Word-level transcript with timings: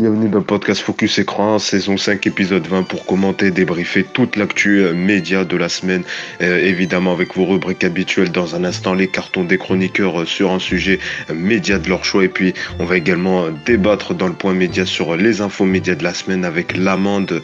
bienvenue 0.00 0.30
dans 0.30 0.38
le 0.38 0.44
podcast 0.44 0.80
Focus 0.80 1.18
Écran, 1.18 1.58
saison 1.58 1.98
5, 1.98 2.26
épisode 2.26 2.66
20 2.66 2.84
pour 2.84 3.04
commenter, 3.04 3.50
débriefer 3.50 4.02
toute 4.02 4.36
l'actu 4.36 4.78
euh, 4.78 4.94
média 4.94 5.44
de 5.44 5.58
la 5.58 5.68
semaine. 5.68 6.04
Euh, 6.40 6.56
évidemment 6.56 7.12
avec 7.12 7.36
vos 7.36 7.44
rubriques 7.44 7.84
habituelles 7.84 8.32
dans 8.32 8.56
un 8.56 8.64
instant, 8.64 8.94
les 8.94 9.08
cartons 9.08 9.44
des 9.44 9.58
chroniqueurs 9.58 10.22
euh, 10.22 10.24
sur 10.24 10.52
un 10.52 10.58
sujet 10.58 11.00
média 11.34 11.78
de 11.78 11.86
leur 11.86 12.06
choix. 12.06 12.24
Et 12.24 12.28
puis 12.28 12.54
on 12.78 12.86
va 12.86 12.96
également 12.96 13.48
débattre 13.66 14.14
dans 14.14 14.26
le 14.26 14.32
point 14.32 14.54
média 14.54 14.86
sur 14.86 15.16
les 15.16 15.42
infos 15.42 15.66
médias 15.66 15.96
de 15.96 16.04
la 16.04 16.14
semaine 16.14 16.46
avec 16.46 16.78
l'amende, 16.78 17.42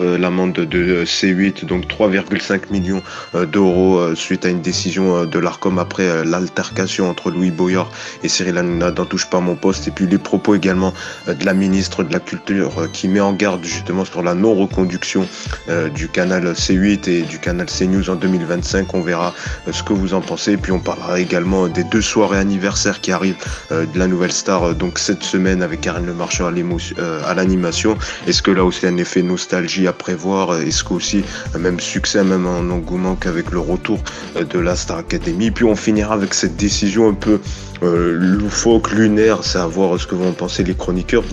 l'amende 0.00 0.54
de 0.54 1.04
C8, 1.04 1.66
donc 1.66 1.86
3,5 1.86 2.72
millions 2.72 3.02
d'euros 3.34 4.14
suite 4.16 4.44
à 4.44 4.48
une 4.48 4.60
décision 4.60 5.24
de 5.24 5.38
l'ARCOM 5.38 5.78
après 5.78 6.24
l'altercation 6.24 7.08
entre 7.08 7.30
Louis 7.30 7.52
Boyard 7.52 7.90
et 8.24 8.28
Cyril 8.28 8.58
Hanouna 8.58 8.90
dans 8.90 9.04
Touche 9.04 9.26
pas 9.26 9.40
mon 9.40 9.54
poste. 9.54 9.86
Et 9.86 9.90
puis 9.92 10.06
les 10.06 10.18
propos 10.18 10.54
également 10.54 10.92
de 11.28 11.44
la 11.44 11.54
ministre 11.54 11.91
de 12.00 12.12
la 12.12 12.20
Culture 12.20 12.78
euh, 12.78 12.86
qui 12.90 13.08
met 13.08 13.20
en 13.20 13.34
garde 13.34 13.62
justement 13.64 14.06
sur 14.06 14.22
la 14.22 14.34
non-reconduction 14.34 15.26
euh, 15.68 15.90
du 15.90 16.08
canal 16.08 16.44
C8 16.52 17.10
et 17.10 17.22
du 17.22 17.38
canal 17.38 17.66
CNews 17.66 18.08
en 18.08 18.14
2025. 18.14 18.94
On 18.94 19.02
verra 19.02 19.34
euh, 19.68 19.72
ce 19.72 19.82
que 19.82 19.92
vous 19.92 20.14
en 20.14 20.22
pensez. 20.22 20.56
Puis 20.56 20.72
on 20.72 20.80
parlera 20.80 21.20
également 21.20 21.68
des 21.68 21.84
deux 21.84 22.00
soirées 22.00 22.38
anniversaires 22.38 23.00
qui 23.00 23.12
arrivent 23.12 23.36
de 23.70 23.98
la 23.98 24.06
nouvelle 24.06 24.32
star 24.32 24.74
donc 24.74 24.98
cette 24.98 25.22
semaine 25.22 25.62
avec 25.62 25.80
Karine 25.80 26.06
Le 26.06 26.14
Marchand 26.14 26.46
à 26.46 27.34
l'animation. 27.34 27.98
Est-ce 28.26 28.42
que 28.42 28.50
là 28.50 28.64
aussi 28.64 28.86
un 28.86 28.96
effet 28.96 29.22
nostalgie 29.22 29.88
à 29.88 29.92
prévoir? 29.92 30.60
Est-ce 30.60 30.84
qu'aussi 30.84 31.24
même 31.58 31.80
succès, 31.80 32.22
même 32.22 32.46
en 32.46 32.60
engouement 32.72 33.16
qu'avec 33.16 33.50
le 33.50 33.58
retour 33.58 33.98
de 34.36 34.58
la 34.58 34.76
Star 34.76 34.98
Academy? 34.98 35.50
Puis 35.50 35.64
on 35.64 35.74
finira 35.74 36.14
avec 36.14 36.34
cette 36.34 36.56
décision 36.56 37.08
un 37.08 37.14
peu 37.14 37.40
loufoque, 37.82 38.92
lunaire, 38.92 39.42
c'est 39.42 39.58
à 39.58 39.66
voir 39.66 39.98
ce 39.98 40.06
que 40.06 40.14
vont 40.14 40.32
penser 40.32 40.62
les 40.62 40.74
chroniqueurs 40.74 41.24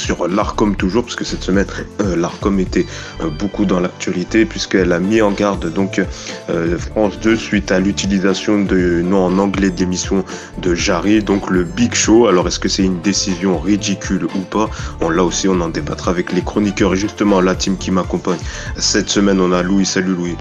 sur 0.00 0.26
l'ARCOM 0.26 0.74
toujours, 0.74 1.04
parce 1.04 1.14
que 1.14 1.24
cette 1.24 1.42
semaine, 1.42 1.66
euh, 2.00 2.16
l'ARCOM 2.16 2.58
était 2.58 2.86
euh, 3.20 3.28
beaucoup 3.28 3.64
dans 3.64 3.78
l'actualité, 3.78 4.46
puisqu'elle 4.46 4.92
a 4.92 4.98
mis 4.98 5.20
en 5.20 5.30
garde 5.30 5.72
donc 5.72 6.00
euh, 6.48 6.78
France 6.78 7.20
2 7.20 7.36
suite 7.36 7.70
à 7.70 7.78
l'utilisation 7.78 8.62
de 8.62 9.02
nom 9.02 9.26
en 9.26 9.38
anglais 9.38 9.70
d'émission 9.70 10.24
de 10.58 10.74
Jarry, 10.74 11.22
donc 11.22 11.50
le 11.50 11.64
Big 11.64 11.94
Show. 11.94 12.26
Alors 12.26 12.48
est-ce 12.48 12.58
que 12.58 12.68
c'est 12.68 12.84
une 12.84 13.00
décision 13.00 13.58
ridicule 13.58 14.24
ou 14.34 14.40
pas? 14.40 14.70
On, 15.00 15.10
Là 15.10 15.24
aussi, 15.24 15.48
on 15.48 15.60
en 15.60 15.68
débattra 15.68 16.12
avec 16.12 16.32
les 16.32 16.40
chroniqueurs 16.40 16.94
et 16.94 16.96
justement 16.96 17.40
la 17.40 17.54
team 17.54 17.76
qui 17.76 17.90
m'accompagne. 17.90 18.38
Cette 18.76 19.10
semaine, 19.10 19.40
on 19.40 19.52
a 19.52 19.62
Louis. 19.62 19.84
Salut 19.84 20.14
Louis. 20.14 20.36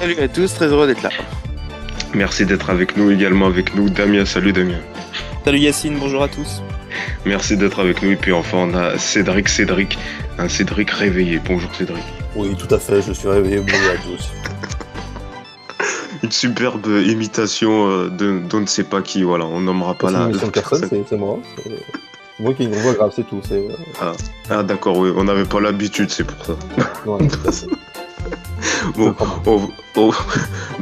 Salut 0.00 0.18
à 0.18 0.28
tous, 0.28 0.52
très 0.54 0.66
heureux 0.66 0.86
d'être 0.86 1.02
là. 1.02 1.10
Merci 2.14 2.46
d'être 2.46 2.70
avec 2.70 2.96
nous, 2.96 3.10
également 3.10 3.46
avec 3.46 3.74
nous 3.74 3.90
Damien. 3.90 4.24
Salut 4.24 4.52
Damien. 4.52 4.80
Salut 5.44 5.58
Yacine, 5.58 5.98
bonjour 5.98 6.22
à 6.22 6.28
tous. 6.28 6.62
Merci 7.24 7.56
d'être 7.56 7.80
avec 7.80 8.02
nous. 8.02 8.12
Et 8.12 8.16
puis 8.16 8.32
enfin, 8.32 8.58
on 8.58 8.74
a 8.74 8.98
Cédric, 8.98 9.48
Cédric, 9.48 9.98
un 10.38 10.48
Cédric 10.48 10.90
réveillé. 10.90 11.40
Bonjour 11.46 11.74
Cédric. 11.74 12.04
Oui, 12.34 12.54
tout 12.56 12.72
à 12.74 12.78
fait, 12.78 13.02
je 13.02 13.12
suis 13.12 13.28
réveillé. 13.28 13.60
Bonjour 13.60 13.90
à 13.90 13.96
tous. 14.02 14.30
Une 16.22 16.32
superbe 16.32 16.86
imitation 16.86 17.88
euh, 17.88 18.08
de 18.08 18.38
d'on 18.38 18.60
ne 18.60 18.66
sait 18.66 18.84
pas 18.84 19.02
qui, 19.02 19.22
voilà, 19.22 19.44
on 19.44 19.60
nommera 19.60 19.94
pas 19.94 20.10
la, 20.10 20.28
personne. 20.52 20.88
C'est 21.08 21.16
moi. 21.16 21.38
Moi 22.38 22.52
qui 22.52 22.64
une 22.64 22.74
voix 22.74 22.92
grave, 22.92 23.12
c'est 23.14 23.26
tout. 23.26 23.40
Euh, 23.50 23.68
ah, 24.00 24.12
ah 24.50 24.62
d'accord, 24.62 24.98
oui, 24.98 25.10
on 25.16 25.24
n'avait 25.24 25.44
pas 25.44 25.60
l'habitude, 25.60 26.10
c'est 26.10 26.24
pour 26.24 26.44
ça. 26.44 26.52
Ouais, 27.06 27.28
bon, 28.96 29.14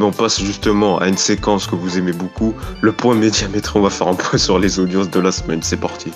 on, 0.01 0.11
passe 0.13 0.41
justement 0.41 0.99
à 0.99 1.09
une 1.09 1.17
séquence 1.17 1.67
que 1.67 1.75
vous 1.75 1.99
aimez 1.99 2.13
beaucoup, 2.13 2.55
le 2.81 2.93
point 2.93 3.15
médiamètre. 3.15 3.77
On 3.77 3.81
va 3.81 3.91
faire 3.91 4.09
un 4.09 4.15
point 4.15 4.39
sur 4.39 4.59
les 4.59 4.79
audiences 4.79 5.11
de 5.11 5.21
la 5.21 5.33
semaine. 5.33 5.63
C'est 5.63 5.81
parti. 5.81 6.13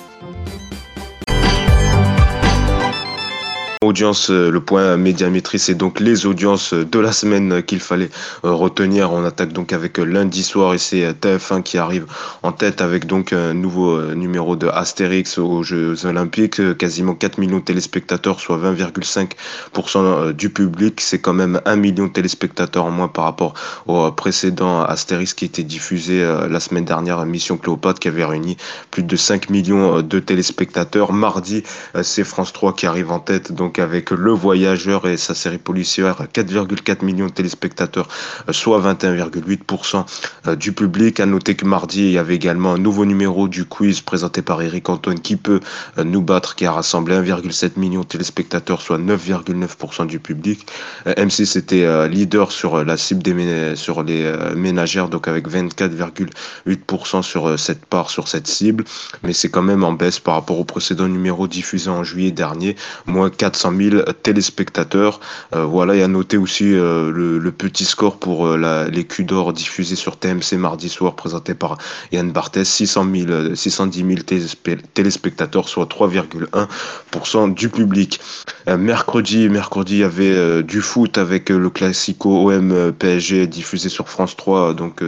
Audience, 3.89 4.31
euh, 4.31 4.51
le 4.51 4.61
point 4.61 4.99
médiamétrie, 4.99 5.59
c'est 5.59 5.75
donc 5.75 5.99
les 5.99 6.27
audiences 6.27 6.75
de 6.75 6.99
la 6.99 7.11
semaine 7.11 7.63
qu'il 7.63 7.81
fallait 7.81 8.11
euh, 8.45 8.53
retenir. 8.53 9.15
On 9.15 9.25
attaque 9.25 9.55
donc 9.55 9.73
avec 9.73 9.97
lundi 9.97 10.43
soir 10.43 10.75
et 10.75 10.79
c'est 10.79 11.11
TF1 11.11 11.63
qui 11.63 11.79
arrive 11.79 12.05
en 12.43 12.53
tête 12.53 12.83
avec 12.83 13.07
donc 13.07 13.33
un 13.33 13.55
nouveau 13.55 13.97
euh, 13.97 14.15
numéro 14.15 14.57
de 14.57 14.67
Astérix 14.67 15.39
aux 15.39 15.63
Jeux 15.63 16.05
Olympiques. 16.05 16.77
Quasiment 16.77 17.15
4 17.15 17.39
millions 17.39 17.61
de 17.61 17.65
téléspectateurs, 17.65 18.41
soit 18.41 18.59
20,5% 18.59 20.33
du 20.33 20.51
public. 20.51 21.01
C'est 21.01 21.21
quand 21.21 21.33
même 21.33 21.63
1 21.65 21.77
million 21.77 22.09
de 22.09 22.13
téléspectateurs 22.13 22.85
en 22.85 22.91
moins 22.91 23.09
par 23.09 23.25
rapport 23.25 23.55
au 23.87 24.13
précédent 24.13 24.83
Astérix 24.83 25.33
qui 25.33 25.47
était 25.47 25.63
diffusé 25.63 26.23
la 26.23 26.61
semaine 26.61 26.85
dernière, 26.85 27.25
Mission 27.25 27.57
Cléopâtre, 27.57 28.01
qui 28.01 28.09
avait 28.09 28.27
réuni 28.27 28.59
plus 28.91 29.03
de 29.03 29.17
5 29.17 29.49
millions 29.49 30.03
de 30.03 30.19
téléspectateurs. 30.19 31.15
Mardi, 31.15 31.63
c'est 32.03 32.25
France 32.25 32.53
3 32.53 32.75
qui 32.75 32.85
arrive 32.85 33.11
en 33.11 33.21
tête. 33.21 33.53
Donc 33.53 33.78
avec 33.79 34.11
Le 34.11 34.33
Voyageur 34.33 35.07
et 35.09 35.17
sa 35.17 35.35
série 35.35 35.59
policière, 35.59 36.27
4,4 36.33 37.05
millions 37.05 37.27
de 37.27 37.33
téléspectateurs, 37.33 38.09
soit 38.51 38.81
21,8% 38.81 40.05
euh, 40.47 40.57
du 40.57 40.73
public. 40.73 41.21
À 41.21 41.27
noter 41.27 41.55
que 41.55 41.65
mardi, 41.65 42.07
il 42.07 42.13
y 42.13 42.19
avait 42.19 42.35
également 42.35 42.73
un 42.73 42.79
nouveau 42.79 43.05
numéro 43.05 43.49
du 43.49 43.65
quiz 43.65 44.01
présenté 44.01 44.43
par 44.43 44.63
Eric 44.63 44.89
Antoine 44.89 45.21
qui 45.21 45.37
peut 45.37 45.61
euh, 45.99 46.05
nous 46.05 46.23
battre, 46.23 46.55
qui 46.55 46.67
a 46.67 46.73
rassemblé 46.73 47.15
1,7 47.17 47.79
million 47.79 48.01
de 48.01 48.07
téléspectateurs, 48.07 48.83
soit 48.83 48.99
9,9% 48.99 50.07
du 50.07 50.19
public. 50.19 50.67
Euh, 51.07 51.15
M6 51.15 51.59
était 51.59 52.09
leader 52.09 52.53
sur 52.53 52.85
la 52.85 52.97
cible 52.97 53.23
des 53.23 53.77
sur 53.77 54.03
les 54.03 54.33
ménagères, 54.57 55.09
donc 55.09 55.29
avec 55.29 55.49
24,8% 55.49 57.23
sur 57.23 57.59
cette 57.59 57.85
part, 57.87 58.11
sur 58.11 58.29
cette 58.29 58.47
cible. 58.47 58.85
Mais 59.23 59.33
c'est 59.33 59.49
quand 59.49 59.63
même 59.63 59.85
en 59.85 59.93
baisse 59.93 60.19
par 60.19 60.35
rapport 60.35 60.59
au 60.59 60.65
précédent 60.65 61.09
numéro 61.09 61.47
diffusé 61.47 61.91
en 61.91 62.05
juillet 62.05 62.31
dernier, 62.31 62.77
moins 63.07 63.31
4 63.31 63.57
400 63.69 63.73
000 63.77 64.03
téléspectateurs. 64.23 65.21
Euh, 65.55 65.65
voilà, 65.65 65.95
et 65.95 66.03
à 66.03 66.09
noter 66.09 66.37
aussi 66.37 66.75
euh, 66.75 67.11
le, 67.11 67.53
petit 67.53 67.85
score 67.85 68.19
pour 68.19 68.47
euh, 68.47 68.89
les 68.91 69.05
culs 69.05 69.25
d'or 69.25 69.53
diffusés 69.53 69.97
sur 69.97 70.17
TMC 70.17 70.57
mardi 70.59 70.89
soir, 70.89 71.15
présenté 71.15 71.55
par 71.55 71.79
Yann 72.13 72.31
Barthès, 72.31 72.69
600 72.69 73.07
000, 73.15 73.55
610 73.55 74.25
000 74.65 74.79
téléspectateurs, 74.95 75.69
soit 75.69 75.87
3,1% 75.87 77.55
du 77.55 77.69
public. 77.69 78.21
mercredi, 78.67 79.49
mercredi, 79.49 79.95
il 79.95 80.01
y 80.01 80.05
avait 80.05 80.63
du 80.63 80.81
foot 80.81 81.19
avec 81.19 81.49
le 81.49 81.71
classico 81.71 82.51
OM 82.51 82.93
PSG 82.93 83.47
diffusé 83.47 83.89
sur 83.89 84.09
France 84.09 84.37
3, 84.37 84.75
donc 84.75 85.03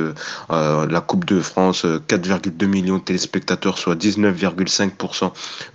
la 0.48 1.00
Coupe 1.00 1.24
de 1.24 1.40
France, 1.40 1.84
4,2 1.84 2.66
millions 2.66 2.98
de 2.98 3.02
téléspectateurs, 3.02 3.78
soit 3.78 3.94
19,5% 3.94 5.30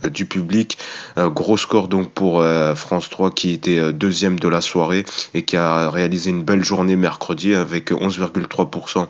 du 0.10 0.26
public. 0.26 0.78
gros 1.18 1.58
score 1.58 1.88
donc 1.88 2.12
pour 2.12 2.44
France 2.76 3.10
3 3.10 3.32
qui 3.32 3.52
était 3.52 3.80
euh, 3.80 3.92
deuxième 3.92 4.40
de 4.40 4.48
la 4.48 4.62
soirée 4.62 5.06
et 5.34 5.44
qui 5.44 5.58
a 5.58 5.90
réalisé 5.90 6.30
une 6.30 6.44
belle 6.44 6.64
journée 6.64 6.96
mercredi 6.96 7.56
avec 7.56 7.92
11,3% 7.92 9.08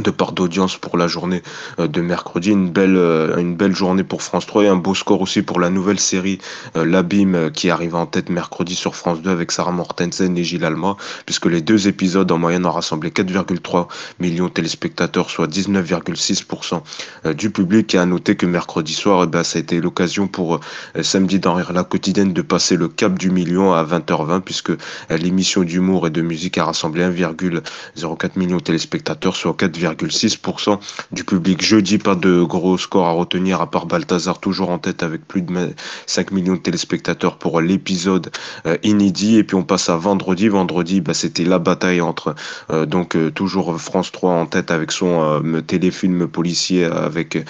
de 0.00 0.10
part 0.10 0.32
d'audience 0.32 0.76
pour 0.76 0.96
la 0.96 1.06
journée 1.06 1.42
euh, 1.78 1.86
de 1.88 2.00
mercredi. 2.00 2.50
Une 2.50 2.70
belle, 2.70 2.96
euh, 2.96 3.36
une 3.38 3.56
belle 3.56 3.74
journée 3.74 4.04
pour 4.04 4.22
France 4.22 4.46
3 4.46 4.64
et 4.64 4.68
un 4.68 4.76
beau 4.76 4.94
score 4.94 5.20
aussi 5.20 5.42
pour 5.42 5.60
la 5.60 5.70
nouvelle 5.70 5.98
série 5.98 6.38
euh, 6.76 6.84
L'Abîme 6.84 7.50
qui 7.50 7.70
arrive 7.70 7.94
en 7.94 8.06
tête 8.06 8.28
mercredi 8.28 8.74
sur 8.74 8.94
France 8.94 9.22
2 9.22 9.30
avec 9.30 9.52
Sarah 9.52 9.72
Mortensen 9.72 10.36
et 10.36 10.44
Gilles 10.44 10.64
Alma, 10.64 10.96
puisque 11.24 11.46
les 11.46 11.62
deux 11.62 11.88
épisodes 11.88 12.30
en 12.30 12.38
moyenne 12.38 12.66
ont 12.66 12.70
rassemblé 12.70 13.10
4,3 13.10 13.88
millions 14.20 14.46
de 14.46 14.50
téléspectateurs, 14.50 15.30
soit 15.30 15.46
19,6% 15.46 17.34
du 17.34 17.50
public. 17.50 17.94
Et 17.94 17.98
à 17.98 18.06
noter 18.06 18.36
que 18.36 18.46
mercredi 18.46 18.92
soir, 18.92 19.24
eh 19.24 19.26
ben, 19.26 19.42
ça 19.42 19.58
a 19.58 19.60
été 19.60 19.80
l'occasion 19.80 20.28
pour 20.28 20.60
samedi 21.00 21.38
dans 21.38 21.56
la 21.56 21.84
quotidienne 21.84 22.32
de 22.32 22.42
passer 22.42 22.76
le 22.76 22.88
cap 22.88 23.18
du 23.18 23.30
million 23.30 23.72
à 23.72 23.84
20h20, 23.84 24.40
puisque 24.40 24.72
l'émission 25.10 25.62
d'humour 25.62 26.06
et 26.06 26.10
de 26.10 26.22
musique 26.22 26.58
a 26.58 26.64
rassemblé 26.64 27.02
1,04 27.04 28.38
million 28.38 28.56
de 28.56 28.62
téléspectateurs, 28.62 29.36
soit 29.36 29.54
4, 29.54 29.76
6% 29.94 30.78
du 31.12 31.24
public. 31.24 31.64
Jeudi, 31.64 31.98
pas 31.98 32.14
de 32.14 32.42
gros 32.42 32.78
score 32.78 33.06
à 33.06 33.12
retenir, 33.12 33.60
à 33.60 33.70
part 33.70 33.86
Balthazar, 33.86 34.38
toujours 34.38 34.70
en 34.70 34.78
tête 34.78 35.02
avec 35.02 35.26
plus 35.26 35.42
de 35.42 35.70
5 36.06 36.30
millions 36.32 36.54
de 36.54 36.60
téléspectateurs 36.60 37.36
pour 37.38 37.60
l'épisode 37.60 38.30
euh, 38.66 38.76
inédit. 38.82 39.36
Et 39.36 39.44
puis 39.44 39.56
on 39.56 39.62
passe 39.62 39.88
à 39.88 39.96
vendredi. 39.96 40.48
Vendredi, 40.48 41.00
bah, 41.00 41.14
c'était 41.14 41.44
la 41.44 41.58
bataille 41.58 42.00
entre 42.00 42.34
euh, 42.70 42.86
donc 42.86 43.16
euh, 43.16 43.30
toujours 43.30 43.80
France 43.80 44.12
3 44.12 44.32
en 44.32 44.46
tête 44.46 44.70
avec 44.70 44.92
son 44.92 45.42
téléfilm 45.66 46.26
policier 46.28 46.84
avec 46.84 47.44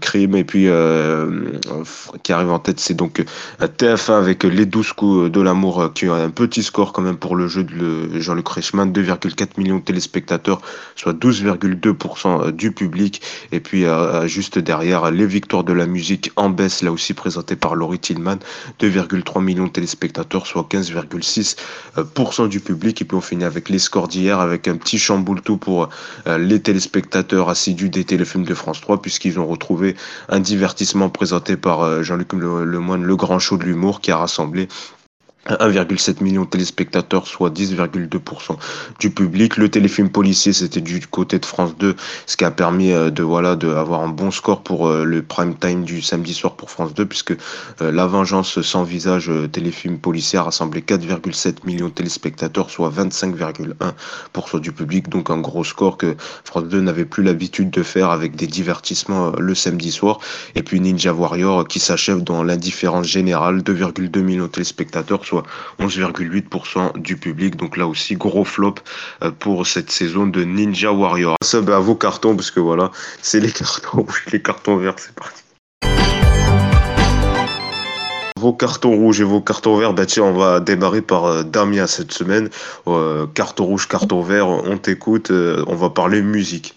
Crime. 0.00 0.36
Et 0.36 0.44
puis 0.44 0.68
qui 2.22 2.32
arrive 2.32 2.50
en 2.50 2.58
tête, 2.58 2.80
c'est 2.80 2.94
donc 2.94 3.24
TF1 3.60 4.18
avec 4.18 4.44
Les 4.44 4.66
12 4.66 4.92
coups 4.92 5.30
de 5.30 5.40
l'amour 5.40 5.92
qui 5.94 6.06
a 6.06 6.14
un 6.14 6.30
petit 6.30 6.62
score 6.62 6.92
quand 6.92 7.02
même 7.02 7.16
pour 7.16 7.36
le 7.36 7.48
jeu 7.48 7.64
de 7.64 8.20
Jean-Luc 8.20 8.48
Reichmann, 8.48 8.92
2,4 8.92 9.58
millions 9.58 9.78
de 9.78 9.82
téléspectateurs, 9.82 10.60
soit 10.96 11.12
12, 11.12 11.44
2,2% 11.74 12.50
du 12.52 12.72
public. 12.72 13.22
Et 13.52 13.60
puis 13.60 13.84
juste 14.26 14.58
derrière, 14.58 15.10
les 15.10 15.26
victoires 15.26 15.64
de 15.64 15.72
la 15.72 15.86
musique 15.86 16.30
en 16.36 16.50
baisse, 16.50 16.82
là 16.82 16.92
aussi 16.92 17.14
présentées 17.14 17.56
par 17.56 17.74
Laurie 17.74 17.98
Tillman, 17.98 18.38
2,3 18.80 19.42
millions 19.42 19.66
de 19.66 19.72
téléspectateurs, 19.72 20.46
soit 20.46 20.66
15,6% 20.70 22.48
du 22.48 22.60
public. 22.60 23.02
Et 23.02 23.04
puis 23.04 23.16
on 23.16 23.20
finit 23.20 23.44
avec 23.44 23.68
les 23.68 23.78
scores 23.78 24.08
d'hier, 24.08 24.40
avec 24.40 24.68
un 24.68 24.76
petit 24.76 24.98
chamboule 24.98 25.40
tout 25.42 25.56
pour 25.56 25.88
les 26.26 26.60
téléspectateurs 26.60 27.48
assidus 27.48 27.90
des 27.90 28.04
téléfilms 28.04 28.44
de 28.44 28.54
France 28.54 28.80
3, 28.80 29.02
puisqu'ils 29.02 29.38
ont 29.38 29.46
retrouvé 29.46 29.96
un 30.28 30.40
divertissement 30.40 31.08
présenté 31.08 31.56
par 31.56 32.02
Jean-Luc 32.02 32.32
Lemoine, 32.32 33.04
le 33.04 33.16
grand 33.16 33.38
show 33.38 33.56
de 33.56 33.64
l'humour, 33.64 34.00
qui 34.00 34.10
a 34.10 34.16
rassemblé 34.16 34.68
1,7 35.48 36.22
million 36.22 36.42
de 36.44 36.48
téléspectateurs, 36.48 37.26
soit 37.26 37.50
10,2% 37.50 38.56
du 39.00 39.10
public. 39.10 39.56
Le 39.56 39.68
téléfilm 39.68 40.08
policier, 40.08 40.52
c'était 40.52 40.80
du 40.80 41.04
côté 41.06 41.38
de 41.40 41.46
France 41.46 41.76
2, 41.78 41.96
ce 42.26 42.36
qui 42.36 42.44
a 42.44 42.50
permis 42.52 42.92
euh, 42.92 43.10
de 43.10 43.24
voilà 43.24 43.56
de 43.56 43.68
un 43.68 44.08
bon 44.08 44.30
score 44.30 44.62
pour 44.62 44.86
euh, 44.86 45.04
le 45.04 45.22
prime 45.22 45.56
time 45.56 45.82
du 45.84 46.00
samedi 46.00 46.32
soir 46.32 46.54
pour 46.54 46.70
France 46.70 46.94
2, 46.94 47.06
puisque 47.06 47.32
euh, 47.32 47.90
La 47.90 48.06
Vengeance 48.06 48.60
sans 48.62 48.84
visage, 48.84 49.30
téléfilm 49.50 49.98
policier, 49.98 50.38
a 50.38 50.44
rassemblé 50.44 50.80
4,7 50.80 51.66
millions 51.66 51.88
de 51.88 51.92
téléspectateurs, 51.92 52.70
soit 52.70 52.90
25,1% 52.90 54.60
du 54.60 54.70
public. 54.70 55.08
Donc 55.08 55.30
un 55.30 55.38
gros 55.38 55.64
score 55.64 55.96
que 55.96 56.14
France 56.44 56.64
2 56.64 56.80
n'avait 56.80 57.04
plus 57.04 57.24
l'habitude 57.24 57.70
de 57.70 57.82
faire 57.82 58.10
avec 58.10 58.36
des 58.36 58.46
divertissements 58.46 59.32
le 59.36 59.54
samedi 59.54 59.90
soir. 59.90 60.20
Et 60.54 60.62
puis 60.62 60.80
Ninja 60.80 61.12
Warrior 61.12 61.66
qui 61.66 61.80
s'achève 61.80 62.22
dans 62.22 62.44
l'indifférence 62.44 63.06
générale, 63.06 63.62
2,2 63.62 64.20
millions 64.20 64.44
de 64.44 64.48
téléspectateurs, 64.48 65.24
soit 65.32 65.44
11,8% 65.80 67.00
du 67.00 67.16
public. 67.16 67.56
Donc 67.56 67.76
là 67.76 67.86
aussi, 67.86 68.16
gros 68.16 68.44
flop 68.44 68.74
euh, 69.22 69.30
pour 69.30 69.66
cette 69.66 69.90
saison 69.90 70.26
de 70.26 70.44
Ninja 70.44 70.92
Warrior. 70.92 71.36
Ça, 71.42 71.58
à 71.58 71.78
vos 71.78 71.94
cartons, 71.94 72.36
parce 72.36 72.50
que 72.50 72.60
voilà, 72.60 72.90
c'est 73.22 73.40
les 73.40 73.50
cartons 73.60 74.06
les 74.30 74.42
cartons 74.42 74.76
verts, 74.76 74.96
c'est 74.98 75.14
parti. 75.14 75.42
Vos 78.38 78.52
cartons 78.52 78.96
rouges 78.96 79.20
et 79.20 79.24
vos 79.24 79.40
cartons 79.40 79.78
verts, 79.78 79.94
bah 79.94 80.04
tiens, 80.04 80.24
on 80.24 80.32
va 80.32 80.60
démarrer 80.60 81.00
par 81.00 81.24
euh, 81.24 81.42
Damien 81.44 81.86
cette 81.86 82.12
semaine. 82.12 82.50
Euh, 82.88 83.26
carton 83.32 83.64
rouge, 83.64 83.88
carton 83.88 84.20
vert, 84.20 84.48
on 84.48 84.76
t'écoute, 84.76 85.30
on 85.30 85.74
va 85.74 85.90
parler 85.90 86.20
musique. 86.20 86.74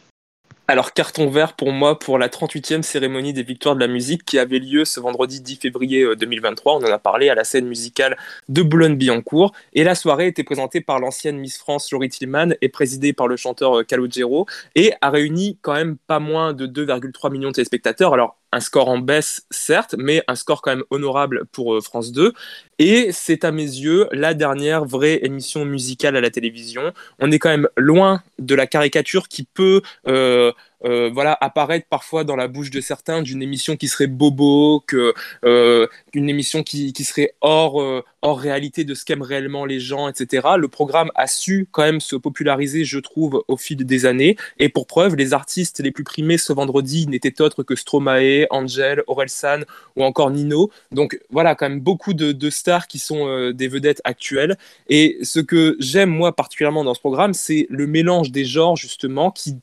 Alors, 0.67 0.93
carton 0.93 1.29
vert 1.29 1.53
pour 1.53 1.71
moi 1.71 1.99
pour 1.99 2.17
la 2.17 2.27
38e 2.27 2.81
cérémonie 2.81 3.33
des 3.33 3.43
victoires 3.43 3.75
de 3.75 3.79
la 3.79 3.87
musique 3.87 4.25
qui 4.25 4.39
avait 4.39 4.57
lieu 4.57 4.83
ce 4.83 4.99
vendredi 4.99 5.39
10 5.39 5.57
février 5.57 6.15
2023. 6.15 6.73
Euh, 6.73 6.79
On 6.79 6.89
en 6.89 6.91
a 6.91 6.97
parlé 6.97 7.29
à 7.29 7.35
la 7.35 7.43
scène 7.43 7.67
musicale 7.67 8.17
de 8.49 8.63
Boulogne-Billancourt. 8.63 9.53
Et 9.73 9.83
la 9.83 9.93
soirée 9.93 10.25
était 10.25 10.43
présentée 10.43 10.81
par 10.81 10.99
l'ancienne 10.99 11.37
Miss 11.37 11.59
France 11.59 11.91
Laurie 11.91 12.09
Tillman 12.09 12.55
et 12.61 12.69
présidée 12.69 13.13
par 13.13 13.27
le 13.27 13.37
chanteur 13.37 13.77
euh, 13.77 13.83
Calogero 13.83 14.47
et 14.73 14.93
a 15.01 15.11
réuni 15.11 15.59
quand 15.61 15.75
même 15.75 15.97
pas 16.07 16.17
moins 16.17 16.53
de 16.53 16.65
2,3 16.65 17.31
millions 17.31 17.49
de 17.49 17.53
téléspectateurs. 17.53 18.15
Alors, 18.15 18.39
un 18.55 18.61
score 18.61 18.87
en 18.87 18.97
baisse, 18.97 19.45
certes, 19.51 19.95
mais 19.99 20.23
un 20.27 20.35
score 20.35 20.61
quand 20.61 20.71
même 20.71 20.85
honorable 20.89 21.45
pour 21.51 21.75
euh, 21.75 21.81
France 21.81 22.11
2. 22.11 22.33
Et 22.77 23.09
c'est 23.11 23.45
à 23.45 23.51
mes 23.51 23.63
yeux 23.63 24.07
la 24.11 24.33
dernière 24.33 24.85
vraie 24.85 25.19
émission 25.23 25.63
musicale 25.63 26.17
à 26.17 26.21
la 26.21 26.29
télévision. 26.29 26.91
On 27.19 27.31
est 27.31 27.39
quand 27.39 27.49
même 27.49 27.69
loin 27.77 28.21
de 28.37 28.53
la 28.53 28.67
caricature 28.67 29.29
qui 29.29 29.43
peut 29.43 29.81
euh, 30.07 30.51
euh, 30.85 31.09
voilà, 31.11 31.37
apparaître 31.41 31.87
parfois 31.89 32.23
dans 32.23 32.35
la 32.35 32.47
bouche 32.47 32.69
de 32.69 32.79
certains 32.79 33.21
d'une 33.21 33.41
émission 33.41 33.75
qui 33.75 33.87
serait 33.87 34.07
bobo, 34.07 34.83
que, 34.85 35.13
euh, 35.43 35.87
émission 36.13 36.63
qui, 36.63 36.93
qui 36.93 37.03
serait 37.03 37.33
hors, 37.41 37.81
euh, 37.81 38.03
hors 38.21 38.39
réalité 38.39 38.83
de 38.83 38.93
ce 38.93 39.03
qu'aiment 39.03 39.21
réellement 39.21 39.65
les 39.65 39.79
gens, 39.79 40.07
etc. 40.07 40.47
Le 40.57 40.67
programme 40.67 41.11
a 41.15 41.27
su 41.27 41.67
quand 41.71 41.83
même 41.83 41.99
se 41.99 42.15
populariser, 42.15 42.83
je 42.85 42.99
trouve, 42.99 43.43
au 43.47 43.57
fil 43.57 43.85
des 43.85 44.05
années. 44.05 44.37
Et 44.59 44.69
pour 44.69 44.85
preuve, 44.87 45.15
les 45.15 45.33
artistes 45.33 45.79
les 45.79 45.91
plus 45.91 46.03
primés 46.03 46.37
ce 46.37 46.53
vendredi 46.53 47.07
n'étaient 47.07 47.41
autres 47.41 47.63
que 47.63 47.75
Stromae, 47.75 48.45
Angel, 48.49 49.03
Orelsan 49.07 49.61
ou 49.95 50.03
encore 50.03 50.31
Nino. 50.31 50.71
Donc 50.91 51.19
voilà, 51.31 51.55
quand 51.55 51.69
même 51.69 51.79
beaucoup 51.79 52.13
de, 52.13 52.31
de 52.31 52.49
stars 52.65 52.87
qui 52.87 52.97
sont 52.97 53.27
euh, 53.27 53.53
des 53.53 53.67
vedettes 53.67 54.01
actuelles. 54.03 54.57
Et 54.89 55.19
ce 55.21 55.39
que 55.39 55.75
j'aime, 55.79 56.09
moi, 56.09 56.35
particulièrement 56.35 56.83
dans 56.83 56.95
ce 56.95 56.99
programme, 56.99 57.33
c'est 57.33 57.67
le 57.69 57.85
mélange 57.85 58.31
des 58.31 58.45
genres, 58.45 58.75
justement, 58.75 59.29
qui 59.29 59.57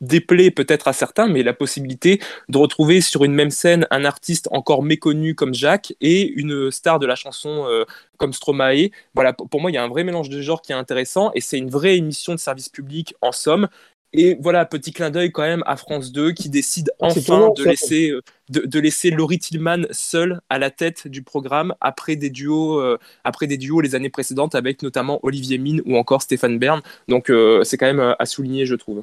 déplaît 0.00 0.50
peut-être 0.50 0.88
à 0.88 0.92
certains, 0.92 1.26
mais 1.26 1.42
la 1.42 1.54
possibilité 1.54 2.20
de 2.48 2.58
retrouver 2.58 3.00
sur 3.00 3.24
une 3.24 3.32
même 3.32 3.50
scène 3.50 3.86
un 3.90 4.04
artiste 4.04 4.48
encore 4.52 4.82
méconnu 4.82 5.34
comme 5.34 5.54
Jacques 5.54 5.94
et 6.00 6.28
une 6.28 6.70
star 6.70 6.98
de 6.98 7.06
la 7.06 7.14
chanson 7.14 7.64
euh, 7.66 7.84
comme 8.18 8.32
Stromae. 8.32 8.90
Voilà, 9.14 9.32
pour 9.32 9.60
moi, 9.60 9.70
il 9.70 9.74
y 9.74 9.78
a 9.78 9.82
un 9.82 9.88
vrai 9.88 10.04
mélange 10.04 10.28
de 10.28 10.40
genres 10.40 10.62
qui 10.62 10.72
est 10.72 10.76
intéressant 10.76 11.30
et 11.34 11.40
c'est 11.40 11.58
une 11.58 11.70
vraie 11.70 11.96
émission 11.96 12.34
de 12.34 12.40
service 12.40 12.68
public 12.68 13.14
en 13.20 13.32
somme. 13.32 13.68
Et 14.12 14.36
voilà, 14.40 14.64
petit 14.64 14.92
clin 14.92 15.10
d'œil 15.10 15.30
quand 15.32 15.42
même 15.42 15.62
à 15.66 15.76
France 15.76 16.12
2 16.12 16.32
qui 16.32 16.48
décide 16.48 16.90
Ah, 17.00 17.08
enfin 17.10 17.50
de 17.56 17.64
laisser, 17.64 18.10
euh, 18.10 18.22
de, 18.48 18.60
de 18.64 18.78
laisser 18.80 19.10
Laurie 19.10 19.38
Tillman 19.38 19.82
seule 19.90 20.40
à 20.48 20.58
la 20.58 20.70
tête 20.70 21.08
du 21.08 21.22
programme 21.22 21.74
après 21.80 22.16
des 22.16 22.30
duos, 22.30 22.80
euh, 22.80 22.98
après 23.24 23.46
des 23.46 23.56
duos 23.58 23.80
les 23.80 23.94
années 23.94 24.08
précédentes 24.10 24.54
avec 24.54 24.82
notamment 24.82 25.20
Olivier 25.22 25.58
Mine 25.58 25.82
ou 25.84 25.96
encore 25.96 26.22
Stéphane 26.22 26.58
Bern. 26.58 26.80
Donc 27.08 27.30
euh, 27.30 27.62
c'est 27.64 27.76
quand 27.76 27.86
même 27.92 28.14
à 28.18 28.26
souligner, 28.26 28.64
je 28.64 28.74
trouve. 28.76 29.02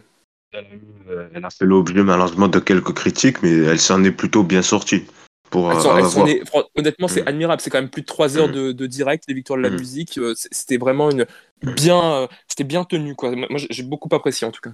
Elle 0.54 1.44
a, 1.46 1.50
fait 1.50 1.66
l'objet 1.66 2.04
malheureusement 2.04 2.48
de 2.48 2.60
quelques 2.60 2.94
critiques, 2.94 3.42
mais 3.44 3.52
elle 3.52 3.80
s'en 3.80 4.04
est 4.04 4.12
plutôt 4.12 4.44
bien 4.44 4.62
sortie. 4.62 5.04
Pour 5.50 5.72
Elles 5.72 5.82
sont- 5.82 5.96
elles 5.98 6.04
sont 6.06 6.22
avoir- 6.22 6.26
des- 6.26 6.46
fran- 6.46 6.64
honnêtement, 6.76 7.08
c'est 7.08 7.24
Mm. 7.24 7.28
admirable. 7.28 7.62
C'est 7.62 7.70
quand 7.70 7.80
même 7.82 7.90
plus 7.90 8.02
de 8.02 8.08
trois 8.08 8.38
heures 8.38 8.48
Mm. 8.48 8.54
de, 8.54 8.72
de 8.72 8.86
direct 8.88 9.26
des 9.28 9.34
victoires 9.34 9.58
de 9.58 9.64
la 9.64 9.70
Mm. 9.70 9.78
musique. 9.78 10.20
C'était 10.36 10.78
vraiment 10.78 11.12
une 11.12 11.26
bien, 11.76 12.28
c'était 12.48 12.64
bien 12.64 12.84
tenu 12.84 13.14
quoi. 13.16 13.32
Moi, 13.36 13.48
j'ai 13.70 13.84
beaucoup 13.84 14.10
apprécié 14.16 14.48
en 14.48 14.52
tout 14.52 14.62
cas. 14.62 14.72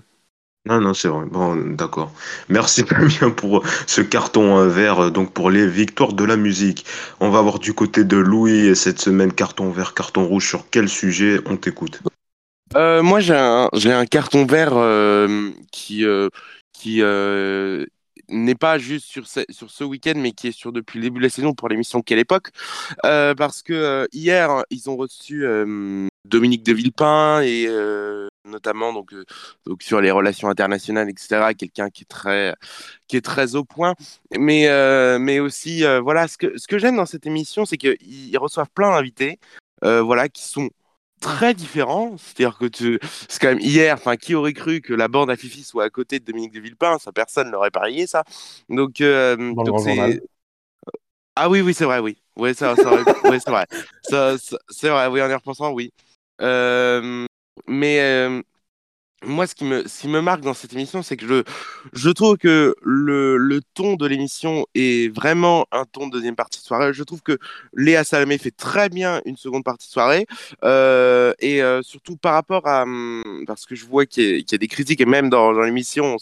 Non, 0.69 0.79
non, 0.81 0.93
c'est 0.93 1.07
vrai. 1.07 1.25
Bon, 1.25 1.55
d'accord. 1.55 2.11
Merci 2.47 2.83
Damien 2.89 3.31
pour 3.31 3.63
ce 3.87 4.01
carton 4.01 4.59
euh, 4.59 4.67
vert, 4.67 5.05
euh, 5.05 5.09
donc 5.09 5.33
pour 5.33 5.49
les 5.49 5.65
victoires 5.67 6.13
de 6.13 6.23
la 6.23 6.37
musique. 6.37 6.85
On 7.19 7.31
va 7.31 7.41
voir 7.41 7.57
du 7.57 7.73
côté 7.73 8.03
de 8.03 8.17
Louis 8.17 8.75
cette 8.75 9.01
semaine, 9.01 9.33
carton 9.33 9.71
vert, 9.71 9.95
carton 9.95 10.27
rouge, 10.27 10.47
sur 10.47 10.69
quel 10.69 10.87
sujet 10.87 11.41
on 11.47 11.57
t'écoute? 11.57 12.01
Euh, 12.75 13.01
moi, 13.01 13.19
j'ai 13.19 13.33
un, 13.33 14.05
carton 14.05 14.45
vert 14.45 14.73
euh, 14.75 15.49
qui, 15.71 16.05
euh, 16.05 16.29
euh, 16.85 17.85
n'est 18.29 18.53
pas 18.53 18.77
juste 18.77 19.07
sur 19.07 19.25
ce, 19.27 19.83
week-end, 19.83 20.13
mais 20.17 20.33
qui 20.33 20.49
est 20.49 20.51
sur 20.51 20.71
depuis 20.71 20.99
le 20.99 21.05
début 21.05 21.17
de 21.17 21.23
la 21.23 21.29
saison 21.29 21.55
pour 21.55 21.67
l'émission 21.67 22.03
Quelle 22.03 22.19
époque 22.19 22.49
Euh, 23.05 23.33
Parce 23.33 23.63
que 23.63 23.73
euh, 23.73 24.05
hier, 24.13 24.63
ils 24.69 24.87
ont 24.87 24.97
reçu 24.97 25.45
euh, 25.45 26.07
Dominique 26.25 26.63
de 26.63 26.73
Villepin 26.73 27.41
et 27.41 27.65
euh, 27.67 28.27
notamment 28.49 28.93
donc, 28.93 29.13
euh, 29.13 29.25
donc 29.65 29.83
sur 29.83 30.01
les 30.01 30.11
relations 30.11 30.49
internationales, 30.49 31.09
etc. 31.09 31.53
Quelqu'un 31.53 31.89
qui 31.89 32.03
est 32.03 32.05
très 32.05 32.55
qui 33.07 33.17
est 33.17 33.21
très 33.21 33.55
au 33.55 33.63
point, 33.63 33.95
mais 34.37 34.67
euh, 34.69 35.19
mais 35.19 35.39
aussi 35.39 35.85
euh, 35.85 36.01
voilà 36.01 36.27
ce 36.27 36.37
que 36.37 36.57
ce 36.57 36.67
que 36.67 36.77
j'aime 36.77 36.97
dans 36.97 37.05
cette 37.05 37.25
émission, 37.25 37.65
c'est 37.65 37.77
qu'ils 37.77 38.37
reçoivent 38.37 38.69
plein 38.73 38.91
d'invités, 38.91 39.39
voilà 39.81 40.29
qui 40.29 40.43
sont 40.43 40.69
très 41.21 41.53
différents. 41.53 42.15
C'est-à-dire 42.17 42.57
que 42.57 42.65
tu... 42.65 42.99
c'est 43.27 43.41
quand 43.41 43.49
même 43.49 43.59
hier, 43.59 43.93
enfin, 43.95 44.15
qui 44.15 44.35
aurait 44.35 44.53
cru 44.53 44.81
que 44.81 44.93
la 44.93 45.07
bande 45.07 45.29
à 45.29 45.35
Fifi 45.35 45.63
soit 45.63 45.83
à 45.85 45.89
côté 45.89 46.19
de 46.19 46.25
Dominique 46.25 46.53
de 46.53 46.59
Villepin? 46.59 46.97
Ça, 46.99 47.11
personne 47.11 47.51
n'aurait 47.51 47.71
parié, 47.71 48.07
ça. 48.07 48.23
Donc, 48.69 48.95
c'est. 48.97 50.21
Ah 51.35 51.49
oui, 51.49 51.61
oui, 51.61 51.73
c'est 51.73 51.85
vrai, 51.85 51.99
oui. 51.99 52.21
Oui, 52.35 52.53
ça, 52.53 52.75
ça 52.75 52.87
aurait- 52.87 53.29
ouais, 53.29 53.39
c'est 53.39 53.49
vrai. 53.51 53.65
Ça, 54.03 54.37
ça- 54.37 54.57
c'est 54.69 54.89
vrai, 54.89 55.07
oui, 55.07 55.21
en 55.21 55.29
y 55.29 55.33
repensant, 55.33 55.71
oui. 55.71 55.93
Euh, 56.41 57.25
mais 57.67 57.99
euh, 58.01 58.41
moi, 59.25 59.47
ce 59.47 59.55
qui, 59.55 59.65
me, 59.65 60.21
marque 60.21 60.41
dans 60.41 60.53
cette 60.53 60.71
émission, 60.73 61.03
c'est 61.03 61.17
que 61.17 61.43
je, 61.91 62.09
trouve 62.09 62.37
que 62.37 62.75
le, 62.81 63.59
ton 63.73 63.95
de 63.95 64.07
l'émission 64.07 64.65
est 64.75 65.13
vraiment 65.13 65.65
un 65.73 65.83
ton 65.83 66.07
de 66.07 66.13
deuxième 66.13 66.37
partie 66.37 66.61
de 66.61 66.65
soirée. 66.65 66.93
Je 66.93 67.03
trouve 67.03 67.21
que 67.21 67.37
Léa 67.73 68.05
Salamé 68.05 68.37
fait 68.37 68.55
très 68.55 68.87
bien 68.87 69.21
une 69.25 69.35
seconde 69.35 69.65
partie 69.65 69.87
de 69.87 69.91
soirée. 69.91 70.25
Euh, 70.63 71.33
et 71.39 71.61
euh, 71.61 71.81
surtout 71.81 72.15
par 72.15 72.33
rapport 72.33 72.65
à... 72.65 72.83
hum, 72.83 73.43
Parce 73.45 73.65
que 73.65 73.75
je 73.75 73.85
vois 73.85 74.05
qu'il 74.05 74.39
y, 74.39 74.55
a- 74.55 74.57
des 74.57 74.67
critiques, 74.67 75.01
et 75.01 75.05
même 75.05 75.29
dans, 75.29 75.51
l'émission, 75.51 76.15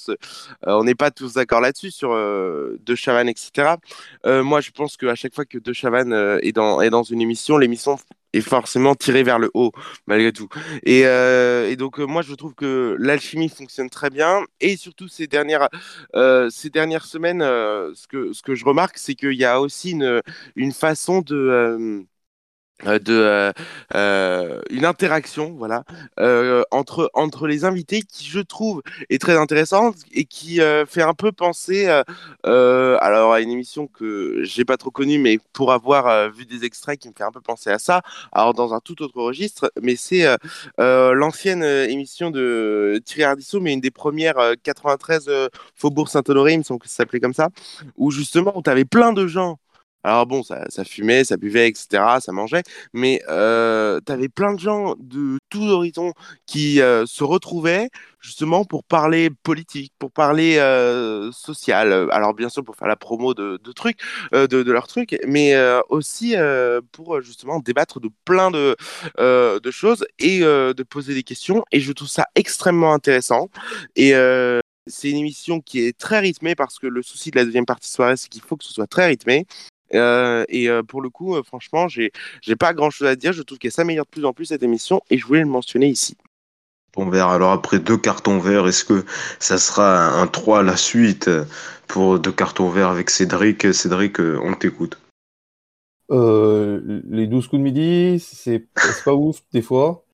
on 0.64 0.84
n'est 0.84 0.96
pas 0.96 1.12
tous 1.12 1.34
d'accord 1.34 1.62
là-dessus, 1.62 1.92
sur 1.92 2.14
euh, 2.14 2.80
De 2.84 2.96
Chavannes, 2.96 3.30
etc. 3.30 3.76
Moi, 4.26 4.62
je 4.62 4.72
pense 4.72 4.98
qu'à 4.98 5.16
chaque 5.16 5.36
fois 5.36 5.46
que 5.46 5.60
De 5.60 5.74
Chavannes 5.74 6.14
est 6.42 6.52
dans 6.52 7.04
une 7.04 7.22
émission, 7.22 7.58
l'émission 7.58 7.98
forcément 8.42 8.96
tirée 8.96 9.24
vers 9.24 9.40
le 9.40 9.50
haut, 9.54 9.72
malgré 10.08 10.32
tout. 10.32 10.48
Et, 10.84 11.04
euh, 11.06 11.76
donc, 11.76 12.00
euh, 12.00 12.06
moi, 12.06 12.22
je 12.22 12.34
trouve 12.34 12.54
que 12.56 12.96
l'alchimie 13.00 13.50
fonctionne 13.50 13.90
très 13.90 14.10
bien. 14.10 14.42
Et 14.60 14.78
surtout, 14.78 15.08
ces 15.08 15.28
dernières, 15.28 15.70
euh, 16.16 16.50
ces 16.50 16.70
dernières 16.70 17.06
semaines, 17.06 17.42
ce, 17.42 18.08
que, 18.08 18.34
ce 18.34 18.42
que 18.42 18.56
je 18.56 18.66
remarque, 18.66 18.98
c'est 18.98 19.16
qu'il 19.16 19.34
y 19.34 19.46
a 19.46 19.62
aussi 19.62 19.98
une 20.56 20.72
façon 20.72 21.22
de... 21.22 22.06
euh, 22.86 23.00
de 23.00 23.14
euh, 23.14 23.52
euh, 23.96 24.62
une 24.70 24.86
interaction 24.86 25.56
voilà 25.58 25.84
entre 26.72 27.10
entre 27.14 27.48
les 27.48 27.66
invités 27.66 28.02
qui 28.02 28.26
je 28.26 28.40
trouve 28.40 28.82
est 29.10 29.20
très 29.20 29.38
intéressante 29.38 29.96
et 30.12 30.26
qui 30.26 30.60
fait 30.88 31.02
un 31.02 31.14
peu 31.14 31.32
penser 31.32 31.88
alors 32.44 33.34
à 33.34 33.42
une 33.42 33.50
émission 33.50 33.88
que 33.88 34.42
j'ai 34.44 34.66
pas 34.66 34.78
trop 34.78 34.92
connue 34.92 35.20
mais 35.20 35.40
pour 35.54 35.72
avoir 35.72 36.30
vu 36.32 36.46
des 36.46 36.66
extraits 36.66 37.00
qui 37.00 37.10
me 37.10 37.14
fait 37.18 37.24
un 37.24 37.32
peu 37.32 37.42
penser 37.42 37.70
à 37.70 37.80
ça 37.80 38.02
alors 38.32 38.54
dans 38.54 38.74
un 38.74 38.80
tout 38.80 39.02
autre 39.02 39.22
registre 39.22 39.72
mais 39.82 39.96
c'est 39.96 40.26
l'ancienne 40.78 41.64
émission 41.64 42.32
de 42.32 43.02
Thierry 43.06 43.24
Ardisson 43.24 43.60
mais 43.62 43.74
une 43.74 43.82
des 43.82 43.92
premières 43.92 44.38
euh, 44.38 44.54
93 44.62 45.26
euh, 45.28 45.50
Faubourg 45.76 46.10
Saint-Honoré 46.10 46.54
il 46.54 46.60
me 46.60 46.64
semble 46.64 46.80
que 46.80 46.88
ça 46.88 46.98
s'appelait 46.98 47.20
comme 47.20 47.34
ça 47.34 47.50
où 47.98 48.12
justement 48.12 48.62
tu 48.62 48.70
avais 48.70 48.86
plein 48.86 49.14
de 49.14 49.28
gens 49.28 49.60
alors 50.08 50.26
bon, 50.26 50.42
ça, 50.42 50.66
fumait, 50.86 51.26
ça 51.26 51.36
buvait, 51.36 51.68
etc., 51.68 52.02
ça 52.22 52.32
mangeait, 52.32 52.64
mais 52.94 53.22
euh, 53.28 54.00
tu 54.06 54.12
avais 54.12 54.30
plein 54.30 54.54
de 54.54 54.60
gens 54.60 54.96
de 55.00 55.38
tout 55.50 55.66
horizon 55.66 56.14
qui 56.46 56.80
euh, 56.82 57.06
se 57.06 57.26
retrouvaient 57.26 57.90
justement 58.22 58.64
pour 58.64 58.86
parler 58.86 59.30
politique, 59.44 59.92
pour 60.00 60.12
parler 60.12 60.60
euh, 60.60 61.30
social. 61.34 62.08
Alors 62.12 62.34
bien 62.34 62.48
sûr 62.48 62.64
pour 62.64 62.78
faire 62.78 62.88
la 62.88 62.96
promo 62.96 63.34
de, 63.34 63.58
trucs, 63.74 64.00
euh, 64.34 64.48
de, 64.48 64.72
leurs 64.72 64.88
trucs, 64.88 65.18
mais 65.28 65.56
euh, 65.56 65.82
aussi 65.90 66.36
euh, 66.38 66.80
pour 66.94 67.18
euh, 67.18 67.22
justement 67.22 67.60
débattre 67.60 68.00
de 68.00 68.10
plein 68.24 68.50
de, 68.50 68.78
euh, 69.20 69.60
de 69.60 69.72
choses 69.72 70.06
et 70.20 70.40
euh, 70.42 70.74
de 70.74 70.84
poser 70.84 71.16
des 71.16 71.24
questions. 71.24 71.66
Et 71.74 71.82
je 71.82 71.92
trouve 71.92 72.08
ça 72.08 72.28
extrêmement 72.36 72.94
intéressant. 72.94 73.50
Et 73.98 74.16
euh, 74.16 74.62
c'est 74.88 75.10
une 75.10 75.18
émission 75.18 75.60
qui 75.60 75.86
est 75.86 75.98
très 75.98 76.20
rythmée 76.20 76.56
parce 76.56 76.80
que 76.80 76.88
le 76.88 77.02
souci 77.02 77.32
de 77.32 77.38
la 77.38 77.46
deuxième 77.46 77.66
partie 77.66 77.90
de 77.90 77.94
soirée, 77.94 78.18
c'est 78.18 78.30
qu'il 78.30 78.42
faut 78.42 78.56
que 78.56 78.64
ce 78.64 78.74
soit 78.74 78.88
très 78.88 79.08
rythmé. 79.08 79.46
Euh, 79.94 80.46
et 80.50 80.70
euh, 80.70 80.84
pour 80.84 81.02
le 81.02 81.10
coup, 81.10 81.36
euh, 81.36 81.44
franchement, 81.44 81.88
j'ai 81.88 82.12
j'ai 82.42 82.56
pas 82.56 82.74
grand 82.74 82.90
chose 82.90 83.08
à 83.08 83.16
dire. 83.16 83.34
Je 83.34 83.42
trouve 83.42 83.58
qu'elle 83.58 83.72
s'améliore 83.72 84.06
de 84.06 84.12
plus 84.12 84.26
en 84.26 84.34
plus 84.34 84.46
cette 84.46 84.64
émission 84.64 85.02
et 85.10 85.18
je 85.18 85.26
voulais 85.26 85.42
le 85.42 85.46
mentionner 85.48 85.88
ici. 85.88 86.18
Carton 86.94 87.10
vert. 87.10 87.28
Alors 87.28 87.52
après 87.52 87.80
deux 87.80 87.98
cartons 87.98 88.40
verts, 88.40 88.68
est-ce 88.68 88.84
que 88.84 89.06
ça 89.40 89.58
sera 89.58 90.20
un 90.20 90.28
3 90.28 90.60
à 90.60 90.64
la 90.64 90.78
suite 90.78 91.30
pour 91.88 92.20
deux 92.20 92.32
cartons 92.32 92.70
verts 92.70 92.90
avec 92.90 93.10
Cédric? 93.10 93.74
Cédric, 93.74 94.20
on 94.20 94.54
t'écoute. 94.54 94.98
Euh, 96.10 97.02
les 97.10 97.28
12 97.28 97.48
coups 97.48 97.60
de 97.60 97.64
midi, 97.64 98.20
c'est 98.20 98.68
c'est 98.76 99.04
pas 99.04 99.14
ouf 99.14 99.42
des 99.52 99.62
fois. 99.62 100.07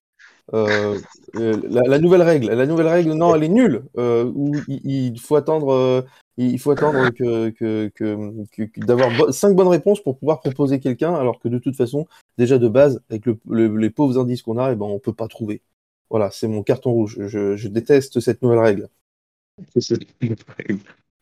Euh, 0.52 0.98
la, 1.32 1.82
la 1.82 1.98
nouvelle 1.98 2.22
règle, 2.22 2.50
la 2.50 2.66
nouvelle 2.66 2.88
règle, 2.88 3.12
non, 3.12 3.34
elle 3.34 3.44
est 3.44 3.48
nulle. 3.48 3.82
Euh, 3.96 4.30
où 4.34 4.52
il, 4.68 4.80
il 4.84 5.18
faut 5.18 5.36
attendre, 5.36 5.72
euh, 5.72 6.02
il 6.36 6.58
faut 6.58 6.70
attendre 6.72 7.08
que, 7.10 7.48
que, 7.50 7.88
que, 7.94 8.44
que- 8.52 8.62
que- 8.64 8.80
d'avoir 8.84 9.08
bo- 9.16 9.32
cinq 9.32 9.54
bonnes 9.56 9.68
réponses 9.68 10.02
pour 10.02 10.18
pouvoir 10.18 10.40
proposer 10.40 10.80
quelqu'un, 10.80 11.14
alors 11.14 11.40
que 11.40 11.48
de 11.48 11.58
toute 11.58 11.76
façon, 11.76 12.06
déjà 12.36 12.58
de 12.58 12.68
base, 12.68 13.00
avec 13.08 13.24
le, 13.24 13.38
le- 13.48 13.74
les 13.76 13.88
pauvres 13.90 14.18
indices 14.18 14.42
qu'on 14.42 14.58
a, 14.58 14.70
eh 14.72 14.76
ben, 14.76 14.84
on 14.86 14.98
peut 14.98 15.14
pas 15.14 15.28
trouver. 15.28 15.62
Voilà, 16.10 16.30
c'est 16.30 16.48
mon 16.48 16.62
carton 16.62 16.92
rouge. 16.92 17.16
Je, 17.26 17.56
je 17.56 17.68
déteste 17.68 18.20
cette 18.20 18.42
nouvelle 18.42 18.58
règle. 18.58 18.88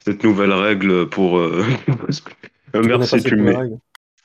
Cette 0.04 0.24
nouvelle 0.24 0.52
règle 0.52 1.08
pour... 1.08 1.38
Merci, 2.98 3.16
tu 3.28 3.36
nouvelle 3.36 3.54
mets. 3.68 3.76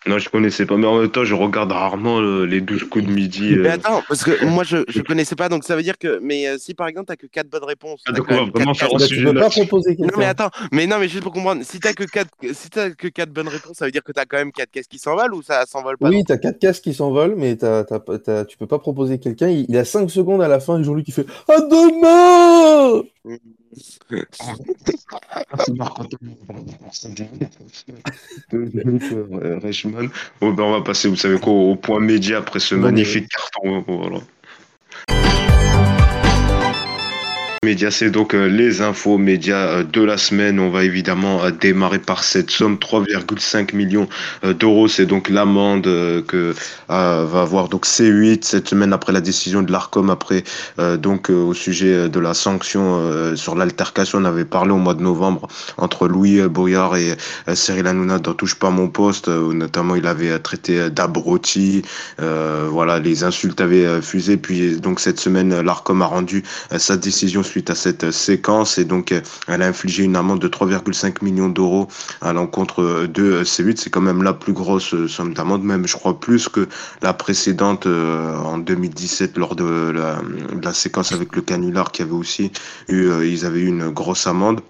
Non, 0.07 0.17
je 0.19 0.29
connaissais 0.29 0.65
pas, 0.65 0.77
mais 0.77 0.87
en 0.87 0.99
même 0.99 1.11
temps, 1.11 1.25
je 1.25 1.33
regarde 1.33 1.71
rarement 1.71 2.19
euh, 2.19 2.45
les 2.45 2.61
12 2.61 2.85
coups 2.85 3.05
de 3.05 3.11
midi. 3.11 3.55
Mais 3.57 3.69
euh. 3.69 3.73
attends, 3.73 4.03
parce 4.07 4.23
que 4.23 4.45
moi 4.45 4.63
je, 4.63 4.77
je 4.87 5.01
connaissais 5.03 5.35
pas, 5.35 5.49
donc 5.49 5.63
ça 5.63 5.75
veut 5.75 5.83
dire 5.83 5.97
que. 5.97 6.19
Mais 6.21 6.47
euh, 6.47 6.57
si 6.57 6.73
par 6.73 6.87
exemple 6.87 7.07
t'as 7.07 7.15
que 7.15 7.27
quatre 7.27 7.49
bonnes 7.49 7.63
réponses. 7.63 8.01
Ah, 8.07 8.11
donc 8.11 8.25
on 8.29 8.35
va 8.35 8.51
vraiment 8.51 8.73
faire 8.73 8.89
un 8.93 8.97
tu 8.97 9.05
sujet 9.07 9.25
peux 9.25 9.33
pas 9.33 9.49
proposer 9.49 9.95
Non 9.99 10.07
mais 10.17 10.25
attends, 10.25 10.49
mais 10.71 10.87
non 10.87 10.97
mais 10.99 11.07
juste 11.07 11.23
pour 11.23 11.33
comprendre, 11.33 11.63
si 11.63 11.79
t'as 11.79 11.93
que 11.93 12.03
quatre, 12.03 12.29
si 12.53 12.69
t'as 12.69 12.91
que 12.91 13.07
quatre 13.07 13.31
bonnes 13.31 13.47
réponses, 13.47 13.77
ça 13.77 13.85
veut 13.85 13.91
dire 13.91 14.03
que 14.03 14.11
t'as 14.11 14.25
quand 14.25 14.37
même 14.37 14.51
quatre 14.51 14.71
caisses 14.71 14.87
qui 14.87 14.99
s'envolent 14.99 15.33
ou 15.33 15.41
ça 15.41 15.65
s'envole 15.65 15.97
pas 15.97 16.09
Oui, 16.09 16.23
t'as 16.25 16.37
quatre 16.37 16.59
casques 16.59 16.83
qui 16.83 16.93
s'envolent, 16.93 17.35
mais 17.37 17.55
t'as, 17.55 17.83
t'as, 17.83 17.99
pas- 17.99 18.19
t'as- 18.19 18.45
tu 18.45 18.57
peux 18.57 18.67
pas 18.67 18.79
proposer 18.79 19.19
quelqu'un. 19.19 19.49
Il, 19.49 19.65
il 19.67 19.77
a 19.77 19.85
5 19.85 20.09
secondes 20.09 20.41
à 20.41 20.47
la 20.47 20.59
fin, 20.59 20.79
et 20.79 20.83
Jean-Luc 20.83 21.05
qui 21.05 21.11
fait 21.11 21.25
À 21.49 21.59
demain 21.61 23.03
Reichmann. 29.61 30.09
Bon, 30.41 30.53
ben, 30.53 30.63
on 30.63 30.71
va 30.71 30.81
passer, 30.81 31.07
vous 31.07 31.15
savez 31.15 31.39
quoi, 31.39 31.53
au 31.53 31.75
point 31.75 31.99
média 31.99 32.39
après 32.39 32.59
ce 32.59 32.75
magnifique 32.75 33.27
carton. 33.29 33.83
Voilà. 33.87 34.19
Média, 37.63 37.89
c'est 37.89 38.11
donc 38.11 38.35
euh, 38.35 38.45
les 38.45 38.81
infos 38.81 39.17
médias 39.17 39.67
euh, 39.67 39.83
de 39.83 40.01
la 40.03 40.17
semaine. 40.17 40.59
On 40.59 40.69
va 40.69 40.83
évidemment 40.83 41.43
euh, 41.43 41.49
démarrer 41.49 41.97
par 41.97 42.23
cette 42.23 42.51
somme, 42.51 42.75
3,5 42.75 43.75
millions 43.75 44.07
d'euros. 44.43 44.87
C'est 44.87 45.07
donc 45.07 45.27
l'amende 45.29 45.83
que 45.83 46.53
va 46.87 47.41
avoir 47.41 47.67
donc 47.67 47.85
C8 47.85 48.43
cette 48.43 48.69
semaine 48.69 48.93
après 48.93 49.11
la 49.11 49.21
décision 49.21 49.63
de 49.63 49.71
l'Arcom, 49.71 50.09
après 50.09 50.43
donc 50.99 51.29
au 51.29 51.53
sujet 51.53 52.09
de 52.09 52.19
la 52.19 52.33
sanction 52.33 53.35
sur 53.35 53.55
l'altercation. 53.55 54.19
On 54.19 54.25
avait 54.25 54.45
parlé 54.45 54.71
au 54.71 54.77
mois 54.77 54.93
de 54.93 55.01
novembre 55.01 55.47
entre 55.77 56.07
Louis 56.07 56.41
Boyard 56.47 56.95
et 56.95 57.15
Cyril 57.53 57.87
Hanouna 57.87 58.19
dans 58.19 58.33
Touche 58.33 58.55
pas 58.55 58.69
mon 58.69 58.87
poste, 58.87 59.27
où 59.27 59.53
notamment 59.53 59.95
il 59.95 60.07
avait 60.07 60.37
traité 60.39 60.89
d'abruti. 60.89 61.81
Voilà, 62.17 62.99
les 62.99 63.23
insultes 63.23 63.59
avaient 63.59 64.01
fusé. 64.01 64.37
Puis 64.37 64.79
donc 64.79 64.99
cette 64.99 65.19
semaine, 65.19 65.61
l'Arcom 65.61 66.01
a 66.01 66.05
rendu 66.05 66.43
sa 66.77 66.97
décision 66.97 67.43
suite 67.47 67.69
à 67.69 67.75
cette 67.75 68.03
euh, 68.03 68.11
séquence 68.11 68.77
et 68.77 68.85
donc 68.85 69.11
euh, 69.11 69.21
elle 69.47 69.61
a 69.61 69.67
infligé 69.67 70.03
une 70.03 70.15
amende 70.15 70.39
de 70.39 70.47
3,5 70.47 71.23
millions 71.23 71.49
d'euros 71.49 71.87
à 72.21 72.33
l'encontre 72.33 72.83
euh, 72.83 73.07
de 73.07 73.23
euh, 73.23 73.43
C8. 73.43 73.77
C'est 73.77 73.89
quand 73.89 74.01
même 74.01 74.23
la 74.23 74.33
plus 74.33 74.53
grosse 74.53 74.93
somme 75.07 75.33
d'amende, 75.33 75.63
même 75.63 75.87
je 75.87 75.95
crois 75.95 76.19
plus 76.19 76.49
que 76.49 76.67
la 77.01 77.13
précédente 77.13 77.87
en 77.87 78.57
2017 78.57 79.37
lors 79.37 79.55
de 79.55 79.91
la, 79.91 80.21
de 80.21 80.63
la 80.63 80.73
séquence 80.73 81.11
avec 81.11 81.35
le 81.35 81.41
canular 81.41 81.91
qui 81.91 82.01
avait 82.01 82.11
aussi 82.11 82.51
eu, 82.89 83.09
ils 83.23 83.45
avaient 83.45 83.61
eu 83.61 83.67
une 83.67 83.89
grosse 83.89 84.27
amende. 84.27 84.61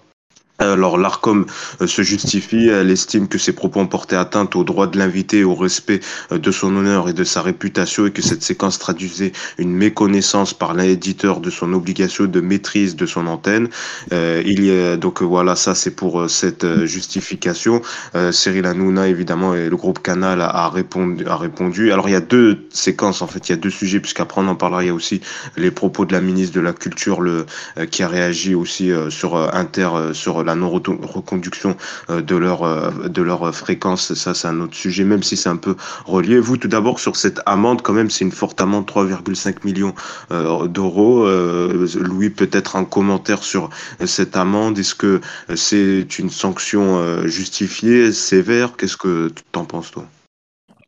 Alors 0.60 0.98
l'ARCOM 0.98 1.46
euh, 1.80 1.86
se 1.86 2.02
justifie, 2.02 2.66
elle 2.66 2.90
estime 2.90 3.28
que 3.28 3.38
ses 3.38 3.52
propos 3.52 3.78
ont 3.78 3.86
porté 3.86 4.16
atteinte 4.16 4.56
au 4.56 4.64
droit 4.64 4.88
de 4.88 4.98
l'invité, 4.98 5.44
au 5.44 5.54
respect 5.54 6.00
euh, 6.32 6.38
de 6.38 6.50
son 6.50 6.74
honneur 6.74 7.08
et 7.08 7.12
de 7.12 7.22
sa 7.22 7.42
réputation 7.42 8.06
et 8.06 8.10
que 8.10 8.22
cette 8.22 8.42
séquence 8.42 8.76
traduisait 8.80 9.30
une 9.58 9.72
méconnaissance 9.72 10.54
par 10.54 10.74
l'éditeur 10.74 11.38
de 11.38 11.50
son 11.50 11.72
obligation 11.74 12.24
de 12.24 12.40
maîtrise 12.40 12.96
de 12.96 13.06
son 13.06 13.28
antenne. 13.28 13.68
Euh, 14.12 14.42
il 14.44 14.64
y 14.64 14.72
a, 14.72 14.96
donc 14.96 15.22
euh, 15.22 15.24
voilà, 15.24 15.54
ça 15.54 15.76
c'est 15.76 15.92
pour 15.92 16.28
cette 16.28 16.66
justification. 16.86 17.80
Euh, 18.16 18.32
Cyril 18.32 18.66
Hanouna 18.66 19.06
évidemment 19.06 19.54
et 19.54 19.68
le 19.68 19.76
groupe 19.76 20.02
Canal 20.02 20.42
a, 20.42 20.68
répondu, 20.70 21.24
a 21.28 21.36
répondu. 21.36 21.92
Alors 21.92 22.08
il 22.08 22.12
y 22.12 22.16
a 22.16 22.20
deux 22.20 22.66
séquences 22.70 23.22
en 23.22 23.28
fait, 23.28 23.48
il 23.48 23.52
y 23.52 23.54
a 23.54 23.58
deux 23.58 23.70
sujets 23.70 24.00
puisqu'après 24.00 24.40
on 24.40 24.48
en 24.48 24.56
parlera. 24.56 24.82
Il 24.82 24.88
y 24.88 24.90
a 24.90 24.94
aussi 24.94 25.20
les 25.56 25.70
propos 25.70 26.04
de 26.04 26.12
la 26.12 26.20
ministre 26.20 26.56
de 26.56 26.60
la 26.60 26.72
Culture, 26.72 27.20
le 27.20 27.46
qui 27.92 28.02
a 28.02 28.08
réagi 28.08 28.56
aussi 28.56 28.90
sur 29.08 29.36
Inter 29.54 29.88
sur 30.14 30.47
la 30.48 30.54
non-reconduction 30.54 31.76
euh, 32.10 32.22
de 32.22 32.36
leur 32.36 32.62
euh, 32.62 32.90
de 33.08 33.22
leur 33.22 33.54
fréquence. 33.54 34.14
Ça, 34.14 34.34
c'est 34.34 34.48
un 34.48 34.60
autre 34.60 34.74
sujet, 34.74 35.04
même 35.04 35.22
si 35.22 35.36
c'est 35.36 35.48
un 35.48 35.56
peu 35.56 35.76
relié. 36.06 36.38
Vous, 36.40 36.56
tout 36.56 36.68
d'abord, 36.68 37.00
sur 37.00 37.16
cette 37.16 37.40
amende, 37.46 37.82
quand 37.82 37.92
même, 37.92 38.10
c'est 38.10 38.24
une 38.24 38.32
forte 38.32 38.60
amende, 38.60 38.86
3,5 38.86 39.64
millions 39.64 39.94
euh, 40.32 40.66
d'euros. 40.66 41.24
Euh, 41.26 41.86
Louis, 42.00 42.30
peut-être 42.30 42.76
un 42.76 42.84
commentaire 42.84 43.42
sur 43.42 43.70
euh, 44.00 44.06
cette 44.06 44.36
amende. 44.36 44.78
Est-ce 44.78 44.94
que 44.94 45.20
euh, 45.50 45.56
c'est 45.56 46.18
une 46.18 46.30
sanction 46.30 46.98
euh, 46.98 47.26
justifiée, 47.26 48.12
sévère? 48.12 48.76
Qu'est-ce 48.76 48.96
que 48.96 49.28
tu 49.28 49.42
t'en 49.52 49.64
penses, 49.64 49.90
toi? 49.90 50.06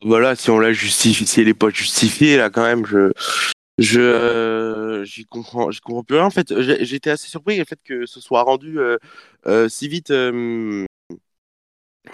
Voilà, 0.02 0.35
si 0.35 0.50
on 0.50 0.59
la 0.59 0.73
justifie, 0.73 1.26
si 1.26 1.40
elle 1.43 1.49
est 1.49 1.55
pas 1.55 1.69
justifiée, 1.69 2.38
là 2.38 2.49
quand 2.49 2.62
même, 2.62 2.87
je, 2.87 3.12
je, 3.80 4.00
euh, 4.00 5.04
j'y 5.04 5.25
comprends, 5.25 5.70
j'y 5.70 5.80
comprends 5.80 6.04
plus 6.04 6.16
rien. 6.16 6.26
En 6.26 6.30
fait, 6.30 6.52
j'étais 6.82 7.10
assez 7.10 7.28
surpris 7.28 7.58
le 7.58 7.64
fait 7.64 7.78
que 7.82 8.06
ce 8.06 8.20
soit 8.20 8.42
rendu 8.42 8.78
euh, 8.78 8.99
euh, 9.46 9.68
si 9.70 9.88
vite 9.88 10.10
euh, 10.10 10.84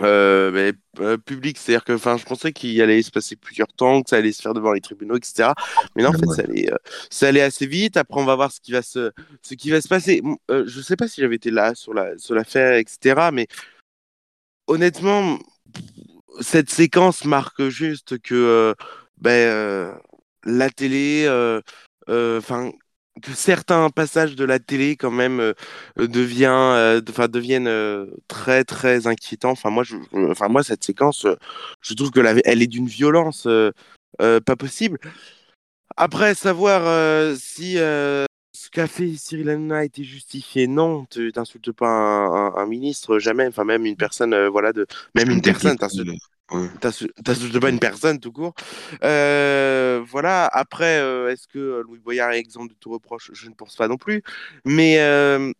euh, 0.00 0.50
mais, 0.52 0.72
euh, 1.00 1.16
public. 1.16 1.58
C'est-à-dire 1.58 1.84
que, 1.84 1.92
enfin, 1.92 2.16
je 2.16 2.24
pensais 2.24 2.52
qu'il 2.52 2.80
allait 2.82 3.02
se 3.02 3.10
passer 3.10 3.36
plusieurs 3.36 3.68
temps, 3.68 4.02
que 4.02 4.10
ça 4.10 4.16
allait 4.16 4.32
se 4.32 4.42
faire 4.42 4.54
devant 4.54 4.72
les 4.72 4.80
tribunaux, 4.80 5.16
etc. 5.16 5.50
Mais 5.96 6.02
non, 6.02 6.10
en 6.10 6.12
fait, 6.12 6.26
ça 6.36 6.42
allait, 6.42 6.70
ça 7.10 7.28
allait 7.28 7.42
assez 7.42 7.66
vite. 7.66 7.96
Après, 7.96 8.20
on 8.20 8.24
va 8.24 8.36
voir 8.36 8.52
ce 8.52 8.60
qui 8.60 8.72
va 8.72 8.82
se, 8.82 9.12
ce 9.42 9.54
qui 9.54 9.70
va 9.70 9.80
se 9.80 9.88
passer. 9.88 10.22
Euh, 10.50 10.64
je 10.66 10.80
sais 10.80 10.96
pas 10.96 11.08
si 11.08 11.20
j'avais 11.20 11.36
été 11.36 11.50
là 11.50 11.74
sur 11.74 11.94
la, 11.94 12.16
sur 12.18 12.34
l'affaire, 12.34 12.74
etc. 12.74 13.30
Mais 13.32 13.48
honnêtement 14.68 15.38
cette 16.40 16.70
séquence 16.70 17.24
marque 17.24 17.68
juste 17.68 18.18
que 18.18 18.74
ben, 19.18 19.98
la 20.46 20.70
télé, 20.70 21.24
euh, 21.26 21.60
euh, 22.08 22.38
enfin 22.38 22.72
que 23.22 23.32
certains 23.32 23.90
passages 23.90 24.36
de 24.36 24.44
la 24.44 24.58
télé 24.58 24.96
quand 24.96 25.10
même 25.10 25.40
euh, 25.40 25.54
devient, 25.98 26.46
euh, 26.50 27.00
de- 27.00 27.26
deviennent 27.28 27.66
euh, 27.68 28.06
très 28.28 28.64
très 28.64 29.06
inquiétants. 29.06 29.50
Enfin 29.52 29.70
moi, 29.70 29.84
je, 29.84 29.96
enfin 30.30 30.48
moi 30.48 30.62
cette 30.62 30.84
séquence, 30.84 31.26
je 31.82 31.94
trouve 31.94 32.10
que 32.10 32.20
la, 32.20 32.34
elle 32.44 32.62
est 32.62 32.66
d'une 32.66 32.88
violence 32.88 33.48
pas 34.18 34.56
possible. 34.56 34.98
Après 35.96 36.34
savoir 36.34 37.36
si 37.38 37.74
ce 37.76 38.70
qu'a 38.72 38.86
fait 38.86 39.14
Cyril 39.16 39.50
Hanouna 39.50 39.78
a 39.78 39.84
été 39.84 40.04
justifié, 40.04 40.66
non, 40.66 41.06
tu 41.06 41.30
t'insultes 41.32 41.72
pas 41.72 41.88
un, 41.88 42.48
un- 42.48 42.56
un 42.56 42.66
ministre 42.66 43.18
jamais, 43.18 43.46
enfin 43.46 43.64
même 43.64 43.86
une 43.86 43.96
personne, 43.96 44.34
voilà 44.48 44.72
de, 44.72 44.86
même 45.14 45.30
une 45.30 45.42
personne, 45.42 45.78
t'insultes 45.78 46.10
Ouais. 46.52 46.68
T'insultes 46.80 47.58
pas 47.58 47.70
une 47.70 47.80
personne 47.80 48.20
tout 48.20 48.30
court. 48.30 48.54
Euh, 49.02 50.02
voilà. 50.06 50.46
Après, 50.46 51.00
euh, 51.00 51.28
est-ce 51.32 51.48
que 51.48 51.82
Louis 51.84 51.98
Boyard 51.98 52.32
est 52.32 52.38
exempt 52.38 52.66
de 52.66 52.74
tout 52.74 52.90
reproche? 52.90 53.30
Je 53.34 53.48
ne 53.48 53.54
pense 53.54 53.74
pas 53.74 53.88
non 53.88 53.96
plus. 53.96 54.22
Mais 54.64 55.00
euh, 55.00 55.52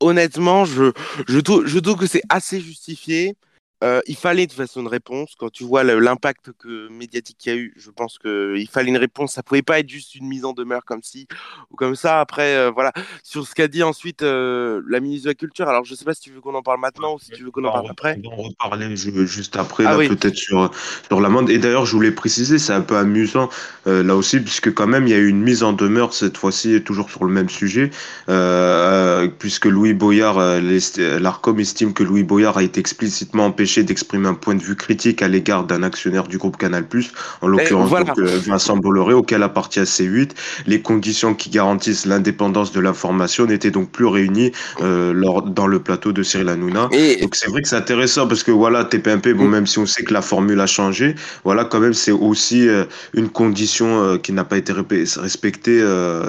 honnêtement, 0.00 0.64
je, 0.64 0.92
je, 1.28 1.38
je 1.66 1.78
trouve 1.78 1.96
que 1.96 2.06
c'est 2.06 2.22
assez 2.28 2.60
justifié. 2.60 3.36
Euh, 3.84 4.00
il 4.06 4.16
fallait 4.16 4.46
de 4.46 4.52
toute 4.52 4.60
façon 4.60 4.80
une 4.80 4.88
réponse. 4.88 5.34
Quand 5.38 5.50
tu 5.50 5.62
vois 5.62 5.84
l'impact 5.84 6.52
que 6.58 6.88
médiatique 6.88 7.36
qu'il 7.38 7.52
y 7.52 7.54
a 7.54 7.58
eu, 7.58 7.74
je 7.76 7.90
pense 7.90 8.18
qu'il 8.18 8.66
fallait 8.72 8.88
une 8.88 8.96
réponse. 8.96 9.34
Ça 9.34 9.42
pouvait 9.42 9.60
pas 9.60 9.80
être 9.80 9.88
juste 9.90 10.14
une 10.14 10.26
mise 10.26 10.46
en 10.46 10.54
demeure 10.54 10.84
comme 10.86 11.02
ci 11.02 11.28
ou 11.70 11.76
comme 11.76 11.94
ça. 11.94 12.20
Après, 12.20 12.56
euh, 12.56 12.70
voilà. 12.70 12.92
Sur 13.22 13.46
ce 13.46 13.54
qu'a 13.54 13.68
dit 13.68 13.82
ensuite 13.82 14.22
euh, 14.22 14.80
la 14.88 15.00
ministre 15.00 15.24
de 15.26 15.30
la 15.30 15.34
Culture, 15.34 15.68
alors 15.68 15.84
je 15.84 15.94
sais 15.94 16.06
pas 16.06 16.14
si 16.14 16.22
tu 16.22 16.30
veux 16.30 16.40
qu'on 16.40 16.54
en 16.54 16.62
parle 16.62 16.80
maintenant 16.80 17.16
ou 17.16 17.18
si 17.18 17.30
tu 17.32 17.44
veux 17.44 17.50
qu'on 17.50 17.64
en 17.64 17.72
parle 17.72 17.90
après. 17.90 18.18
on 18.24 18.30
va 18.30 18.34
en 18.36 18.42
reparler 18.48 18.96
ju- 18.96 19.26
juste 19.26 19.56
après, 19.56 19.84
Ah 19.86 19.98
oui. 19.98 20.08
peut-être 20.08 20.36
sur, 20.36 20.70
sur 21.06 21.20
l'amende. 21.20 21.50
Et 21.50 21.58
d'ailleurs, 21.58 21.84
je 21.84 21.92
voulais 21.92 22.12
préciser, 22.12 22.58
c'est 22.58 22.72
un 22.72 22.80
peu 22.80 22.96
amusant, 22.96 23.50
là 23.84 24.16
aussi, 24.16 24.40
puisque 24.40 24.72
quand 24.72 24.86
même, 24.86 25.06
il 25.06 25.10
y 25.10 25.14
a 25.14 25.18
eu 25.18 25.28
une 25.28 25.42
mise 25.42 25.62
en 25.62 25.74
demeure, 25.74 26.14
cette 26.14 26.38
fois-ci, 26.38 26.82
toujours 26.82 27.10
sur 27.10 27.24
le 27.26 27.32
même 27.32 27.50
sujet, 27.50 27.90
puisque 29.38 29.66
Louis 29.66 29.92
Boyard, 29.92 30.38
l'ARCOM 30.40 31.60
estime 31.60 31.92
que 31.92 32.02
Louis 32.02 32.22
Boyard 32.22 32.56
a 32.56 32.62
été 32.62 32.80
explicitement 32.80 33.44
empêché 33.44 33.65
d'exprimer 33.82 34.28
un 34.28 34.34
point 34.34 34.54
de 34.54 34.62
vue 34.62 34.76
critique 34.76 35.22
à 35.22 35.28
l'égard 35.28 35.64
d'un 35.64 35.82
actionnaire 35.82 36.28
du 36.28 36.38
groupe 36.38 36.56
Canal+, 36.56 36.84
en 37.42 37.46
l'occurrence 37.48 37.88
voilà. 37.88 38.06
donc, 38.06 38.18
euh, 38.18 38.38
Vincent 38.46 38.76
Bolloré, 38.76 39.14
auquel 39.14 39.42
appartient 39.42 39.80
C8. 39.80 40.30
Les 40.66 40.80
conditions 40.80 41.34
qui 41.34 41.50
garantissent 41.50 42.06
l'indépendance 42.06 42.72
de 42.72 42.80
l'information 42.80 43.46
n'étaient 43.46 43.70
donc 43.70 43.90
plus 43.90 44.06
réunies 44.06 44.52
euh, 44.80 45.12
lors, 45.12 45.42
dans 45.42 45.66
le 45.66 45.78
plateau 45.80 46.12
de 46.12 46.22
Cyril 46.22 46.48
Hanouna. 46.48 46.88
Et 46.92 47.20
Donc 47.20 47.34
c'est 47.34 47.50
vrai 47.50 47.62
que 47.62 47.68
c'est 47.68 47.76
intéressant 47.76 48.26
parce 48.26 48.42
que 48.42 48.50
voilà, 48.50 48.84
TPMP, 48.84 49.34
bon, 49.34 49.44
Mm. 49.46 49.50
même 49.50 49.66
si 49.66 49.78
on 49.78 49.86
sait 49.86 50.02
que 50.02 50.12
la 50.12 50.22
formule 50.22 50.60
a 50.60 50.66
changé, 50.66 51.14
voilà, 51.44 51.64
quand 51.64 51.80
même, 51.80 51.94
c'est 51.94 52.12
aussi 52.12 52.68
euh, 52.68 52.84
une 53.14 53.28
condition 53.28 54.02
euh, 54.02 54.18
qui 54.18 54.32
n'a 54.32 54.44
pas 54.44 54.58
été 54.58 54.72
respectée, 54.72 55.82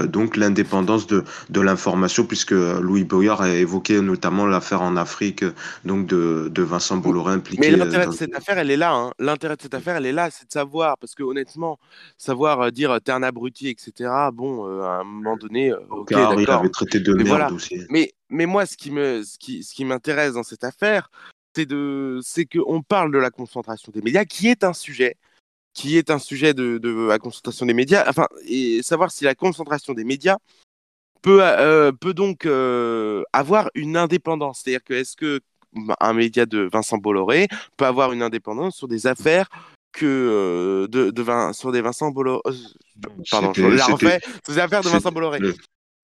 donc 0.08 0.38
l'indépendance 0.38 1.08
de, 1.08 1.24
de 1.50 1.62
l'information, 1.62 2.24
puisque 2.24 2.52
Louis 2.52 3.04
Boyard 3.04 3.42
a 3.42 3.50
évoqué 3.50 4.02
notamment 4.02 4.46
l'affaire 4.46 4.82
en 4.82 4.98
Afrique, 4.98 5.44
donc 5.86 6.08
de, 6.08 6.50
de 6.54 6.62
Vincent 6.64 6.98
Bolloré 6.98 7.27
impliqué. 7.34 7.62
Mais 7.62 7.74
euh, 7.74 7.78
l'intérêt 7.78 8.08
de 8.08 8.12
cette 8.12 8.36
affaire, 8.36 8.58
elle 8.58 8.72
est 8.72 8.78
là. 8.78 8.94
hein. 8.94 9.12
L'intérêt 9.20 9.56
de 9.56 9.62
cette 9.62 9.74
affaire, 9.74 9.96
elle 9.96 10.06
est 10.06 10.12
là, 10.12 10.30
c'est 10.32 10.46
de 10.46 10.52
savoir. 10.52 10.98
Parce 10.98 11.16
que 11.16 11.24
honnêtement, 11.24 11.80
savoir 12.18 12.62
euh, 12.62 12.70
dire 12.72 12.98
t'es 13.04 13.12
un 13.12 13.24
abruti, 13.24 13.70
etc., 13.70 14.10
bon, 14.34 14.68
euh, 14.68 14.82
à 14.84 15.00
un 15.00 15.04
moment 15.04 15.38
donné, 15.38 15.74
ok, 15.74 16.10
car 16.10 16.34
il 16.34 16.46
d'accord. 16.46 16.62
avait 16.62 16.70
traité 16.70 17.00
de 17.00 17.14
Mais 17.14 17.24
merde 17.24 17.28
voilà. 17.28 17.52
aussi. 17.54 17.80
Mais, 17.90 18.14
mais 18.30 18.46
moi, 18.46 18.66
ce 18.66 18.78
qui 18.78 18.92
me, 18.92 19.24
ce 19.24 19.38
qui, 19.38 19.64
ce 19.64 19.74
qui 19.74 19.86
m'intéresse 19.86 20.34
dans 20.34 20.44
cette 20.44 20.64
affaire, 20.64 21.10
c'est 21.56 21.66
de, 21.66 22.20
c'est 22.22 22.46
qu'on 22.46 22.82
parle 22.82 23.12
de 23.12 23.18
la 23.18 23.32
concentration 23.32 23.92
des 23.92 24.02
médias, 24.02 24.26
qui 24.26 24.48
est 24.48 24.64
un 24.64 24.74
sujet, 24.74 25.16
qui 25.74 25.98
est 25.98 26.12
un 26.12 26.20
sujet 26.20 26.54
de, 26.54 26.78
de 26.78 27.08
la 27.08 27.20
concentration 27.20 27.66
des 27.66 27.74
médias. 27.74 28.06
Enfin, 28.08 28.28
et 28.48 28.82
savoir 28.84 29.12
si 29.12 29.24
la 29.24 29.34
concentration 29.36 29.94
des 29.94 30.04
médias 30.04 30.38
peut, 31.22 31.40
euh, 31.42 31.92
peut 31.92 32.14
donc 32.14 32.46
euh, 32.46 33.24
avoir 33.34 33.70
une 33.74 33.98
indépendance. 33.98 34.62
C'est-à-dire 34.64 34.84
que 34.84 34.94
est-ce 34.94 35.16
que 35.16 35.40
un 36.00 36.14
média 36.14 36.46
de 36.46 36.70
Vincent 36.72 36.98
Bolloré 36.98 37.48
peut 37.78 37.86
avoir 37.86 38.12
une 38.14 38.22
indépendance 38.22 38.76
sur 38.78 38.88
des 38.88 39.08
affaires 39.08 39.50
que 39.94 40.06
euh, 40.06 40.88
de, 40.88 41.12
de 41.12 41.22
Vin- 41.24 41.54
sur 41.54 41.72
des 41.72 41.82
Vincent 41.82 42.12
Bolloré. 42.12 42.42
euh, 42.48 42.52
Pardon, 43.32 43.52
je 43.56 43.62
la 43.78 43.86
refais. 43.94 44.20
Sur 44.46 44.54
des 44.56 44.60
affaires 44.60 44.82
de 44.82 44.90
Vincent 44.90 45.12
Bolloré. 45.12 45.40
le- 45.40 45.56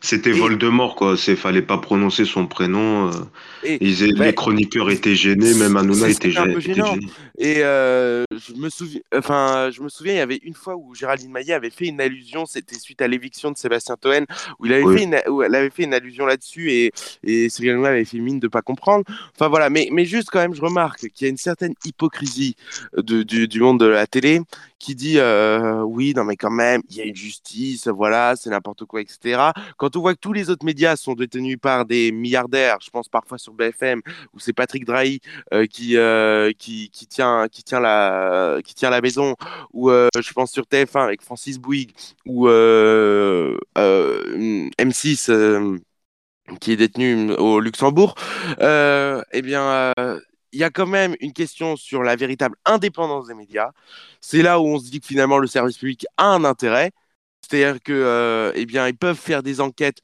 C'était 0.05 0.31
Et- 0.31 0.33
Voldemort, 0.33 0.95
quoi. 0.95 1.15
C'est 1.15 1.37
fallait 1.37 1.61
pas 1.61 1.77
prononcer 1.77 2.25
son 2.25 2.45
prénom. 2.45 3.07
euh, 3.07 3.11
Et, 3.63 3.77
ils- 3.79 4.17
bah, 4.17 4.25
les 4.25 4.33
chroniqueurs 4.35 4.89
étaient 4.91 5.15
gênés, 5.15 5.53
même 5.53 5.77
Hanouna 5.77 6.09
était, 6.09 6.29
gê- 6.29 6.51
était 6.59 6.73
gêné. 6.73 7.07
Et 7.37 7.63
euh, 7.63 8.25
je 8.31 8.53
me 8.55 8.69
souviens, 8.69 8.99
enfin, 9.15 9.69
je 9.71 9.81
me 9.81 9.87
souviens, 9.87 10.11
il 10.13 10.17
y 10.17 10.19
avait 10.19 10.41
une 10.43 10.55
fois 10.55 10.75
où 10.75 10.93
Géraldine 10.93 11.31
Maillet 11.31 11.53
avait 11.53 11.69
fait 11.69 11.85
une 11.87 12.01
allusion, 12.01 12.45
c'était 12.45 12.77
suite 12.77 13.01
à 13.01 13.07
l'éviction 13.07 13.49
de 13.49 13.57
Sébastien 13.57 13.95
Toen, 13.95 14.25
où, 14.59 14.65
il 14.65 14.73
avait 14.73 14.83
Oui. 14.83 14.97
fait 14.97 15.03
une, 15.05 15.21
où 15.31 15.41
elle 15.41 15.55
avait 15.55 15.69
fait 15.69 15.83
une 15.83 15.93
allusion 15.93 16.25
là-dessus 16.25 16.69
et, 16.71 16.91
et 17.23 17.47
Cyril 17.47 17.71
Hanouna 17.71 17.89
avait 17.89 18.03
fait 18.03 18.17
mine 18.19 18.41
de 18.41 18.49
pas 18.49 18.61
comprendre. 18.61 19.05
Enfin 19.35 19.47
voilà, 19.47 19.69
mais, 19.69 19.87
mais 19.93 20.03
juste 20.03 20.27
quand 20.29 20.39
même, 20.39 20.53
je 20.53 20.61
remarque 20.61 21.07
qu'il 21.13 21.25
y 21.25 21.27
a 21.27 21.29
une 21.29 21.37
certaine 21.37 21.75
hypocrisie 21.85 22.57
de, 22.97 23.23
du, 23.23 23.47
du 23.47 23.61
monde 23.61 23.79
de 23.79 23.85
la 23.85 24.05
télé 24.05 24.41
qui 24.79 24.95
dit 24.95 25.17
euh, 25.17 25.81
oui, 25.83 26.13
non 26.13 26.25
mais 26.25 26.35
quand 26.35 26.51
même, 26.51 26.81
il 26.89 26.97
y 26.97 27.01
a 27.01 27.05
une 27.05 27.15
justice, 27.15 27.87
voilà, 27.87 28.35
c'est 28.35 28.49
n'importe 28.49 28.83
quoi, 28.83 28.99
etc. 28.99 29.39
Quand 29.77 29.92
on 29.95 30.01
voit 30.01 30.13
que 30.13 30.19
tous 30.19 30.33
les 30.33 30.49
autres 30.49 30.65
médias 30.65 30.95
sont 30.95 31.13
détenus 31.13 31.57
par 31.61 31.85
des 31.85 32.11
milliardaires, 32.11 32.77
je 32.81 32.89
pense 32.89 33.07
parfois 33.09 33.37
sur 33.37 33.53
BFM 33.53 34.01
où 34.33 34.39
c'est 34.39 34.53
Patrick 34.53 34.85
Drahi 34.85 35.19
euh, 35.53 35.65
qui, 35.65 35.97
euh, 35.97 36.51
qui, 36.57 36.89
qui, 36.89 37.07
tient, 37.07 37.47
qui, 37.49 37.63
tient 37.63 37.79
la, 37.79 38.59
qui 38.63 38.75
tient 38.75 38.89
la 38.89 39.01
maison, 39.01 39.35
ou 39.71 39.89
euh, 39.89 40.09
je 40.19 40.33
pense 40.33 40.51
sur 40.51 40.63
TF1 40.63 41.03
avec 41.03 41.21
Francis 41.21 41.57
Bouygues, 41.59 41.93
ou 42.25 42.47
euh, 42.47 43.57
euh, 43.77 44.69
M6 44.79 45.29
euh, 45.29 45.77
qui 46.59 46.71
est 46.73 46.77
détenu 46.77 47.31
au 47.33 47.59
Luxembourg, 47.59 48.15
eh 48.59 49.41
bien, 49.41 49.93
il 50.51 50.59
y 50.59 50.63
a 50.63 50.69
quand 50.69 50.85
même 50.85 51.15
une 51.19 51.33
question 51.33 51.75
sur 51.75 52.03
la 52.03 52.15
véritable 52.15 52.55
indépendance 52.65 53.27
des 53.27 53.33
médias. 53.33 53.71
C'est 54.21 54.41
là 54.41 54.59
où 54.59 54.67
on 54.67 54.79
se 54.79 54.89
dit 54.89 54.99
que 54.99 55.07
finalement 55.07 55.39
le 55.39 55.47
service 55.47 55.77
public 55.77 56.05
a 56.17 56.27
un 56.27 56.43
intérêt, 56.45 56.91
c'est-à-dire 57.47 57.81
que, 57.81 57.93
euh, 57.93 58.51
eh 58.55 58.65
bien, 58.65 58.87
ils 58.87 58.97
peuvent 58.97 59.19
faire 59.19 59.43
des 59.43 59.61
enquêtes 59.61 59.99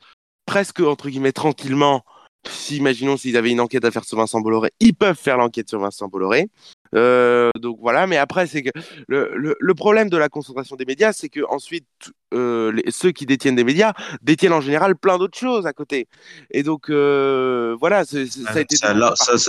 presque 0.46 0.80
entre 0.82 1.10
guillemets 1.10 1.32
tranquillement. 1.32 2.04
Si, 2.48 2.78
imaginons 2.78 3.18
s'ils 3.18 3.36
avaient 3.36 3.52
une 3.52 3.60
enquête 3.60 3.84
à 3.84 3.92
faire 3.92 4.06
sur 4.06 4.18
Vincent 4.18 4.40
Bolloré, 4.40 4.72
ils 4.80 4.96
peuvent 4.96 5.18
faire 5.18 5.38
l'enquête 5.38 5.68
sur 5.68 5.80
Vincent 5.80 6.08
Bolloré. 6.08 6.50
Euh, 6.96 7.50
donc 7.60 7.78
voilà, 7.82 8.08
mais 8.08 8.16
après, 8.18 8.48
c'est 8.48 8.64
que 8.64 8.70
le, 9.08 9.32
le, 9.36 9.56
le 9.60 9.74
problème 9.76 10.10
de 10.10 10.18
la 10.18 10.30
concentration 10.30 10.78
des 10.78 10.86
médias, 10.86 11.12
c'est 11.12 11.28
que 11.28 11.42
ensuite, 11.50 11.86
euh, 12.34 12.72
les, 12.72 12.90
ceux 12.92 13.12
qui 13.12 13.26
détiennent 13.26 13.58
des 13.58 13.66
médias 13.66 13.92
détiennent 14.22 14.54
en 14.54 14.62
général 14.62 14.96
plein 14.96 15.18
d'autres 15.18 15.38
choses 15.38 15.68
à 15.68 15.74
côté. 15.74 16.08
Et 16.50 16.64
donc, 16.64 16.90
euh, 16.90 17.76
voilà, 17.80 18.06
ça 18.06 18.18
a 18.18 18.60
été 18.62 18.78
C'est 18.78 18.86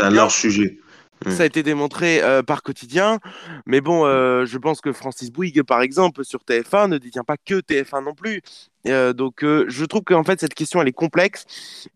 un 0.02 0.10
large 0.10 0.34
sujet. 0.34 0.78
Ouais. 1.24 1.32
Ça 1.32 1.42
a 1.42 1.46
été 1.46 1.62
démontré 1.62 2.22
euh, 2.22 2.42
par 2.42 2.62
quotidien, 2.62 3.18
mais 3.66 3.82
bon, 3.82 4.06
euh, 4.06 4.46
je 4.46 4.56
pense 4.56 4.80
que 4.80 4.92
Francis 4.92 5.30
Bouygues, 5.30 5.62
par 5.62 5.82
exemple, 5.82 6.24
sur 6.24 6.40
TF1, 6.40 6.88
ne 6.88 6.96
détient 6.96 7.24
pas 7.24 7.36
que 7.36 7.60
TF1 7.60 8.04
non 8.04 8.14
plus. 8.14 8.40
Euh, 8.86 9.12
donc, 9.12 9.42
je 9.42 9.84
trouve 9.84 10.02
qu'en 10.02 10.24
fait, 10.24 10.40
cette 10.40 10.54
question, 10.54 10.80
elle 10.80 10.88
est 10.88 10.92
complexe, 10.92 11.44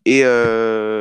et, 0.05 0.25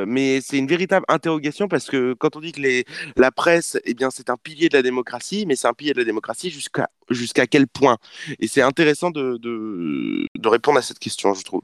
mais 0.07 0.39
c'est 0.41 0.57
une 0.57 0.67
véritable 0.67 1.05
interrogation 1.09 1.67
parce 1.67 1.89
que 1.89 2.13
quand 2.13 2.37
on 2.37 2.39
dit 2.39 2.53
que 2.53 2.61
les, 2.61 2.85
la 3.17 3.31
presse, 3.31 3.77
eh 3.83 3.93
bien, 3.93 4.09
c'est 4.09 4.29
un 4.29 4.37
pilier 4.37 4.69
de 4.69 4.77
la 4.77 4.83
démocratie, 4.83 5.45
mais 5.45 5.57
c'est 5.57 5.67
un 5.67 5.73
pilier 5.73 5.93
de 5.93 5.99
la 5.99 6.05
démocratie 6.05 6.49
jusqu'à 6.49 6.89
jusqu'à 7.09 7.47
quel 7.47 7.67
point? 7.67 7.97
Et 8.39 8.47
c'est 8.47 8.61
intéressant 8.61 9.11
de, 9.11 9.37
de, 9.37 10.25
de 10.33 10.47
répondre 10.47 10.79
à 10.79 10.81
cette 10.81 10.99
question, 10.99 11.33
je 11.33 11.43
trouve. 11.43 11.61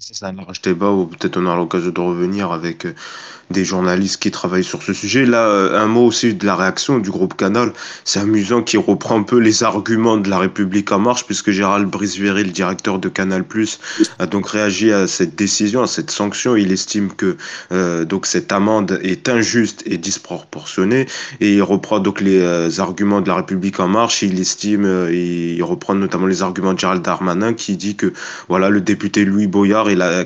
C'est 0.00 0.24
un 0.24 0.32
large 0.32 0.62
débat 0.62 0.90
où 0.90 1.06
peut-être 1.06 1.38
on 1.38 1.46
aura 1.46 1.56
l'occasion 1.56 1.90
de 1.90 2.00
revenir 2.00 2.52
avec 2.52 2.84
euh, 2.84 2.94
des 3.50 3.64
journalistes 3.64 4.22
qui 4.22 4.30
travaillent 4.30 4.62
sur 4.62 4.82
ce 4.82 4.92
sujet. 4.92 5.26
Là, 5.26 5.46
euh, 5.46 5.80
un 5.80 5.86
mot 5.86 6.06
aussi 6.06 6.34
de 6.34 6.46
la 6.46 6.54
réaction 6.54 6.98
du 6.98 7.10
groupe 7.10 7.36
Canal. 7.36 7.72
C'est 8.04 8.20
amusant 8.20 8.62
qui 8.62 8.76
reprend 8.76 9.18
un 9.18 9.22
peu 9.24 9.38
les 9.38 9.64
arguments 9.64 10.16
de 10.16 10.30
la 10.30 10.38
République 10.38 10.92
en 10.92 11.00
marche, 11.00 11.24
puisque 11.24 11.50
Gérald 11.50 11.88
Brisvéry, 11.88 12.44
le 12.44 12.50
directeur 12.50 13.00
de 13.00 13.08
Canal+, 13.08 13.44
a 14.20 14.26
donc 14.26 14.48
réagi 14.48 14.92
à 14.92 15.08
cette 15.08 15.34
décision, 15.34 15.82
à 15.82 15.88
cette 15.88 16.12
sanction. 16.12 16.54
Il 16.54 16.70
estime 16.70 17.12
que 17.12 17.36
euh, 17.72 18.04
donc 18.04 18.26
cette 18.26 18.52
amende 18.52 19.00
est 19.02 19.28
injuste 19.28 19.82
et 19.86 19.98
disproportionnée, 19.98 21.06
et 21.40 21.54
il 21.54 21.62
reprend 21.62 21.98
donc 21.98 22.20
les 22.20 22.78
arguments 22.78 23.20
de 23.20 23.28
la 23.28 23.36
République 23.36 23.80
en 23.80 23.88
marche. 23.88 24.22
Il 24.22 24.38
estime, 24.38 25.08
il 25.10 25.62
reprend 25.62 25.94
notamment 25.94 26.26
les 26.26 26.42
arguments 26.42 26.74
de 26.74 26.78
Gérald 26.78 27.02
Darmanin, 27.02 27.54
qui 27.54 27.76
dit 27.76 27.96
que 27.96 28.12
voilà 28.48 28.70
le 28.70 28.80
député 28.80 29.24
Louis 29.24 29.46
Boyard 29.46 29.87
est 29.88 29.96
la, 29.96 30.24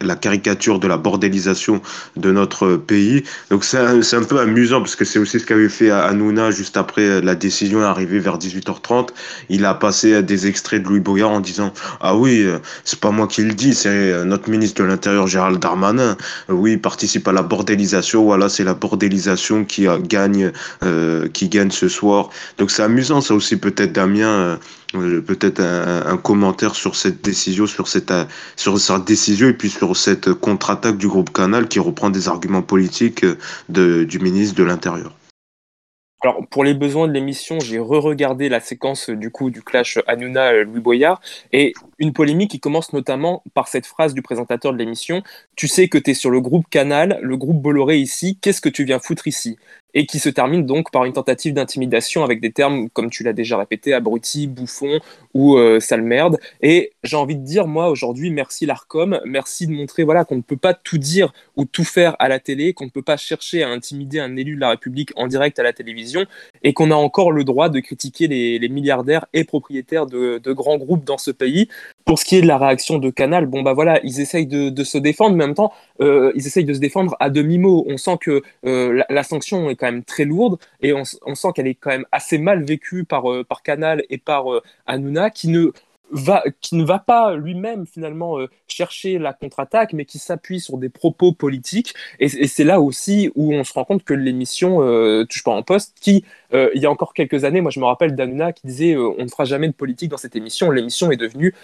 la 0.00 0.16
caricature 0.16 0.78
de 0.78 0.88
la 0.88 0.96
bordélisation 0.96 1.80
de 2.16 2.32
notre 2.32 2.76
pays. 2.76 3.22
Donc 3.50 3.64
c'est 3.64 3.78
un, 3.78 4.00
un, 4.00 4.22
peu 4.24 4.40
amusant 4.40 4.80
parce 4.80 4.96
que 4.96 5.04
c'est 5.04 5.18
aussi 5.18 5.38
ce 5.38 5.46
qu'avait 5.46 5.68
fait 5.68 5.90
Hanouna 5.90 6.50
juste 6.50 6.76
après 6.76 7.20
la 7.20 7.34
décision 7.34 7.82
arrivée 7.82 8.18
vers 8.18 8.38
18h30. 8.38 9.08
Il 9.48 9.64
a 9.64 9.74
passé 9.74 10.22
des 10.22 10.46
extraits 10.46 10.82
de 10.82 10.88
Louis 10.88 11.00
Boyard 11.00 11.30
en 11.30 11.40
disant 11.40 11.72
ah 12.00 12.16
oui 12.16 12.46
c'est 12.84 13.00
pas 13.00 13.10
moi 13.10 13.26
qui 13.26 13.42
le 13.42 13.52
dis 13.52 13.74
c'est 13.74 14.24
notre 14.24 14.50
ministre 14.50 14.82
de 14.82 14.88
l'Intérieur 14.88 15.26
Gérald 15.26 15.60
Darmanin. 15.60 16.16
Oui 16.48 16.72
il 16.72 16.80
participe 16.80 17.28
à 17.28 17.32
la 17.32 17.42
bordélisation. 17.42 18.24
Voilà 18.24 18.48
c'est 18.48 18.64
la 18.64 18.74
bordélisation 18.74 19.64
qui 19.64 19.86
gagne 20.02 20.52
euh, 20.82 21.28
qui 21.28 21.48
gagne 21.48 21.70
ce 21.70 21.88
soir. 21.88 22.30
Donc 22.58 22.70
c'est 22.70 22.82
amusant 22.82 23.20
ça 23.20 23.34
aussi 23.34 23.56
peut-être 23.56 23.92
Damien. 23.92 24.28
Euh, 24.28 24.56
peut-être 24.94 25.60
un, 25.60 26.06
un, 26.06 26.16
commentaire 26.16 26.74
sur 26.74 26.94
cette 26.94 27.22
décision, 27.22 27.66
sur 27.66 27.88
cette 27.88 28.12
sur 28.56 28.78
sa 28.86 29.00
décision 29.00 29.48
et 29.48 29.52
puis 29.52 29.70
sur 29.70 29.96
cette 29.96 30.32
contre-attaque 30.32 30.96
du 30.96 31.08
groupe 31.08 31.32
Canal 31.32 31.66
qui 31.66 31.80
reprend 31.80 32.10
des 32.10 32.28
arguments 32.28 32.62
politiques 32.62 33.26
de, 33.68 34.04
du 34.04 34.18
ministre 34.20 34.54
de 34.54 34.64
l'Intérieur. 34.64 35.12
Alors, 36.22 36.46
pour 36.50 36.64
les 36.64 36.74
besoins 36.74 37.08
de 37.08 37.12
l'émission, 37.12 37.60
j'ai 37.60 37.78
re-regardé 37.78 38.48
la 38.48 38.60
séquence 38.60 39.10
du 39.10 39.30
coup 39.30 39.50
du 39.50 39.62
clash 39.62 39.98
Hanouna-Louis 40.06 40.80
Boyard 40.80 41.20
et 41.52 41.74
une 41.98 42.12
polémique 42.12 42.50
qui 42.50 42.60
commence 42.60 42.92
notamment 42.92 43.42
par 43.54 43.68
cette 43.68 43.86
phrase 43.86 44.14
du 44.14 44.22
présentateur 44.22 44.72
de 44.72 44.78
l'émission 44.78 45.22
Tu 45.56 45.68
sais 45.68 45.88
que 45.88 45.98
tu 45.98 46.10
es 46.10 46.14
sur 46.14 46.30
le 46.30 46.40
groupe 46.40 46.68
Canal, 46.68 47.18
le 47.22 47.36
groupe 47.36 47.60
Bolloré 47.60 47.98
ici, 47.98 48.38
qu'est-ce 48.40 48.60
que 48.60 48.68
tu 48.68 48.84
viens 48.84 48.98
foutre 48.98 49.26
ici? 49.26 49.56
Et 49.94 50.04
qui 50.04 50.18
se 50.18 50.28
termine 50.28 50.66
donc 50.66 50.90
par 50.90 51.06
une 51.06 51.14
tentative 51.14 51.54
d'intimidation 51.54 52.22
avec 52.22 52.42
des 52.42 52.52
termes, 52.52 52.90
comme 52.90 53.08
tu 53.08 53.22
l'as 53.22 53.32
déjà 53.32 53.56
répété, 53.56 53.94
abruti, 53.94 54.46
bouffon 54.46 55.00
ou 55.32 55.56
euh, 55.56 55.80
sale 55.80 56.02
merde. 56.02 56.38
Et 56.60 56.92
j'ai 57.02 57.16
envie 57.16 57.36
de 57.36 57.42
dire, 57.42 57.66
moi, 57.66 57.88
aujourd'hui, 57.88 58.30
merci 58.30 58.66
l'ARCOM, 58.66 59.20
merci 59.24 59.66
de 59.66 59.72
montrer 59.72 60.04
voilà, 60.04 60.26
qu'on 60.26 60.36
ne 60.36 60.42
peut 60.42 60.58
pas 60.58 60.74
tout 60.74 60.98
dire 60.98 61.32
ou 61.56 61.64
tout 61.64 61.84
faire 61.84 62.14
à 62.18 62.28
la 62.28 62.38
télé, 62.38 62.74
qu'on 62.74 62.84
ne 62.84 62.90
peut 62.90 63.00
pas 63.00 63.16
chercher 63.16 63.62
à 63.62 63.68
intimider 63.70 64.20
un 64.20 64.36
élu 64.36 64.56
de 64.56 64.60
la 64.60 64.70
République 64.70 65.12
en 65.16 65.28
direct 65.28 65.58
à 65.58 65.62
la 65.62 65.72
télévision, 65.72 66.26
et 66.62 66.74
qu'on 66.74 66.90
a 66.90 66.94
encore 66.94 67.32
le 67.32 67.44
droit 67.44 67.70
de 67.70 67.80
critiquer 67.80 68.28
les, 68.28 68.68
milliardaires 68.68 69.26
et 69.32 69.44
propriétaires 69.44 70.06
de, 70.06 70.52
grands 70.52 70.76
groupes 70.76 71.04
dans 71.04 71.18
ce 71.18 71.30
pays. 71.30 71.68
Pour 72.04 72.18
ce 72.18 72.24
qui 72.24 72.36
est 72.36 72.40
de 72.40 72.46
la 72.46 72.58
réaction 72.58 72.98
de 72.98 73.10
Canal, 73.10 73.46
bon 73.46 73.62
bah 73.62 73.72
voilà, 73.72 74.00
ils 74.04 74.20
essayent 74.20 74.46
de, 74.46 74.84
se 74.84 74.98
défendre, 74.98 75.36
mais 75.36 75.44
en 75.44 75.48
même 75.48 75.56
temps, 75.56 75.72
euh, 76.00 76.32
ils 76.34 76.46
essayent 76.46 76.64
de 76.64 76.74
se 76.74 76.78
défendre 76.78 77.16
à 77.18 77.30
demi-mot. 77.30 77.84
On 77.88 77.96
sent 77.96 78.18
que 78.20 78.42
euh, 78.64 79.02
la, 79.08 79.22
sanction 79.22 79.68
est 79.70 79.76
quand 79.76 79.86
même 79.86 80.04
très 80.04 80.24
lourde, 80.24 80.58
et 80.80 80.92
on, 80.92 81.04
sent 81.04 81.48
qu'elle 81.54 81.66
est 81.66 81.74
quand 81.74 81.90
même 81.90 82.06
assez 82.12 82.38
mal 82.38 82.64
vécue 82.64 83.04
par, 83.04 83.24
par 83.48 83.62
Canal 83.62 84.04
et 84.10 84.18
par 84.18 84.44
Hanouna, 84.86 85.30
qui 85.30 85.48
ne 85.48 85.72
va, 86.10 86.42
qui 86.60 86.76
ne 86.76 86.84
va 86.84 86.98
pas 86.98 87.34
lui-même 87.36 87.86
finalement 87.86 88.38
euh, 88.38 88.48
chercher 88.68 89.18
la 89.18 89.32
contre-attaque, 89.32 89.92
mais 89.92 90.04
qui 90.04 90.18
s'appuie 90.18 90.60
sur 90.60 90.78
des 90.78 90.88
propos 90.88 91.32
politiques. 91.32 91.94
Et, 92.20 92.28
c'est 92.28 92.64
là 92.64 92.80
aussi 92.80 93.30
où 93.34 93.52
on 93.52 93.64
se 93.64 93.72
rend 93.72 93.84
compte 93.84 94.04
que 94.04 94.14
l'émission 94.14 94.82
euh, 94.82 95.24
Touche 95.24 95.42
pas 95.44 95.52
en 95.52 95.62
poste, 95.62 95.96
qui, 96.00 96.24
euh, 96.52 96.70
il 96.74 96.82
y 96.82 96.86
a 96.86 96.90
encore 96.90 97.14
quelques 97.14 97.44
années, 97.44 97.60
moi 97.60 97.70
je 97.70 97.80
me 97.80 97.84
rappelle 97.84 98.14
d'Anuna 98.14 98.52
qui 98.52 98.66
disait 98.66 98.96
on 98.96 99.22
ne 99.22 99.28
fera 99.28 99.44
jamais 99.44 99.68
de 99.68 99.72
politique 99.72 100.10
dans 100.10 100.16
cette 100.16 100.36
émission. 100.36 100.70
L'émission 100.70 101.10
est 101.10 101.16
devenue 101.16 101.54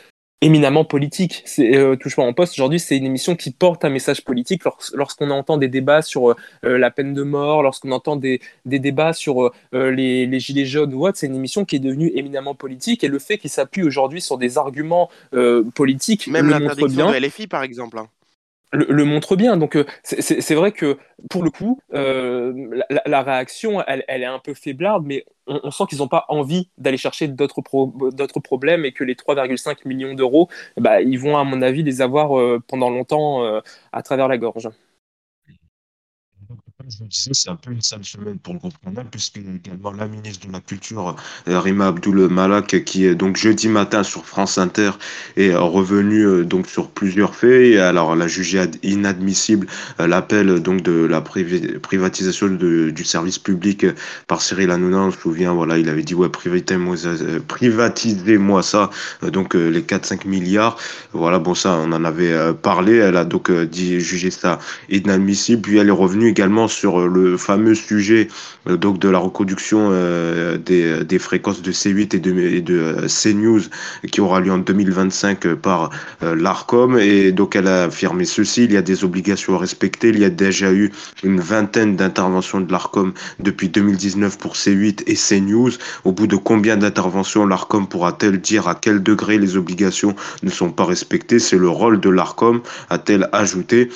éminemment 0.42 0.85
politique. 0.85 1.42
C'est 1.46 1.76
euh, 1.76 1.96
Touche 1.96 2.16
pas 2.16 2.22
en 2.22 2.33
poste 2.35 2.55
aujourd'hui, 2.55 2.78
c'est 2.78 2.96
une 2.96 3.07
émission 3.07 3.37
qui 3.37 3.52
porte 3.52 3.85
un 3.85 3.88
message 3.88 4.24
politique 4.24 4.62
lorsqu'on 4.92 5.31
entend 5.31 5.57
des 5.57 5.68
débats 5.68 6.02
sur 6.02 6.31
euh, 6.31 6.35
la 6.62 6.90
peine 6.90 7.14
de 7.14 7.22
mort, 7.22 7.62
lorsqu'on 7.62 7.92
entend 7.92 8.16
des, 8.16 8.40
des, 8.66 8.81
débats 8.81 9.12
sur 9.12 9.52
euh, 9.74 9.90
les, 9.90 10.26
les, 10.26 10.40
gilets 10.40 10.66
jaunes 10.66 10.92
ou 10.92 11.07
autre, 11.07 11.16
c'est 11.16 11.26
une 11.26 11.37
émission 11.37 11.64
qui 11.64 11.76
est 11.76 11.78
devenue 11.78 12.11
éminemment 12.14 12.55
politique 12.55 13.05
et 13.05 13.09
le 13.09 13.18
fait 13.18 13.38
qu'il 13.38 13.50
s'appuie 13.50 13.85
aujourd'hui 13.85 14.20
sur 14.20 14.37
des 14.37 14.59
arguments 14.59 15.09
euh, 15.33 15.62
politiques 15.74 16.26
même 16.26 16.50
l'interdiction 16.50 17.11
de 17.11 17.16
LFI 17.16 17.46
par 17.46 17.62
exemple. 17.62 17.98
Hein 17.98 18.09
le, 18.72 19.04
montre 19.04 19.37
bien. 19.37 19.56
Donc 19.56 19.76
euh, 19.76 19.85
c'est 20.02 20.54
vrai 20.54 20.72
que 20.72 20.98
pour 21.30 21.42
le 21.42 21.50
coup, 21.50 21.80
euh, 21.94 22.82
la, 23.06 23.22
réaction, 23.22 23.82
elle, 23.87 24.04
est 24.08 24.24
un 24.24 24.38
peu 24.38 24.54
faiblarde, 24.54 25.04
mais 25.06 25.24
on, 25.46 25.70
sent 25.70 25.85
qu'ils 25.88 25.98
n'ont 25.98 26.08
pas 26.08 26.24
envie 26.28 26.68
d'aller 26.78 26.96
chercher 26.96 27.28
d'autres 27.28 27.61
problèmes 28.42 28.85
et 28.85 28.92
que 28.92 29.04
les 29.04 29.14
3,5 29.14 29.87
millions 29.87 30.14
d'euros, 30.14 30.48
bah, 30.76 31.00
ils 31.00 31.18
vont 31.18 31.37
à 31.37 31.44
mon 31.44 31.62
avis 31.62 31.82
les 31.82 32.00
avoir 32.00 32.38
euh, 32.38 32.62
pendant 32.66 32.90
longtemps 32.90 33.42
à 33.92 34.02
travers 34.02 34.28
la 34.28 34.38
gorge 34.38 34.68
je 36.88 37.04
disais, 37.04 37.30
c'est 37.32 37.50
un 37.50 37.56
peu 37.56 37.72
une 37.72 37.82
sale 37.82 38.04
semaine 38.04 38.38
pour 38.38 38.54
le 38.54 38.60
groupe 38.60 38.74
Canal, 38.84 39.06
puisque 39.10 39.38
également 39.38 39.90
la 39.92 40.06
ministre 40.06 40.46
de 40.46 40.52
la 40.52 40.60
Culture, 40.60 41.16
euh, 41.48 41.60
Rima 41.60 41.88
Abdul 41.88 42.28
Malak, 42.28 42.84
qui 42.84 43.06
est 43.06 43.14
donc 43.14 43.36
jeudi 43.36 43.68
matin 43.68 44.02
sur 44.02 44.26
France 44.26 44.58
Inter, 44.58 44.92
est 45.36 45.54
revenu 45.54 46.26
euh, 46.26 46.44
donc 46.44 46.66
sur 46.66 46.90
plusieurs 46.90 47.34
faits. 47.34 47.78
Alors, 47.78 48.12
elle 48.14 48.22
a 48.22 48.28
jugé 48.28 48.62
inadmissible 48.82 49.66
euh, 50.00 50.06
l'appel 50.06 50.60
donc 50.60 50.82
de 50.82 51.04
la 51.04 51.20
privatisation 51.20 52.48
du 52.48 53.04
service 53.04 53.38
public 53.38 53.86
par 54.26 54.40
Cyril 54.40 54.70
Hanouna. 54.70 54.98
On 54.98 55.10
se 55.10 55.18
souvient, 55.18 55.52
voilà, 55.52 55.78
il 55.78 55.88
avait 55.88 56.02
dit 56.02 56.14
ouais, 56.14 56.28
privatisez-moi 56.28 58.62
ça, 58.62 58.90
donc 59.22 59.54
les 59.54 59.82
4-5 59.82 60.26
milliards. 60.26 60.76
Voilà, 61.12 61.38
bon, 61.38 61.54
ça, 61.54 61.76
on 61.76 61.92
en 61.92 62.04
avait 62.04 62.52
parlé. 62.54 62.96
Elle 62.96 63.16
a 63.16 63.24
donc 63.24 63.50
dit 63.50 64.00
juger 64.00 64.30
ça 64.30 64.58
inadmissible. 64.88 65.62
Puis 65.62 65.78
elle 65.78 65.88
est 65.88 65.92
revenue 65.92 66.28
également 66.28 66.68
sur 66.72 67.00
euh, 67.00 67.06
le 67.06 67.37
fameux 67.37 67.74
sujet 67.74 68.28
euh, 68.68 68.76
donc 68.76 68.98
de 68.98 69.08
la 69.08 69.18
reconduction 69.18 69.90
euh, 69.92 70.58
des, 70.58 71.18
fréquences 71.18 71.62
de 71.62 71.72
C8 71.72 72.16
et 72.16 72.18
de, 72.18 72.38
et 72.40 72.61
de 72.61 73.06
CNews 73.06 73.61
qui 74.11 74.20
aura 74.20 74.40
lieu 74.40 74.50
en 74.50 74.58
2025 74.58 75.54
par 75.54 75.90
l'ARCOM. 76.20 76.98
Et 76.98 77.30
donc 77.32 77.54
elle 77.54 77.68
a 77.68 77.85
affirmé 77.85 78.24
ceci, 78.24 78.64
il 78.64 78.72
y 78.72 78.76
a 78.76 78.82
des 78.82 79.04
obligations 79.04 79.54
à 79.54 79.58
respecter, 79.58 80.08
il 80.08 80.18
y 80.18 80.24
a 80.24 80.30
déjà 80.30 80.72
eu 80.72 80.90
une 81.22 81.40
vingtaine 81.40 81.96
d'interventions 81.96 82.61
de 82.61 82.72
l'ARCOM 82.72 83.12
depuis 83.38 83.68
2019 83.68 84.38
pour 84.38 84.54
C8 84.54 85.02
et 85.06 85.14
CNews. 85.14 85.70
Au 86.04 86.12
bout 86.12 86.26
de 86.26 86.37
combien 86.37 86.76
d'interventions 86.76 87.46
l'ARCOM 87.46 87.87
pourra-t-elle 87.87 88.40
dire 88.40 88.66
à 88.66 88.74
quel 88.74 89.02
degré 89.02 89.38
les 89.38 89.56
obligations 89.56 90.16
ne 90.42 90.50
sont 90.50 90.70
pas 90.70 90.85
respectées? 90.85 91.38
C'est 91.38 91.58
le 91.58 91.68
rôle 91.68 92.00
de 92.00 92.11
l'ARCOM, 92.11 92.62
a-t-elle 92.90 93.28
ajouté. 93.32 93.90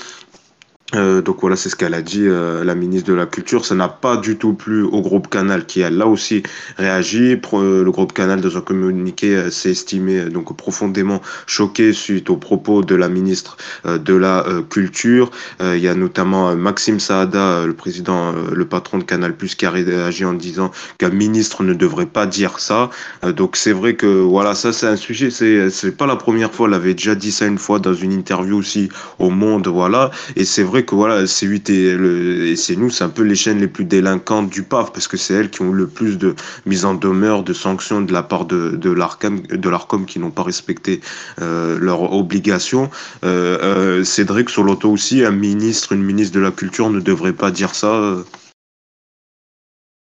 Euh, 0.96 1.20
donc 1.22 1.40
voilà, 1.40 1.56
c'est 1.56 1.68
ce 1.68 1.76
qu'elle 1.76 1.94
a 1.94 2.02
dit, 2.02 2.26
euh, 2.26 2.64
la 2.64 2.74
ministre 2.74 3.08
de 3.08 3.14
la 3.14 3.26
Culture. 3.26 3.64
Ça 3.64 3.74
n'a 3.74 3.88
pas 3.88 4.16
du 4.16 4.36
tout 4.36 4.54
plu 4.54 4.82
au 4.82 5.00
groupe 5.00 5.28
Canal 5.28 5.66
qui 5.66 5.82
a 5.82 5.90
là 5.90 6.06
aussi 6.06 6.42
réagi. 6.78 7.38
Euh, 7.52 7.84
le 7.84 7.90
groupe 7.90 8.12
Canal, 8.12 8.40
dans 8.40 8.56
un 8.56 8.60
communiqué, 8.60 9.50
s'est 9.50 9.70
estimé 9.70 10.24
donc 10.24 10.56
profondément 10.56 11.20
choqué 11.46 11.92
suite 11.92 12.30
aux 12.30 12.36
propos 12.36 12.82
de 12.82 12.94
la 12.94 13.08
ministre 13.08 13.56
de 13.84 14.14
la 14.14 14.44
Culture. 14.70 15.30
Il 15.60 15.78
y 15.78 15.88
a 15.88 15.94
notamment 15.94 16.54
Maxime 16.56 17.00
Saada, 17.00 17.66
le 17.66 17.72
président, 17.72 18.32
le 18.32 18.64
patron 18.64 18.98
de 18.98 19.04
Canal+, 19.04 19.34
qui 19.36 19.66
a 19.66 19.70
réagi 19.70 20.24
en 20.24 20.34
disant 20.34 20.70
qu'un 20.98 21.10
ministre 21.10 21.62
ne 21.62 21.74
devrait 21.74 22.06
pas 22.06 22.26
dire 22.26 22.58
ça. 22.58 22.90
donc 23.22 23.56
c'est 23.56 23.72
vrai 23.72 23.94
que 23.94 24.06
voilà, 24.06 24.54
ça 24.54 24.72
c'est 24.72 24.86
un 24.86 24.96
sujet. 24.96 25.30
C'est 25.30 25.70
c'est 25.70 25.96
pas 25.96 26.06
la 26.06 26.16
première 26.16 26.52
fois. 26.52 26.68
Elle 26.68 26.74
avait 26.74 26.94
déjà 26.94 27.14
dit 27.14 27.32
ça 27.32 27.46
une 27.46 27.58
fois 27.58 27.78
dans 27.78 27.94
une 27.94 28.12
interview 28.12 28.56
aussi 28.56 28.88
au 29.18 29.30
Monde, 29.30 29.68
voilà. 29.68 30.10
Et 30.36 30.44
c'est 30.44 30.62
vrai 30.62 30.85
que 30.86 30.94
voilà, 30.94 31.24
C8 31.24 31.70
et, 31.70 31.94
le, 31.94 32.56
c'est 32.56 32.76
nous, 32.76 32.88
c'est 32.88 33.04
un 33.04 33.10
peu 33.10 33.22
les 33.22 33.34
chaînes 33.34 33.60
les 33.60 33.68
plus 33.68 33.84
délinquantes 33.84 34.48
du 34.48 34.62
PAF 34.62 34.92
parce 34.92 35.08
que 35.08 35.16
c'est 35.16 35.34
elles 35.34 35.50
qui 35.50 35.62
ont 35.62 35.70
eu 35.70 35.74
le 35.74 35.86
plus 35.86 36.16
de 36.16 36.34
mise 36.64 36.84
en 36.84 36.94
demeure, 36.94 37.42
de 37.42 37.52
sanctions 37.52 38.00
de 38.00 38.12
la 38.12 38.22
part 38.22 38.46
de, 38.46 38.76
de 38.76 38.90
l'ARCOM, 38.90 40.06
qui 40.06 40.18
n'ont 40.18 40.30
pas 40.30 40.42
respecté 40.42 41.00
euh, 41.40 41.78
leurs 41.78 42.12
obligations. 42.12 42.88
Euh, 43.24 43.58
euh, 43.62 44.04
Cédric 44.04 44.48
sur 44.48 44.62
l'auto 44.62 44.90
aussi, 44.90 45.24
un 45.24 45.32
ministre, 45.32 45.92
une 45.92 46.02
ministre 46.02 46.34
de 46.34 46.40
la 46.40 46.50
Culture 46.50 46.88
ne 46.88 47.00
devrait 47.00 47.34
pas 47.34 47.50
dire 47.50 47.74
ça. 47.74 48.16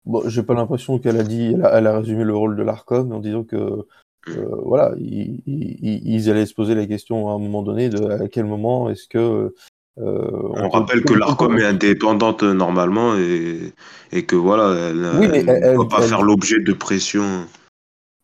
Bon, 0.07 0.23
j'ai 0.27 0.43
pas 0.43 0.55
l'impression 0.55 0.99
qu'elle 0.99 1.19
a 1.19 1.25
dit, 1.25 1.55
elle 1.73 1.87
a, 1.87 1.99
résumé 1.99 2.25
le 2.25 2.35
rôle 2.35 2.57
de 2.57 2.63
l'ARCOM 2.63 3.13
en 3.13 3.21
disant 3.21 3.45
que 3.45 3.85
voilà, 4.65 4.95
ils, 4.99 6.31
allaient 6.31 6.47
se 6.47 6.55
poser 6.55 6.75
la 6.75 6.87
question 6.87 7.29
à 7.29 7.33
un 7.33 7.39
moment 7.39 7.63
donné 7.63 7.89
de 7.89 8.05
à 8.05 8.29
quel 8.29 8.45
moment 8.45 8.91
est-ce 8.91 9.09
que 9.09 9.55
euh, 9.99 10.31
on, 10.55 10.69
rappelle 10.69 11.05
que 11.05 11.15
l'ARCOM 11.15 11.59
est 11.59 11.65
indépendante 11.65 12.43
euh, 12.45 12.55
normalement 12.55 13.17
et, 13.17 13.75
et 14.13 14.25
que 14.25 14.37
voilà, 14.37 14.73
elle 14.91 15.01
ne 15.01 15.75
doit 15.75 15.89
pas 15.89 16.03
faire 16.03 16.23
l'objet 16.23 16.61
de 16.61 16.73
pression. 16.73 17.47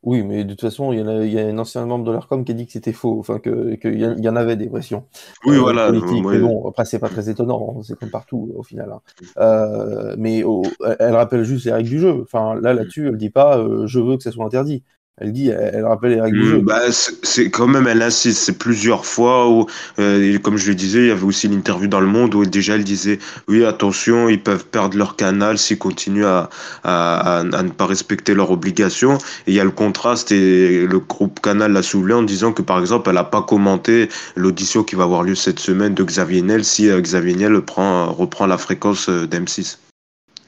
Oui, 0.06 0.22
mais 0.22 0.44
de 0.44 0.50
toute 0.50 0.60
façon, 0.60 0.92
il 0.92 1.00
y, 1.00 1.02
a, 1.02 1.24
il 1.24 1.32
y 1.32 1.40
a 1.40 1.46
un 1.48 1.58
ancien 1.58 1.84
membre 1.84 2.04
de 2.04 2.12
l'ARCOM 2.12 2.44
qui 2.44 2.52
a 2.52 2.54
dit 2.54 2.64
que 2.64 2.72
c'était 2.72 2.92
faux, 2.92 3.18
enfin 3.18 3.40
qu'il 3.40 3.76
que 3.80 3.88
y, 3.88 4.22
y, 4.22 4.28
en 4.28 4.36
avait 4.36 4.54
des 4.54 4.68
pressions. 4.68 5.04
Oui, 5.44 5.56
euh, 5.56 5.60
voilà. 5.60 5.90
Mais 5.90 6.38
bon, 6.38 6.68
après, 6.68 6.84
c'est 6.84 7.00
pas 7.00 7.08
très 7.08 7.28
étonnant, 7.28 7.74
hein, 7.76 7.80
c'est 7.82 7.98
comme 7.98 8.10
partout 8.10 8.52
au 8.54 8.62
final. 8.62 8.92
Hein. 8.92 9.00
Euh, 9.38 10.14
mais 10.16 10.44
oh, 10.44 10.62
elle 11.00 11.16
rappelle 11.16 11.42
juste 11.42 11.66
les 11.66 11.72
règles 11.72 11.88
du 11.88 11.98
jeu. 11.98 12.22
Enfin, 12.22 12.54
là, 12.54 12.72
là-dessus, 12.72 13.08
elle 13.08 13.16
dit 13.16 13.30
pas 13.30 13.60
je 13.86 13.98
veux 13.98 14.16
que 14.16 14.22
ça 14.22 14.30
soit 14.30 14.44
interdit. 14.44 14.84
Elle 15.18 15.32
dit, 15.32 15.48
elle, 15.48 15.86
rappelle 15.86 16.10
les 16.10 16.20
règles 16.20 16.38
du 16.38 16.46
jeu. 16.46 16.58
Hmm, 16.58 16.64
bah, 16.66 16.82
c'est 16.90 17.50
quand 17.50 17.66
même, 17.66 17.86
elle 17.86 18.02
insiste, 18.02 18.38
c'est 18.38 18.58
plusieurs 18.58 19.06
fois 19.06 19.48
où, 19.48 19.66
euh, 19.98 20.38
comme 20.40 20.58
je 20.58 20.68
le 20.68 20.74
disais, 20.74 20.98
il 20.98 21.06
y 21.06 21.10
avait 21.10 21.24
aussi 21.24 21.48
l'interview 21.48 21.88
dans 21.88 22.00
Le 22.00 22.06
Monde 22.06 22.34
où 22.34 22.44
déjà 22.44 22.74
elle 22.74 22.84
disait, 22.84 23.18
oui, 23.48 23.64
attention, 23.64 24.28
ils 24.28 24.42
peuvent 24.42 24.66
perdre 24.66 24.98
leur 24.98 25.16
canal 25.16 25.56
s'ils 25.56 25.78
continuent 25.78 26.26
à, 26.26 26.50
à, 26.84 27.38
à, 27.38 27.62
ne 27.62 27.70
pas 27.70 27.86
respecter 27.86 28.34
leurs 28.34 28.50
obligations. 28.50 29.16
Et 29.46 29.52
il 29.52 29.54
y 29.54 29.60
a 29.60 29.64
le 29.64 29.70
contraste 29.70 30.32
et 30.32 30.86
le 30.86 30.98
groupe 30.98 31.40
Canal 31.40 31.72
l'a 31.72 31.82
soulevé 31.82 32.12
en 32.12 32.22
disant 32.22 32.52
que, 32.52 32.60
par 32.60 32.78
exemple, 32.78 33.08
elle 33.08 33.14
n'a 33.14 33.24
pas 33.24 33.40
commenté 33.40 34.10
l'audition 34.34 34.84
qui 34.84 34.96
va 34.96 35.04
avoir 35.04 35.22
lieu 35.22 35.34
cette 35.34 35.60
semaine 35.60 35.94
de 35.94 36.04
Xavier 36.04 36.42
Niel 36.42 36.62
si 36.62 36.90
euh, 36.90 37.00
Xavier 37.00 37.36
Niel 37.36 37.62
prend, 37.62 38.12
reprend 38.12 38.46
la 38.46 38.58
fréquence 38.58 39.08
euh, 39.08 39.26
d'M6. 39.26 39.78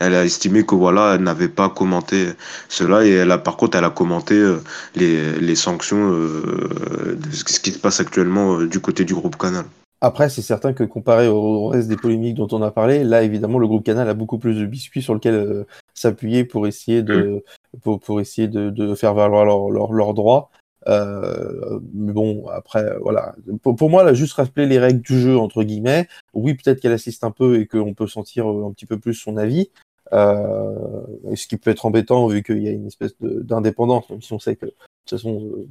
Elle 0.01 0.15
a 0.15 0.25
estimé 0.25 0.65
que 0.65 0.75
voilà, 0.75 1.15
elle 1.15 1.23
n'avait 1.23 1.49
pas 1.49 1.69
commenté 1.69 2.29
cela 2.69 3.05
et 3.05 3.11
elle 3.11 3.31
a 3.31 3.39
par 3.39 3.57
contre 3.57 3.77
elle 3.77 3.85
a 3.85 3.91
commenté 3.91 4.35
euh, 4.35 4.59
les, 4.95 5.39
les 5.41 5.55
sanctions 5.55 6.13
euh, 6.13 7.17
de 7.17 7.31
ce 7.33 7.61
qui 7.61 7.73
se 7.73 7.79
passe 7.79 8.01
actuellement 8.01 8.59
euh, 8.59 8.67
du 8.67 8.81
côté 8.81 9.05
du 9.05 9.15
groupe 9.15 9.37
Canal. 9.37 9.65
Après, 10.01 10.29
c'est 10.29 10.43
certain 10.43 10.73
que 10.73 10.85
comparé 10.85 11.27
au 11.27 11.67
reste 11.67 11.89
des 11.89 11.97
polémiques 11.97 12.37
dont 12.37 12.47
on 12.53 12.63
a 12.63 12.71
parlé, 12.71 13.03
là 13.03 13.23
évidemment 13.23 13.59
le 13.59 13.67
groupe 13.67 13.85
Canal 13.85 14.09
a 14.09 14.15
beaucoup 14.15 14.39
plus 14.39 14.55
de 14.55 14.67
biscuits 14.67 15.03
sur 15.03 15.15
lequel 15.15 15.67
s'appuyer 15.95 16.45
pour 16.45 16.69
essayer 16.69 17.03
de 17.03 17.43
mm. 17.75 17.79
pour, 17.81 17.99
pour 17.99 18.21
essayer 18.21 18.47
de, 18.47 18.71
de 18.71 18.95
faire 18.95 19.15
valoir 19.15 19.45
leurs 19.45 19.71
leur, 19.71 19.93
leur 19.93 20.15
droits. 20.15 20.51
Euh, 20.87 21.81
mais 21.93 22.13
bon, 22.13 22.47
après, 22.49 22.85
voilà. 23.01 23.35
Pour, 23.63 23.77
pour, 23.77 23.91
moi, 23.91 24.05
là, 24.05 24.15
juste 24.15 24.35
rappeler 24.35 24.67
les 24.67 24.79
règles 24.79 25.01
du 25.01 25.21
jeu, 25.21 25.37
entre 25.37 25.63
guillemets. 25.63 26.09
Oui, 26.33 26.55
peut-être 26.55 26.81
qu'elle 26.81 26.93
assiste 26.93 27.25
un 27.25 27.31
peu 27.31 27.61
et 27.61 27.67
qu'on 27.67 27.95
peut 27.95 28.07
sentir 28.07 28.47
un 28.47 28.73
petit 28.73 28.87
peu 28.87 28.99
plus 28.99 29.15
son 29.15 29.37
avis. 29.37 29.71
Euh, 30.13 31.35
ce 31.35 31.47
qui 31.47 31.57
peut 31.57 31.71
être 31.71 31.85
embêtant 31.87 32.27
vu 32.29 32.43
qu'il 32.43 32.63
y 32.63 32.69
a 32.69 32.73
une 32.73 32.87
espèce 32.87 33.15
d'indépendance, 33.21 34.09
même 34.09 34.23
si 34.23 34.33
on 34.33 34.39
sait 34.39 34.57
que 34.57 34.67
de 34.67 34.71
toute 34.71 35.19
façon 35.19 35.41
euh, 35.43 35.69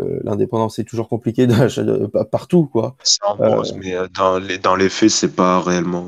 euh, 0.00 0.20
l'indépendance 0.22 0.78
est 0.78 0.84
toujours 0.84 1.08
compliquée 1.08 1.46
de, 1.46 2.06
partout 2.30 2.66
quoi. 2.66 2.96
mais 3.76 3.94
dans 4.14 4.38
les 4.38 4.58
dans 4.58 4.76
les 4.76 4.88
faits 4.88 5.10
c'est 5.10 5.34
pas 5.34 5.60
réellement. 5.60 6.06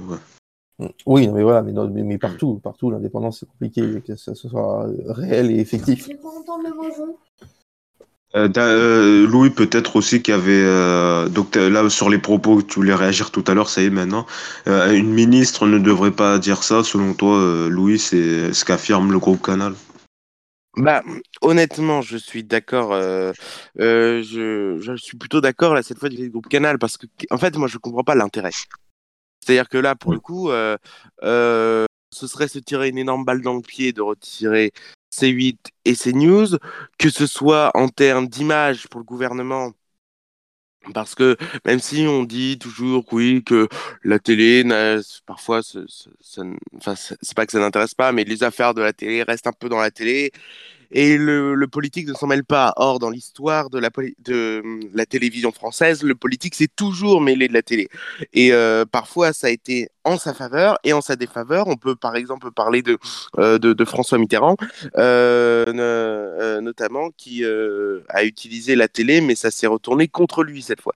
Oui, 1.07 1.26
non, 1.26 1.33
mais 1.33 1.42
voilà, 1.42 1.62
mais, 1.62 1.72
non, 1.72 1.88
mais, 1.88 2.02
mais 2.02 2.18
partout, 2.18 2.61
partout, 2.62 2.90
l'indépendance, 2.90 3.40
c'est 3.40 3.46
compliqué, 3.46 4.02
que 4.07 4.14
ça 4.14 4.35
soit 4.35 4.87
réel 5.07 5.50
et 5.50 5.59
effectif. 5.59 6.07
J'ai 6.07 6.16
pas 6.16 6.29
entendu 6.29 6.66
le 6.66 6.74
bonjour. 6.76 7.18
Euh, 8.34 8.48
euh, 8.56 9.26
Louis, 9.26 9.50
peut-être 9.50 9.96
aussi 9.96 10.20
qu'il 10.20 10.34
y 10.34 10.36
avait. 10.36 10.50
euh, 10.52 11.28
donc 11.28 11.54
là, 11.54 11.88
sur 11.88 12.10
les 12.10 12.18
propos 12.18 12.56
que 12.56 12.62
tu 12.62 12.74
voulais 12.74 12.94
réagir 12.94 13.30
tout 13.30 13.44
à 13.46 13.54
l'heure, 13.54 13.68
ça 13.68 13.82
y 13.82 13.86
est 13.86 13.90
maintenant. 13.90 14.26
Euh, 14.66 14.92
une 14.92 15.12
ministre 15.12 15.66
ne 15.66 15.78
devrait 15.78 16.10
pas 16.10 16.38
dire 16.38 16.62
ça, 16.62 16.82
selon 16.84 17.14
toi, 17.14 17.36
euh, 17.36 17.68
Louis, 17.68 17.98
c'est 17.98 18.52
ce 18.52 18.64
qu'affirme 18.64 19.12
le 19.12 19.18
groupe 19.18 19.42
Canal? 19.42 19.74
Bah, 20.76 21.02
honnêtement, 21.40 22.02
je 22.02 22.18
suis 22.18 22.44
d'accord. 22.44 22.92
euh, 22.92 23.32
euh, 23.80 24.22
je, 24.22 24.78
je 24.80 24.96
suis 24.96 25.16
plutôt 25.16 25.40
d'accord 25.40 25.72
là 25.74 25.82
cette 25.82 25.98
fois 25.98 26.10
du 26.10 26.28
groupe 26.28 26.48
Canal 26.48 26.78
parce 26.78 26.98
que, 26.98 27.06
en 27.30 27.38
fait, 27.38 27.56
moi, 27.56 27.68
je 27.68 27.78
comprends 27.78 28.04
pas 28.04 28.14
l'intérêt. 28.14 28.50
C'est-à-dire 29.40 29.68
que 29.68 29.78
là, 29.78 29.94
pour 29.94 30.12
le 30.12 30.20
coup, 30.20 30.50
euh, 30.50 30.76
euh, 31.22 31.86
ce 32.12 32.26
serait 32.26 32.48
se 32.48 32.58
tirer 32.58 32.88
une 32.88 32.98
énorme 32.98 33.24
balle 33.24 33.40
dans 33.40 33.54
le 33.54 33.62
pied 33.62 33.92
de 33.92 34.02
retirer 34.02 34.72
C8 35.16 35.59
et 35.85 35.94
CNews, 35.96 36.59
que 36.98 37.11
ce 37.11 37.26
soit 37.26 37.70
en 37.74 37.88
termes 37.88 38.29
d'image 38.29 38.88
pour 38.88 39.00
le 39.00 39.05
gouvernement. 39.07 39.72
Parce 40.94 41.16
que 41.16 41.37
même 41.64 41.81
si 41.81 42.07
on 42.09 42.22
dit 42.22 42.59
toujours 42.61 43.05
que 43.05 43.14
oui 43.16 43.42
que 43.44 43.68
la 44.05 44.20
télé 44.20 44.62
parfois 45.26 45.61
c'est 45.62 45.81
pas 47.35 47.46
que 47.46 47.52
ça 47.52 47.59
n'intéresse 47.59 47.94
pas 47.94 48.12
mais 48.12 48.22
les 48.24 48.44
affaires 48.44 48.72
de 48.72 48.83
la 48.83 48.92
télé 48.92 49.22
restent 49.24 49.48
un 49.48 49.52
peu 49.52 49.68
dans 49.68 49.81
la 49.81 49.90
télé 49.90 50.31
et 50.90 51.16
le, 51.16 51.66
politique 51.66 52.09
ne 52.09 52.14
s'en 52.14 52.27
mêle 52.27 52.44
pas. 52.44 52.72
Or, 52.77 52.99
dans 52.99 53.11
l'histoire 53.11 53.70
de 53.70 53.79
la, 53.79 55.07
télévision 55.07 55.53
française, 55.53 56.03
le 56.03 56.14
politique 56.14 56.55
s'est 56.55 56.68
toujours 56.75 57.20
mêlé 57.20 57.49
de 57.49 57.53
la 57.53 57.62
télé. 57.62 57.88
Et 58.33 58.53
euh, 58.53 58.85
parfois, 58.85 59.33
ça 59.33 59.49
a 59.49 59.51
été 59.51 59.88
en 60.05 60.18
sa 60.18 60.35
faveur 60.35 60.79
et 60.85 60.92
en 60.92 61.01
sa 61.01 61.16
défaveur. 61.16 61.66
On 61.66 61.77
peut, 61.77 61.96
par 61.96 62.16
exemple, 62.16 62.51
parler 62.51 62.83
de, 62.83 62.99
euh, 63.38 63.85
François 63.85 64.18
Mitterrand, 64.18 64.57
euh, 64.96 66.61
notamment, 66.61 67.11
qui 67.16 67.44
a 67.44 68.25
utilisé 68.25 68.75
la 68.75 68.88
télé, 68.88 69.20
mais 69.20 69.35
ça 69.35 69.51
s'est 69.51 69.66
retourné 69.66 70.09
contre 70.09 70.44
lui 70.44 70.62
cette 70.62 70.81
fois. 70.81 70.94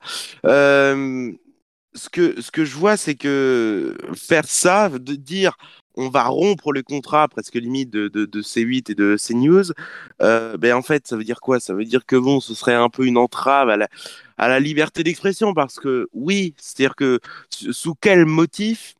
Ce 1.92 2.08
que, 2.08 2.40
ce 2.40 2.52
que 2.52 2.64
je 2.64 2.76
vois, 2.76 2.96
c'est 2.96 3.16
que 3.16 3.96
faire 4.14 4.44
ça, 4.44 4.88
de 4.90 5.14
dire 5.16 5.56
on 5.96 6.08
va 6.08 6.24
rompre 6.24 6.72
le 6.72 6.82
contrat 6.82 7.28
presque 7.28 7.54
limite 7.54 7.90
de, 7.90 8.08
de, 8.08 8.24
de 8.24 8.42
C8 8.42 8.90
et 8.90 8.94
de 8.94 9.16
CNews, 9.16 9.72
euh, 10.22 10.56
ben 10.56 10.74
en 10.74 10.82
fait, 10.82 11.06
ça 11.06 11.16
veut 11.16 11.24
dire 11.24 11.40
quoi? 11.40 11.60
Ça 11.60 11.74
veut 11.74 11.84
dire 11.84 12.06
que 12.06 12.16
bon, 12.16 12.40
ce 12.40 12.54
serait 12.54 12.74
un 12.74 12.88
peu 12.88 13.06
une 13.06 13.18
entrave 13.18 13.68
à 13.70 13.76
la, 14.48 14.60
liberté 14.60 15.02
d'expression 15.04 15.54
parce 15.54 15.78
que 15.78 16.08
oui, 16.12 16.54
c'est-à-dire 16.58 16.96
que 16.96 17.20
sous 17.50 17.94
quel 17.94 18.24
motif 18.26 18.94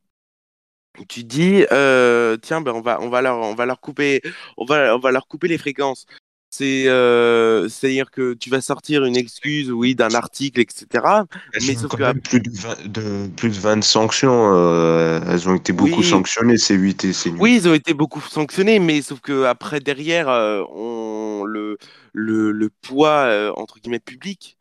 tu 1.09 1.25
dis 1.25 1.65
euh, 1.73 2.37
tiens 2.37 2.61
ben 2.61 2.73
on 2.73 2.81
va 2.81 3.01
on 3.01 3.05
on 3.05 3.09
va 3.11 3.23
leur 3.23 3.41
on 3.41 3.55
va 3.55 3.67
leur 3.67 3.81
couper 3.81 5.49
les 5.49 5.59
fréquences? 5.59 6.07
C'est 6.51 6.89
euh, 6.89 7.69
c'est 7.69 7.87
à 7.89 7.91
dire 7.91 8.11
que 8.11 8.35
tu 8.35 8.51
vas 8.51 8.61
sortir 8.61 9.05
une 9.05 9.17
excuse 9.17 9.71
oui 9.73 9.95
d'un 9.95 10.15
article 10.15 10.61
etc 10.61 11.05
Elles 11.53 11.63
Mais 11.63 11.75
ont 11.77 11.77
sauf 11.77 11.95
quand 11.95 11.99
que 11.99 12.03
même 12.07 12.21
plus 12.21 12.41
de 12.41 12.51
20, 12.51 12.87
de, 12.89 13.29
plus 13.37 13.51
de 13.51 13.55
20 13.61 13.83
sanctions. 13.83 14.53
euh, 14.55 15.21
elles 15.29 15.49
ont 15.49 15.55
été 15.55 15.73
beaucoup 15.73 16.03
Oui. 16.03 16.03
sanctionnées, 16.03 16.57
ces 16.59 16.75
8 16.75 17.05
et 17.05 17.13
ces 17.13 17.31
Oui, 17.39 17.57
ils 17.57 17.69
ont 17.69 17.75
été 17.75 17.95
beaucoup 17.95 18.21
sanctionnés, 18.21 18.79
mais 18.79 19.01
sauf 19.03 19.21
que 19.21 19.45
après 19.45 19.81
derrière, 19.81 20.29
euh, 20.29 20.63
on 20.71 21.45
le 21.45 21.79
le, 22.13 22.53
le 22.53 22.71
poids 22.71 23.25
euh, 23.29 23.53
entre 23.57 23.79
guillemets 23.81 23.99
public, 24.01 24.59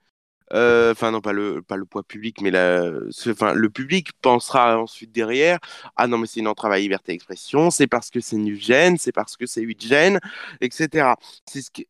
euh, 0.53 0.91
enfin 0.91 1.12
non 1.12 1.21
pas 1.21 1.33
le 1.33 1.62
pas 1.62 1.77
le 1.77 1.85
poids 1.85 2.03
public, 2.03 2.41
mais 2.41 2.51
le 2.51 3.67
public 3.67 4.12
pensera 4.21 4.79
ensuite 4.79 5.12
derrière, 5.12 5.59
ah 5.95 6.07
non 6.07 6.17
mais 6.17 6.27
c'est 6.27 6.39
une 6.39 6.47
entrave 6.47 6.71
à 6.71 6.79
liberté 6.79 7.12
d'expression, 7.13 7.69
c'est 7.71 7.88
parce 7.88 8.09
que 8.09 8.19
c'est 8.19 8.38
nu 8.38 8.55
gêne, 8.57 8.97
c'est 8.97 9.12
parce 9.12 9.38
que 9.38 9.45
c'est 9.45 9.62
8 9.62 9.81
gènes, 9.85 10.19
etc. 10.62 11.15
C'est 11.45 11.62
ce 11.62 11.69
que 11.71 11.81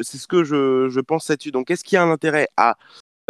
c'est 0.00 0.18
ce 0.18 0.26
que 0.26 0.44
je 0.44 0.88
je 0.90 1.00
pense 1.00 1.28
là-dessus. 1.28 1.50
Donc 1.52 1.70
est-ce 1.70 1.84
qu'il 1.84 1.96
y 1.96 1.98
a 1.98 2.02
un 2.02 2.10
intérêt 2.10 2.48
à 2.56 2.76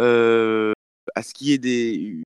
euh, 0.01 0.73
à 1.15 1.23
ce 1.23 1.33
qu'il 1.33 1.47
y 1.47 1.53
ait 1.53 2.23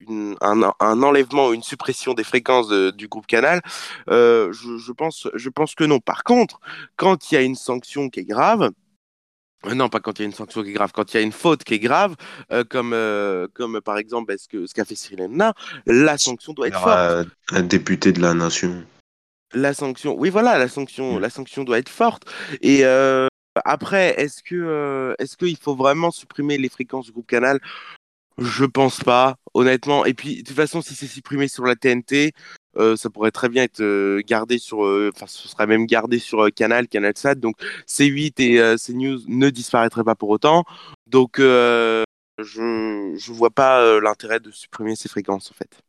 une- 0.00 0.36
un, 0.40 0.72
un 0.80 1.02
enlèvement 1.02 1.48
ou 1.48 1.54
une 1.54 1.62
suppression 1.62 2.14
des 2.14 2.24
fréquences 2.24 2.68
du 2.70 3.08
groupe 3.08 3.26
Canal, 3.26 3.62
euh, 4.10 4.52
je, 4.52 4.92
pense, 4.92 5.28
je 5.34 5.48
pense 5.48 5.74
que 5.74 5.84
non. 5.84 6.00
Par 6.00 6.22
contre, 6.24 6.60
quand 6.96 7.30
il 7.30 7.34
y 7.34 7.38
a 7.38 7.42
une 7.42 7.54
sanction 7.54 8.08
qui 8.10 8.20
est 8.20 8.24
grave, 8.24 8.70
non, 9.74 9.88
pas 9.88 10.00
quand 10.00 10.18
il 10.18 10.22
y 10.22 10.24
a 10.24 10.26
une 10.26 10.34
sanction 10.34 10.62
qui 10.62 10.70
est 10.70 10.72
grave, 10.74 10.92
quand 10.92 11.12
il 11.12 11.16
y 11.16 11.20
a 11.20 11.22
une 11.22 11.32
faute 11.32 11.64
qui 11.64 11.74
est 11.74 11.78
grave, 11.78 12.14
euh, 12.52 12.64
comme, 12.64 12.92
euh, 12.92 13.46
comme 13.54 13.80
par 13.80 13.98
exemple 13.98 14.26
ben, 14.26 14.38
ce 14.38 14.72
qu'a 14.72 14.84
fait 14.84 14.94
Cyril 14.94 15.22
Hanouna, 15.22 15.54
la 15.86 16.18
sanction 16.18 16.52
doit 16.52 16.68
être 16.68 16.80
forte. 16.80 17.28
Un, 17.52 17.62
député 17.62 18.12
de 18.12 18.20
la 18.20 18.34
nation. 18.34 18.84
La 19.52 19.74
sanction, 19.74 20.14
oui, 20.18 20.30
voilà, 20.30 20.58
la 20.58 20.68
sanction, 20.68 21.16
Mm. 21.16 21.20
la 21.20 21.30
sanction 21.30 21.64
doit 21.64 21.78
être 21.78 21.88
forte. 21.88 22.24
Et 22.60 22.84
euh, 22.84 23.28
après, 23.64 24.20
est-ce 24.20 24.42
que, 24.42 24.54
euh, 24.54 25.14
est-ce 25.18 25.36
qu'il 25.36 25.56
faut 25.56 25.74
vraiment 25.74 26.10
supprimer 26.10 26.58
les 26.58 26.68
fréquences 26.68 27.06
du 27.06 27.12
groupe 27.12 27.26
Canal? 27.26 27.60
Je 28.38 28.64
pense 28.64 29.02
pas, 29.02 29.36
honnêtement. 29.54 30.04
Et 30.04 30.12
puis, 30.14 30.42
de 30.42 30.48
toute 30.48 30.56
façon, 30.56 30.82
si 30.82 30.94
c'est 30.94 31.06
supprimé 31.06 31.48
sur 31.48 31.64
la 31.64 31.74
TNT, 31.74 32.32
euh, 32.76 32.96
ça 32.96 33.10
pourrait 33.10 33.30
très 33.30 33.48
bien 33.48 33.62
être 33.62 33.80
euh, 33.80 34.22
gardé 34.26 34.58
sur, 34.58 34.84
euh, 34.84 35.10
enfin, 35.14 35.26
ce 35.26 35.48
serait 35.48 35.66
même 35.66 35.86
gardé 35.86 36.18
sur 36.18 36.52
Canal, 36.54 36.88
CanalSat. 36.88 37.36
Donc, 37.36 37.56
C8 37.86 38.40
et 38.42 38.76
CNews 38.76 39.20
ne 39.28 39.50
disparaîtraient 39.50 40.04
pas 40.04 40.14
pour 40.14 40.30
autant. 40.30 40.64
Donc, 41.06 41.36
je, 41.38 42.04
je 42.38 43.32
vois 43.32 43.50
pas 43.50 44.00
l'intérêt 44.00 44.40
de 44.40 44.50
supprimer 44.50 44.96
ces 44.96 45.08
fréquences, 45.08 45.50
en 45.50 45.54
fait. 45.54 45.85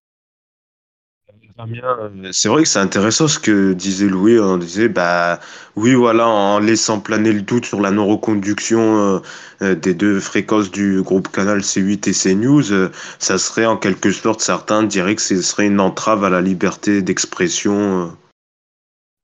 Euh, 1.59 2.29
C'est 2.31 2.49
vrai 2.49 2.63
que 2.63 2.69
c'est 2.69 2.79
intéressant 2.79 3.27
ce 3.27 3.39
que 3.39 3.73
disait 3.73 4.07
Louis. 4.07 4.39
On 4.39 4.57
disait, 4.57 4.89
bah 4.89 5.39
oui, 5.75 5.95
voilà, 5.95 6.27
en 6.27 6.59
laissant 6.59 6.99
planer 6.99 7.31
le 7.31 7.41
doute 7.41 7.65
sur 7.65 7.81
la 7.81 7.89
non-reconduction 7.89 8.99
euh, 8.99 9.19
euh, 9.63 9.75
des 9.75 9.93
deux 9.95 10.19
fréquences 10.19 10.69
du 10.69 11.01
groupe 11.01 11.29
Canal 11.29 11.59
C8 11.61 12.09
et 12.09 12.13
CNews, 12.13 12.89
ça 13.19 13.37
serait 13.37 13.65
en 13.65 13.77
quelque 13.77 14.11
sorte, 14.11 14.41
certains 14.41 14.83
diraient 14.83 15.15
que 15.15 15.21
ce 15.21 15.41
serait 15.41 15.67
une 15.67 15.79
entrave 15.79 16.23
à 16.23 16.29
la 16.29 16.41
liberté 16.41 17.01
d'expression. 17.01 18.15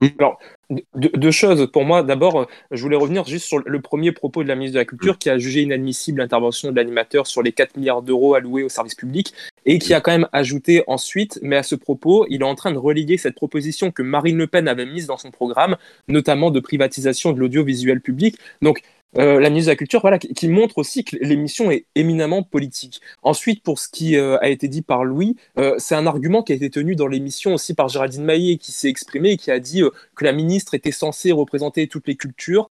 Euh. 0.04 0.10
Alors, 0.20 0.40
deux, 0.70 1.10
deux 1.14 1.32
choses 1.32 1.70
pour 1.72 1.86
moi. 1.86 2.04
D'abord, 2.04 2.48
je 2.72 2.82
voulais 2.82 2.96
revenir 2.96 3.26
juste 3.26 3.46
sur 3.46 3.60
le 3.60 3.82
premier 3.82 4.12
propos 4.12 4.44
de 4.44 4.48
la 4.48 4.56
ministre 4.56 4.76
de 4.76 4.80
la 4.80 4.86
Culture 4.86 5.18
qui 5.18 5.30
a 5.30 5.38
jugé 5.38 5.62
inadmissible 5.62 6.20
l'intervention 6.20 6.72
de 6.72 6.76
l'animateur 6.76 7.28
sur 7.28 7.42
les 7.42 7.52
4 7.52 7.78
milliards 7.78 8.02
d'euros 8.02 8.36
alloués 8.36 8.64
au 8.64 8.70
service 8.70 8.96
public 8.96 9.34
et 9.66 9.80
qui 9.80 9.94
a 9.94 10.02
quand 10.02 10.12
même 10.12 10.28
ajouté 10.32 10.84
ensuite, 10.88 11.40
mais 11.42 11.56
à 11.56 11.64
ce 11.64 11.76
propos, 11.76 12.26
il 12.30 12.42
est 12.42 12.46
en 12.46 12.56
train 12.56 12.72
de 12.72 12.78
reléguer 12.78 13.18
cette 13.18 13.36
proposition 13.36 13.92
que 13.92 14.02
Marine 14.02 14.38
Le 14.38 14.48
Pen 14.48 14.68
avait 14.68 14.86
mise 14.86 15.08
dans 15.08 15.18
son 15.18 15.32
programme, 15.32 15.78
notamment 16.08 16.52
de 16.52 16.60
privatisation 16.60 17.32
de 17.32 17.40
l'audiovisuel 17.40 18.02
public. 18.02 18.38
Donc, 18.62 18.82
euh, 19.18 19.40
la 19.40 19.50
ministre 19.50 19.68
de 19.68 19.72
la 19.72 19.78
Culture, 19.78 20.02
voilà, 20.02 20.18
qui, 20.20 20.48
montre 20.48 20.78
aussi 20.78 21.04
que 21.04 21.16
l'émission 21.18 21.72
est 21.72 21.86
éminemment 21.96 22.44
politique. 22.44 23.02
Ensuite, 23.22 23.64
pour 23.64 23.80
ce 23.80 23.88
qui 23.90 24.18
euh, 24.18 24.38
a 24.40 24.50
été 24.50 24.68
dit 24.68 24.82
par 24.82 25.04
Louis, 25.04 25.36
euh, 25.58 25.76
c'est 25.78 25.96
un 25.96 26.08
argument 26.08 26.44
qui 26.44 26.52
a 26.52 26.56
été 26.56 26.70
tenu 26.70 26.96
dans 26.96 27.08
l'émission 27.08 27.54
aussi 27.54 27.74
par 27.74 27.90
Géraldine 27.90 28.24
Maillet, 28.24 28.58
qui 28.58 28.72
s'est 28.72 28.90
exprimé 28.90 29.32
et 29.32 29.38
qui 29.38 29.52
a 29.52 29.60
dit 29.60 29.84
que 30.16 30.26
la 30.26 30.32
ministre 30.32 30.74
était 30.74 30.92
censée 30.92 31.32
représenter 31.32 31.88
toutes 31.88 32.08
les 32.08 32.16
cultures 32.16 32.70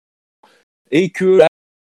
et 0.92 1.10
que 1.10 1.42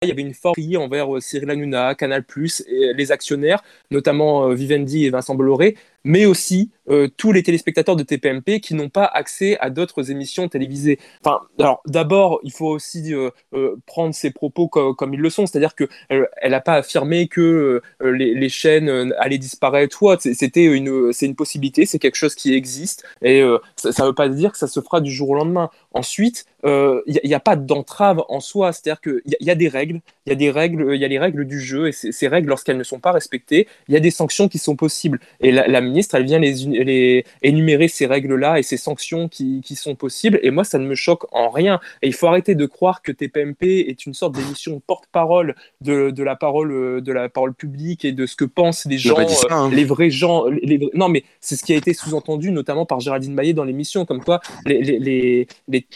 il 0.02 0.09
y 0.09 0.12
avait 0.12 0.22
une 0.22 0.35
forte 0.35 0.59
envers 0.76 1.16
euh, 1.16 1.20
Cyril 1.20 1.50
Hanouna, 1.50 1.94
Canal+, 1.94 2.22
et 2.68 2.92
les 2.92 3.12
actionnaires, 3.12 3.62
notamment 3.90 4.50
euh, 4.50 4.54
Vivendi 4.54 5.06
et 5.06 5.11
Vincent 5.11 5.35
Bolloré, 5.35 5.74
mais 6.04 6.26
aussi 6.26 6.70
euh, 6.90 7.09
tous 7.16 7.32
les 7.32 7.42
téléspectateurs 7.42 7.96
de 7.96 8.02
TPMP 8.02 8.61
qui 8.61 8.74
n'ont 8.74 8.90
pas 8.90 9.06
accès 9.06 9.59
à 9.59 9.70
d'autres 9.70 10.11
émissions 10.11 10.48
télévisées. 10.48 10.98
Enfin, 11.24 11.40
alors 11.59 11.82
d'abord, 11.87 12.40
il 12.42 12.52
faut 12.52 12.68
aussi 12.68 13.14
euh, 13.14 13.30
euh, 13.54 13.76
prendre 13.87 14.14
ses 14.14 14.30
propos 14.30 14.68
co- 14.68 14.94
comme 14.94 15.14
ils 15.14 15.20
le 15.20 15.30
sont, 15.30 15.46
c'est-à-dire 15.46 15.74
que 15.74 15.85
euh, 16.12 16.26
elle 16.37 16.50
n'a 16.50 16.61
pas 16.61 16.74
affirmé 16.74 17.26
que 17.26 17.80
euh, 18.02 18.11
les, 18.11 18.48
chaînes 18.50 18.90
euh, 18.90 19.11
allaient 19.18 19.38
disparaître 19.38 20.18
C'était 20.20 20.64
une, 20.64 21.12
c'est 21.12 21.26
une 21.26 21.35
possibilité, 21.35 21.87
c'est 21.87 21.98
quelque 21.98 22.16
chose 22.16 22.35
qui 22.35 22.52
existe, 22.54 23.04
et 23.22 23.40
euh, 23.40 23.59
ça 23.76 24.02
ne 24.02 24.09
veut 24.09 24.14
pas 24.14 24.28
dire 24.28 24.52
que 24.52 24.59
ça 24.59 24.68
se 24.68 24.80
fera 24.80 25.00
du 25.00 25.11
jour 25.11 25.30
au 25.30 25.35
lendemain. 25.35 25.70
Ensuite, 25.92 26.44
il 26.66 27.20
n'y 27.24 27.35
a, 27.35 27.40
pas 27.40 27.57
d'entrave 27.57 28.24
en 28.29 28.40
soi, 28.40 28.72
c'est-à-dire 28.72 29.00
qu'il 29.00 29.22
y, 29.40 29.44
y 29.44 29.50
a 29.50 29.55
des 29.55 29.68
règles, 29.68 30.00
il 30.26 30.31
y 30.31 30.33
a 30.33 30.37
des 30.37 30.50
règles, 30.50 30.94
il 30.94 31.00
y 31.00 31.05
a 31.05 31.09
les 31.09 31.18
règles 31.18 31.44
du 31.44 31.61
jeu, 31.61 31.88
et 31.88 31.92
ces 31.92 32.29
règles, 32.29 32.48
lorsqu'elles 32.48 32.79
ne 32.79 32.83
sont 32.83 32.98
pas 32.98 33.12
respectées, 33.12 33.68
il 33.88 33.94
y 33.94 33.96
a 33.96 34.00
des 34.00 34.11
sanctions 34.11 34.48
qui 34.48 34.59
sont 34.59 34.76
possibles. 34.76 35.20
Et 35.40 35.52
la, 35.52 35.66
la 35.68 35.81
ministre, 35.81 36.14
elle 36.14 36.24
vient 36.24 36.38
les, 36.38 37.24
énumérer 37.42 37.88
ces 37.88 38.07
règles-là 38.07 38.59
et 38.59 38.62
ces 38.62 38.76
sanctions 38.76 39.29
qui, 39.29 39.61
qui 39.64 39.76
sont 39.76 39.94
possibles. 39.94 40.40
Et 40.42 40.50
moi, 40.50 40.64
ça 40.64 40.79
ne 40.79 40.87
me 40.87 40.94
choque 40.94 41.26
en 41.33 41.48
rien. 41.50 41.81
Et 42.02 42.09
il 42.09 42.14
faut 42.14 42.26
arrêter 42.26 42.55
de 42.55 42.66
croire 42.66 43.02
que 43.02 43.12
TPMP 43.12 43.62
est 43.88 44.07
une 44.07 44.14
sorte 44.14 44.35
d'émission 44.35 44.81
porte-parole 44.87 45.55
de, 45.81 46.11
de 46.11 46.22
la 46.22 46.37
parole 46.37 46.72
euh, 46.72 47.00
de 47.00 47.12
la 47.12 47.29
parole 47.29 47.55
publique 47.55 48.05
et 48.05 48.12
de 48.12 48.26
ce 48.26 48.37
que 48.37 48.44
pensent 48.44 48.87
les 48.87 48.98
gens, 48.98 49.16
ça, 49.29 49.46
hein. 49.50 49.70
euh, 49.70 49.74
les 49.74 49.85
vrais 49.85 50.11
gens. 50.11 50.46
Les, 50.46 50.81
Non, 50.94 51.09
mais 51.09 51.24
c'est 51.40 51.57
ce 51.57 51.64
qui 51.64 51.72
a 51.72 51.76
été 51.76 51.94
sous-entendu, 51.94 52.50
notamment 52.50 52.87
par 52.87 53.00
Géraldine 53.00 53.35
Maillet 53.35 53.52
dans 53.52 53.64
l'émission, 53.64 54.05
comme 54.05 54.22
quoi 54.22 54.40
les, 54.64 54.81
les, 54.83 54.98
les, 54.98 55.46
les- 55.68 55.87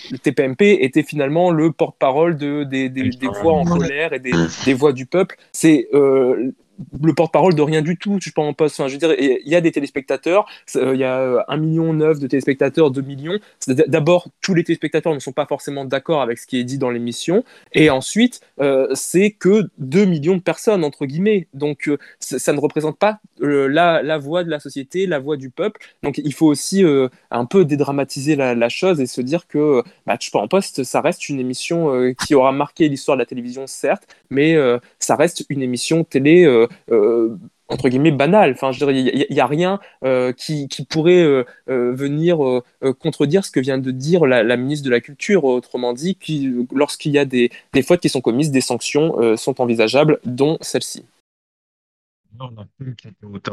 était 0.60 1.02
finalement 1.02 1.50
le 1.50 1.72
porte-parole 1.72 2.36
de, 2.36 2.64
des, 2.64 2.88
des, 2.88 3.10
des 3.10 3.28
voix 3.28 3.54
en 3.54 3.64
colère 3.64 4.12
et 4.12 4.18
des, 4.18 4.32
des 4.64 4.74
voix 4.74 4.92
du 4.92 5.06
peuple. 5.06 5.36
C'est 5.52 5.88
euh, 5.94 6.52
le 7.02 7.14
porte-parole 7.14 7.54
de 7.54 7.62
rien 7.62 7.82
du 7.82 7.96
tout, 7.96 8.18
je 8.20 8.30
pense. 8.30 8.54
Enfin, 8.58 8.88
je 8.88 8.92
veux 8.92 8.98
dire, 8.98 9.14
il 9.18 9.48
y 9.48 9.54
a 9.54 9.60
des 9.60 9.72
téléspectateurs, 9.72 10.46
il 10.74 10.96
y 10.96 11.04
a 11.04 11.44
un 11.46 11.56
million 11.56 11.92
neuf 11.92 12.18
de 12.18 12.26
téléspectateurs, 12.26 12.90
2 12.90 13.02
millions. 13.02 13.38
D'abord, 13.66 14.28
tous 14.40 14.54
les 14.54 14.64
téléspectateurs 14.64 15.12
ne 15.14 15.18
sont 15.18 15.32
pas 15.32 15.46
forcément 15.46 15.84
d'accord 15.84 16.22
avec 16.22 16.38
ce 16.38 16.46
qui 16.46 16.58
est 16.58 16.64
dit 16.64 16.78
dans 16.78 16.90
l'émission, 16.90 17.44
et 17.74 17.90
ensuite, 17.90 18.40
c'est 18.94 19.30
que 19.30 19.68
2 19.78 20.06
millions 20.06 20.36
de 20.36 20.42
personnes, 20.42 20.84
entre 20.84 21.04
guillemets. 21.04 21.48
Donc, 21.52 21.90
ça 22.18 22.52
ne 22.52 22.60
représente 22.60 22.98
pas 22.98 23.20
la, 23.40 24.18
voix 24.18 24.44
de 24.44 24.50
la 24.50 24.60
société, 24.60 25.06
la 25.06 25.18
voix 25.18 25.36
du 25.36 25.50
peuple. 25.50 25.80
Donc, 26.02 26.18
il 26.18 26.32
faut 26.32 26.46
aussi 26.46 26.84
un 27.30 27.44
peu 27.44 27.64
dédramatiser 27.64 28.36
la, 28.36 28.68
chose 28.68 29.00
et 29.00 29.06
se 29.06 29.20
dire 29.20 29.46
que 29.46 29.82
Match 30.06 30.30
pas 30.30 30.38
en 30.38 30.48
poste, 30.48 30.84
ça 30.84 31.00
reste 31.00 31.28
une 31.28 31.40
émission 31.40 32.12
qui 32.24 32.34
aura 32.34 32.52
marqué 32.52 32.88
l'histoire 32.88 33.16
de 33.16 33.22
la 33.22 33.26
télévision, 33.26 33.66
certes, 33.66 34.06
mais 34.30 34.56
ça 34.98 35.16
reste 35.16 35.44
une 35.48 35.62
émission 35.62 36.04
télé 36.04 36.44
euh, 36.44 36.66
euh, 36.90 37.36
entre 37.68 37.88
guillemets 37.88 38.10
banale. 38.10 38.52
Enfin, 38.52 38.72
je 38.72 38.84
il 38.84 39.26
n'y 39.30 39.40
a, 39.40 39.46
rien 39.46 39.78
euh, 40.04 40.32
qui, 40.32 40.68
pourrait 40.88 41.44
venir 41.68 42.38
contredire 42.98 43.44
ce 43.44 43.52
que 43.52 43.60
vient 43.60 43.78
de 43.78 43.92
dire 43.92 44.26
la, 44.26 44.56
ministre 44.56 44.84
de 44.84 44.90
la 44.90 45.00
Culture. 45.00 45.44
Autrement 45.44 45.92
dit, 45.92 46.18
lorsqu'il 46.72 47.12
y 47.12 47.18
a 47.18 47.24
des, 47.24 47.50
des, 47.72 47.82
fautes 47.82 48.00
qui 48.00 48.08
sont 48.08 48.20
commises, 48.20 48.50
des 48.50 48.60
sanctions 48.60 49.36
sont 49.36 49.60
envisageables, 49.60 50.18
dont 50.24 50.58
celle-ci. 50.60 51.04
On 52.38 52.46
a 52.46 52.66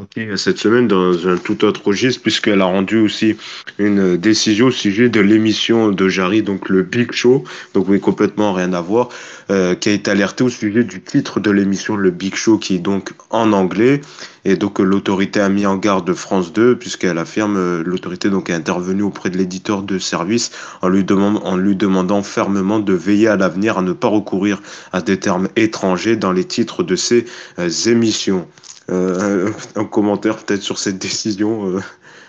qui 0.10 0.22
été 0.22 0.38
cette 0.38 0.60
semaine 0.60 0.88
dans 0.88 1.28
un 1.28 1.38
tout 1.38 1.66
autre 1.66 1.86
registre, 1.86 2.22
puisqu'elle 2.22 2.62
a 2.62 2.66
rendu 2.66 3.00
aussi 3.00 3.36
une 3.80 4.18
décision 4.18 4.68
au 4.68 4.72
sujet 4.72 5.10
de 5.10 5.20
l'émission 5.20 5.90
de 5.90 6.08
Jarry, 6.08 6.44
donc 6.44 6.70
le 6.70 6.84
Big 6.84 7.12
Show, 7.12 7.44
donc 7.74 7.90
oui, 7.90 8.00
complètement 8.00 8.54
rien 8.54 8.74
à 8.74 8.82
voir, 8.82 9.10
euh, 9.50 9.76
qui 9.76 9.90
a 9.90 9.94
été 9.94 10.12
alerté 10.12 10.44
au 10.44 10.50
sujet 10.50 10.84
du 10.84 11.02
titre 11.02 11.40
de 11.40 11.52
l'émission, 11.52 11.96
le 11.96 12.12
Big 12.12 12.36
Show, 12.36 12.60
qui 12.60 12.76
est 12.76 12.80
donc 12.80 13.13
en 13.30 13.52
anglais. 13.52 14.02
Et 14.49 14.55
donc 14.55 14.79
l'autorité 14.79 15.41
a 15.41 15.49
mis 15.49 15.65
en 15.65 15.75
garde 15.75 16.13
France 16.13 16.53
2, 16.53 16.79
puisqu'elle 16.79 17.17
affirme, 17.17 17.57
euh, 17.57 17.83
l'autorité 17.83 18.29
donc 18.29 18.49
est 18.49 18.53
intervenue 18.53 19.03
auprès 19.03 19.29
de 19.29 19.38
l'éditeur 19.38 19.83
de 19.83 19.99
service 19.99 20.51
en 20.81 20.88
lui, 20.88 21.03
demandant, 21.03 21.43
en 21.43 21.57
lui 21.57 21.75
demandant 21.75 22.23
fermement 22.23 22.79
de 22.79 22.93
veiller 22.93 23.27
à 23.27 23.36
l'avenir 23.36 23.77
à 23.77 23.81
ne 23.81 23.91
pas 23.91 24.07
recourir 24.07 24.62
à 24.93 25.01
des 25.01 25.19
termes 25.19 25.49
étrangers 25.57 26.15
dans 26.15 26.31
les 26.31 26.45
titres 26.45 26.83
de 26.83 26.95
ses 26.95 27.25
euh, 27.60 27.67
émissions. 27.88 28.47
Euh, 28.89 29.51
un, 29.75 29.83
commentaire 29.83 30.38
peut-être 30.38 30.62
sur 30.62 30.79
cette 30.79 30.97
décision, 30.97 31.67
euh, 31.67 31.81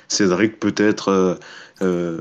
Cédric, 0.09 0.59
peut-être. 0.59 1.39
Euh, 1.83 2.21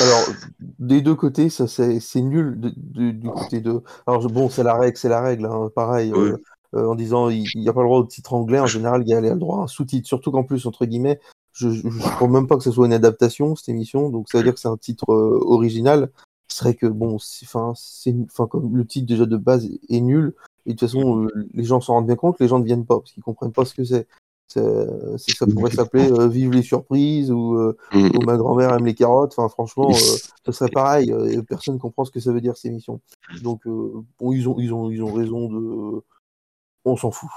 alors, 0.00 0.24
des 0.80 1.02
deux 1.02 1.14
côtés, 1.14 1.50
ça 1.50 1.68
c'est 1.68 2.20
nul 2.20 2.58
du 2.58 3.30
côté 3.30 3.60
de. 3.60 3.80
Alors 4.08 4.28
bon, 4.28 4.50
c'est 4.50 4.64
la 4.64 4.74
règle, 4.74 4.96
c'est 4.96 5.08
la 5.08 5.20
règle, 5.20 5.46
hein, 5.46 5.70
pareil. 5.72 6.12
En 6.74 6.94
disant 6.94 7.28
il 7.28 7.46
n'y 7.54 7.68
a 7.68 7.72
pas 7.72 7.80
le 7.80 7.86
droit 7.86 7.98
au 7.98 8.04
titre 8.04 8.34
anglais, 8.34 8.60
en 8.60 8.66
général, 8.66 9.02
il 9.02 9.08
y 9.08 9.14
a 9.14 9.20
le 9.20 9.34
droit 9.36 9.60
à 9.60 9.62
un 9.62 9.66
sous-titre. 9.66 10.06
Surtout 10.06 10.30
qu'en 10.30 10.44
plus, 10.44 10.66
entre 10.66 10.84
guillemets, 10.86 11.20
je 11.52 11.68
ne 11.68 12.14
crois 12.16 12.28
même 12.28 12.46
pas 12.46 12.56
que 12.56 12.62
ce 12.62 12.70
soit 12.70 12.86
une 12.86 12.92
adaptation, 12.92 13.56
cette 13.56 13.68
émission. 13.68 14.10
Donc 14.10 14.28
ça 14.30 14.38
veut 14.38 14.44
dire 14.44 14.54
que 14.54 14.60
c'est 14.60 14.68
un 14.68 14.76
titre 14.76 15.08
original. 15.08 16.10
Ce 16.48 16.58
serait 16.58 16.74
que, 16.74 16.86
bon, 16.86 17.16
enfin, 17.44 17.74
comme 18.46 18.76
le 18.76 18.86
titre 18.86 19.06
déjà 19.06 19.26
de 19.26 19.36
base 19.36 19.68
est 19.88 20.00
nul, 20.00 20.34
et 20.66 20.70
de 20.70 20.74
toute 20.74 20.88
façon, 20.88 21.24
euh, 21.24 21.48
les 21.54 21.64
gens 21.64 21.80
s'en 21.80 21.94
rendent 21.94 22.06
bien 22.06 22.16
compte, 22.16 22.40
les 22.40 22.48
gens 22.48 22.58
ne 22.58 22.64
viennent 22.64 22.84
pas 22.84 22.98
parce 22.98 23.12
qu'ils 23.12 23.22
comprennent 23.22 23.52
pas 23.52 23.64
ce 23.64 23.74
que 23.74 23.84
c'est. 23.84 24.06
Ça 24.48 25.46
pourrait 25.52 25.70
s'appeler 25.70 26.10
euh, 26.10 26.28
Vive 26.28 26.52
les 26.52 26.62
surprises 26.62 27.30
ou, 27.30 27.56
euh, 27.56 27.76
mm. 27.92 28.24
Ma 28.24 28.36
grand-mère 28.36 28.74
aime 28.74 28.86
les 28.86 28.94
carottes. 28.94 29.34
Enfin, 29.36 29.48
franchement, 29.48 29.92
ce 30.46 30.52
serait 30.52 30.70
pareil. 30.70 31.12
personne 31.48 31.74
ne 31.74 31.80
comprend 31.80 32.04
ce 32.04 32.10
que 32.10 32.20
ça 32.20 32.32
veut 32.32 32.40
dire 32.40 32.56
ces 32.56 32.70
missions. 32.70 33.00
Donc, 33.42 33.62
bon, 33.66 34.32
ils 34.32 34.48
ont, 34.48 34.56
ils 34.58 34.72
ont, 34.72 34.90
ils 34.90 35.02
ont 35.02 35.12
raison 35.12 35.48
de. 35.48 36.02
On 36.86 36.96
s'en 36.96 37.10
fout. 37.10 37.28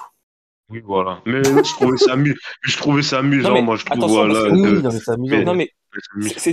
Oui, 0.70 0.82
voilà. 0.86 1.22
Mais 1.26 1.44
je 1.44 1.74
trouvais 1.74 1.98
ça, 1.98 2.16
je 2.62 2.78
trouvais 2.78 3.02
ça 3.02 3.20
amusant, 3.20 3.62
moi, 3.62 3.76
je 3.76 3.86
trouve. 3.86 4.08
Voilà, 4.08 4.50
oui, 4.50 4.62
non, 4.62 4.92
mais 4.94 5.00
c'est 5.00 5.12
amusant. 5.12 5.44
Non, 5.44 5.56
mais 5.56 5.74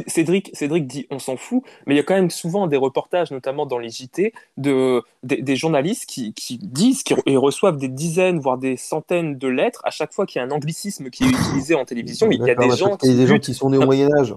Cédric, 0.06 0.50
Cédric 0.54 0.86
dit 0.86 1.06
on 1.10 1.18
s'en 1.18 1.36
fout, 1.36 1.62
mais 1.86 1.94
il 1.94 1.96
y 1.98 2.00
a 2.00 2.02
quand 2.02 2.14
même 2.14 2.30
souvent 2.30 2.66
des 2.66 2.78
reportages, 2.78 3.30
notamment 3.30 3.66
dans 3.66 3.78
les 3.78 3.90
JT, 3.90 4.32
de, 4.56 5.02
des, 5.22 5.56
journalistes 5.56 6.06
qui, 6.06 6.32
disent 6.62 7.02
qu'ils 7.02 7.38
reçoivent 7.38 7.76
des 7.76 7.88
dizaines, 7.88 8.40
voire 8.40 8.56
des 8.56 8.78
centaines 8.78 9.36
de 9.36 9.48
lettres 9.48 9.82
à 9.84 9.90
chaque 9.90 10.14
fois 10.14 10.24
qu'il 10.24 10.40
y 10.40 10.42
a 10.42 10.46
un 10.46 10.50
anglicisme 10.50 11.10
qui 11.10 11.24
est 11.24 11.28
utilisé 11.28 11.74
en 11.74 11.84
télévision. 11.84 12.30
Il 12.30 12.42
y 12.42 12.50
a 12.50 12.54
des 12.54 12.70
gens 12.70 12.96
qui, 12.96 13.14
des 13.14 13.26
gens 13.26 13.38
qui 13.38 13.52
sont 13.52 13.68
nés 13.68 13.78
au 13.78 13.84
Moyen-Âge 13.84 14.34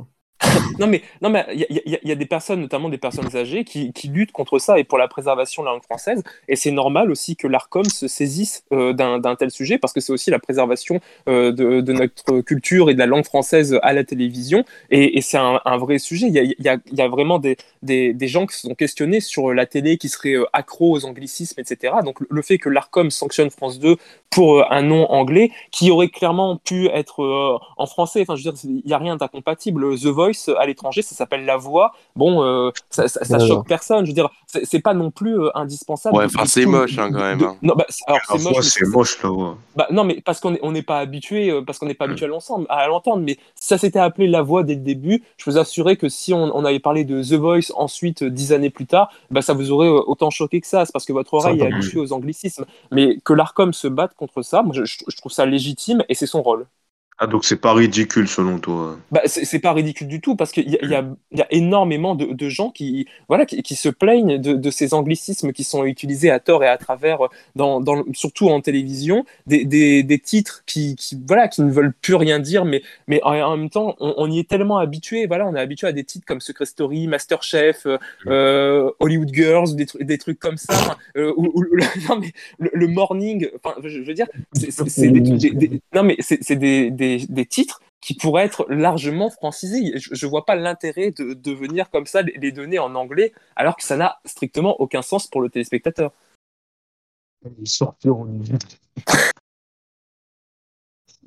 non 0.80 0.88
mais 0.88 1.02
non 1.22 1.30
mais 1.30 1.46
il 1.54 2.00
y, 2.04 2.12
a 2.12 2.16
des 2.16 2.26
personnes, 2.26 2.62
notamment 2.62 2.90
des 2.90 2.98
personnes 2.98 3.36
âgées, 3.36 3.64
qui, 3.64 3.92
luttent 4.06 4.32
contre 4.32 4.58
ça 4.60 4.80
et 4.80 4.84
pour 4.84 4.98
la 4.98 5.08
préservation 5.08 5.62
de 5.62 5.68
la 5.68 5.74
langue 5.74 5.84
française. 5.84 6.24
Et 6.48 6.56
c'est 6.56 6.72
normal 6.72 7.12
aussi 7.12 7.36
que 7.36 7.48
l'Arcom 7.48 7.84
se 7.86 8.08
saisisse 8.08 8.64
euh, 8.72 8.94
d'un 8.94 9.36
tel 9.36 9.52
sujet 9.52 9.78
parce 9.78 9.94
que 9.94 10.00
c'est 10.00 10.14
aussi 10.14 10.32
la 10.32 10.40
préservation 10.40 11.00
euh, 11.28 11.52
de, 11.52 11.92
notre 11.92 12.42
culture 12.42 12.90
et 12.90 12.94
de 12.94 13.00
la 13.00 13.06
langue 13.06 13.26
française 13.26 13.78
à 13.84 13.94
la 13.94 14.04
télévision. 14.04 14.64
Et, 14.90 15.22
c'est 15.22 15.38
un, 15.38 15.78
vrai 15.78 16.00
sujet. 16.00 16.28
Il 16.28 16.56
y 16.60 17.02
a, 17.02 17.08
vraiment 17.08 17.40
des, 17.40 17.58
des, 17.82 18.28
gens 18.28 18.46
qui 18.46 18.56
se 18.56 18.62
sont 18.68 18.76
questionnés 18.76 19.20
sur 19.20 19.54
la 19.54 19.66
télé 19.66 19.98
qui 19.98 20.10
seraient 20.10 20.36
euh, 20.36 20.46
accros 20.54 20.96
aux 20.96 21.06
anglicismes, 21.06 21.60
etc. 21.60 21.96
Donc 22.04 22.20
le 22.30 22.42
fait 22.42 22.58
que 22.58 22.70
l'Arcom 22.70 23.12
sanctionne 23.12 23.50
France 23.50 23.80
2 23.80 23.98
pour 24.30 24.72
un 24.72 24.82
nom 24.82 25.10
anglais 25.12 25.52
qui 25.72 25.92
aurait 25.92 26.10
clairement 26.10 26.58
pu 26.58 26.88
être 26.88 27.60
en 27.78 27.86
français. 27.86 28.22
Enfin, 28.22 28.36
je 28.36 28.48
veux 28.48 28.52
dire, 28.52 28.62
il 28.64 28.86
n'y 28.86 28.94
a 28.94 28.98
rien 28.98 29.16
d'incompatible. 29.16 29.98
The 30.00 30.06
Voice 30.06 30.29
à 30.58 30.66
l'étranger, 30.66 31.02
ça 31.02 31.16
s'appelle 31.16 31.46
La 31.46 31.58
Voix. 31.58 31.92
Bon, 32.16 32.44
euh, 32.44 32.72
ça, 32.90 33.08
ça, 33.08 33.40
choque 33.40 33.68
personne. 33.68 34.06
Je 34.06 34.12
veux 34.12 34.16
dire, 34.16 34.30
c'est 34.48 34.82
pas 34.82 34.94
non 34.94 35.12
plus 35.12 35.40
euh, 35.40 35.50
indispensable. 35.56 36.16
Ouais, 36.18 36.26
enfin, 36.26 36.46
c'est 36.46 36.66
moche 36.66 36.98
hein, 36.98 37.12
quand 37.12 37.20
même. 37.20 37.42
Hein. 37.42 37.56
Non, 37.62 37.76
bah, 37.76 37.86
alors 38.08 38.22
c'est 38.28 38.44
moche. 38.44 38.66
C'est 38.66 38.88
moche 38.88 39.24
La 39.24 39.30
Voix. 39.30 39.58
Bah, 39.76 39.88
non, 39.92 40.04
mais 40.04 40.22
parce 40.22 40.40
qu'on 40.40 40.72
n'est 40.72 40.82
pas 40.82 41.00
habitué, 41.00 41.50
euh, 41.50 41.62
parce 41.62 41.80
qu'on 41.80 41.86
n'est 41.86 41.94
pas 41.94 42.06
habitué 42.06 42.26
à 42.26 42.88
l'entendre. 42.88 43.24
Mais 43.24 43.38
ça 43.56 43.78
s'était 43.78 44.00
appelé 44.00 44.28
La 44.28 44.42
Voix 44.42 44.64
dès 44.64 44.76
le 44.76 44.82
début. 44.82 45.24
Je 45.38 45.50
vous 45.50 45.58
assurais 45.58 45.96
que 45.96 46.10
si 46.10 46.34
on, 46.34 46.66
avait 46.66 46.80
parlé 46.80 47.04
de 47.04 47.22
The 47.24 47.40
Voice 47.40 47.72
ensuite, 47.76 48.24
dix 48.24 48.54
années 48.54 48.70
plus 48.70 48.86
tard, 48.86 49.12
bah, 49.32 49.42
ça 49.42 49.54
vous 49.54 49.72
aurait 49.72 49.90
autant 49.90 50.30
choqué 50.30 50.62
que 50.62 50.68
ça. 50.68 50.86
C'est 50.86 50.92
parce 50.92 51.06
que 51.06 51.14
votre 51.14 51.34
oreille 51.34 51.60
est 51.60 51.66
habituée 51.66 52.00
aux 52.00 52.14
anglicismes. 52.14 52.66
Mais 52.92 53.18
que 53.24 53.34
l'Arcom 53.34 53.74
se 53.74 53.88
batte 53.88 54.14
contre 54.16 54.42
ça, 54.42 54.62
moi, 54.62 54.74
je 54.76 55.18
trouve 55.18 55.32
ça 55.32 55.46
légitime 55.46 56.04
et 56.10 56.16
c'est 56.16 56.28
son 56.28 56.42
rôle. 56.42 56.66
Ah, 57.22 57.28
donc 57.28 57.44
c'est 57.44 57.58
pas 57.58 57.74
ridicule 57.74 58.30
selon 58.30 58.60
toi 58.60 58.98
bah, 59.12 59.22
C'est 59.26 59.60
pas 59.60 59.74
ridicule 59.74 60.08
du 60.08 60.22
tout 60.22 60.38
parce 60.38 60.54
qu'il 60.54 60.70
y, 60.70 60.78
y, 60.82 61.38
y, 61.38 61.42
a 61.42 61.48
énormément 61.52 62.16
de, 62.16 62.28
de, 62.28 62.50
gens 62.50 62.72
qui, 62.72 63.08
voilà, 63.28 63.46
qui, 63.46 63.62
qui 63.62 63.76
se 63.76 63.90
plaignent 63.90 64.38
de, 64.38 64.54
de, 64.54 64.72
ces 64.72 64.94
anglicismes 64.94 65.52
qui 65.52 65.66
sont 65.66 65.84
utilisés 65.84 66.32
à 66.32 66.40
tort 66.40 66.64
et 66.64 66.70
à 66.70 66.78
travers, 66.78 67.20
dans, 67.58 67.82
dans, 67.82 68.06
surtout 68.14 68.48
en 68.48 68.62
télévision, 68.62 69.26
des, 69.48 69.66
des, 69.66 70.02
des 70.02 70.20
titres 70.20 70.64
qui, 70.66 70.96
qui, 70.96 71.22
voilà, 71.28 71.50
qui 71.50 71.62
ne 71.62 71.70
veulent 71.70 71.92
plus 71.92 72.16
rien 72.16 72.40
dire, 72.40 72.64
mais, 72.64 72.82
mais 73.10 73.20
en, 73.24 73.58
même 73.58 73.70
temps, 73.70 73.98
on, 74.00 74.32
y 74.32 74.40
est 74.40 74.48
tellement 74.48 74.78
habitué. 74.78 75.28
Voilà, 75.28 75.46
on 75.46 75.56
est 75.56 75.60
habitué 75.60 75.88
à 75.88 75.92
des 75.92 76.06
titres 76.06 76.26
comme 76.26 76.40
Secret 76.40 76.68
Story, 76.68 77.08
Masterchef, 77.08 77.86
euh, 77.86 77.98
euh 78.28 78.92
Hollywood 79.02 79.34
Girls, 79.34 79.76
des, 79.76 79.88
des 80.00 80.18
trucs 80.18 80.40
comme 80.40 80.58
ça, 80.58 80.98
euh, 81.18 81.34
ou, 81.36 81.66
non, 82.10 82.18
mais 82.22 82.32
le, 82.60 82.88
morning, 82.88 83.50
enfin, 83.62 83.76
je, 83.84 84.00
veux 84.00 84.14
dire, 84.14 84.28
c'est 84.54 85.10
des, 85.10 85.82
non 85.94 86.04
mais 86.04 86.16
c'est 86.20 86.56
des 86.56 87.09
des, 87.28 87.46
titres 87.46 87.82
qui 88.02 88.14
pourraient 88.14 88.46
être 88.46 88.66
largement 88.70 89.30
francisés. 89.30 89.94
Je 89.96 90.26
ne 90.26 90.30
vois 90.30 90.46
pas 90.46 90.56
l'intérêt 90.56 91.12
de, 91.12 91.52
venir 91.52 91.90
comme 91.90 92.06
ça 92.06 92.22
les 92.22 92.52
donner 92.52 92.80
en 92.80 92.96
anglais, 92.96 93.34
alors 93.56 93.76
que 93.76 93.84
ça 93.84 93.98
n'a 93.98 94.20
strictement 94.26 94.80
aucun 94.80 95.02
sens 95.02 95.28
pour 95.28 95.42
le 95.42 95.50
téléspectateur. 95.50 96.12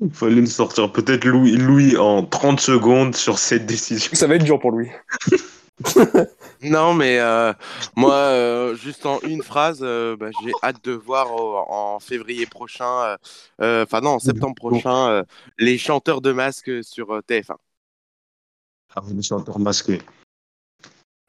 Il 0.01 0.11
fallait 0.11 0.35
le 0.35 0.45
sortir. 0.45 0.91
Peut-être 0.91 1.25
Louis, 1.25 1.55
Louis 1.55 1.97
en 1.97 2.25
30 2.25 2.59
secondes 2.59 3.15
sur 3.15 3.39
cette 3.39 3.65
décision. 3.65 4.11
Ça 4.13 4.27
va 4.27 4.35
être 4.35 4.43
dur 4.43 4.59
pour 4.59 4.71
Louis. 4.71 4.89
non, 6.61 6.93
mais 6.93 7.19
euh, 7.19 7.51
moi, 7.95 8.13
euh, 8.13 8.75
juste 8.75 9.05
en 9.05 9.19
une 9.21 9.41
phrase, 9.41 9.79
euh, 9.81 10.15
bah, 10.15 10.29
j'ai 10.43 10.51
hâte 10.61 10.83
de 10.83 10.91
voir 10.91 11.31
en 11.31 11.99
février 11.99 12.45
prochain, 12.45 13.17
enfin 13.59 14.01
non, 14.01 14.11
en 14.11 14.19
septembre 14.19 14.55
prochain, 14.55 15.23
les 15.57 15.77
chanteurs 15.77 16.21
de 16.21 16.31
masques 16.31 16.83
sur 16.83 17.19
TF1. 17.27 17.55
Ah, 18.95 19.01
les 19.13 19.23
chanteurs 19.23 19.59
masqués. 19.59 20.01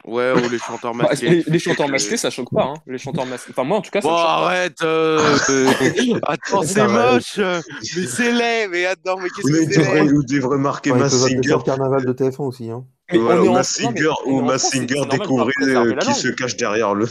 Ouais, 0.07 0.33
ou 0.33 0.50
les 0.50 0.59
chanteurs 0.59 0.94
bah, 0.94 1.07
masqués. 1.09 1.42
les, 1.46 1.59
chanteurs 1.59 1.88
masqués, 1.88 2.18
ça 2.18 2.28
choque 2.28 2.52
pas. 2.52 2.64
Hein. 2.64 2.74
Les 2.87 2.98
chanteurs 2.98 3.24
masqués. 3.24 3.52
Enfin, 3.52 3.64
moi, 3.64 3.78
en 3.78 3.80
tout 3.80 3.90
cas, 3.90 4.02
ça 4.02 4.09
bon, 4.09 4.14
arrête 4.14 4.83
Attends, 6.22 6.62
c'est 6.62 6.87
moche 6.87 7.38
Mais 7.38 8.07
c'est 8.07 8.33
laid 8.33 8.68
Mais 8.68 8.85
attends, 8.85 9.16
mais 9.16 9.30
qu'est-ce 9.30 9.50
que 9.50 9.72
c'est 9.72 10.02
Vous 10.02 10.22
devriez 10.22 10.61
marquer. 10.61 10.92
C'est 11.09 11.64
carnaval 11.64 12.04
de 12.04 12.12
TF1 12.12 12.42
aussi. 12.42 12.70
Hein. 12.70 12.85
Mais 13.12 13.19
ou 13.19 13.52
Massinger, 13.52 14.13
ou 14.27 14.40
Massinger 14.40 15.02
découvrir 15.11 15.98
qui 16.00 16.15
se 16.15 16.29
cache 16.29 16.57
derrière 16.57 16.94
le. 16.94 17.07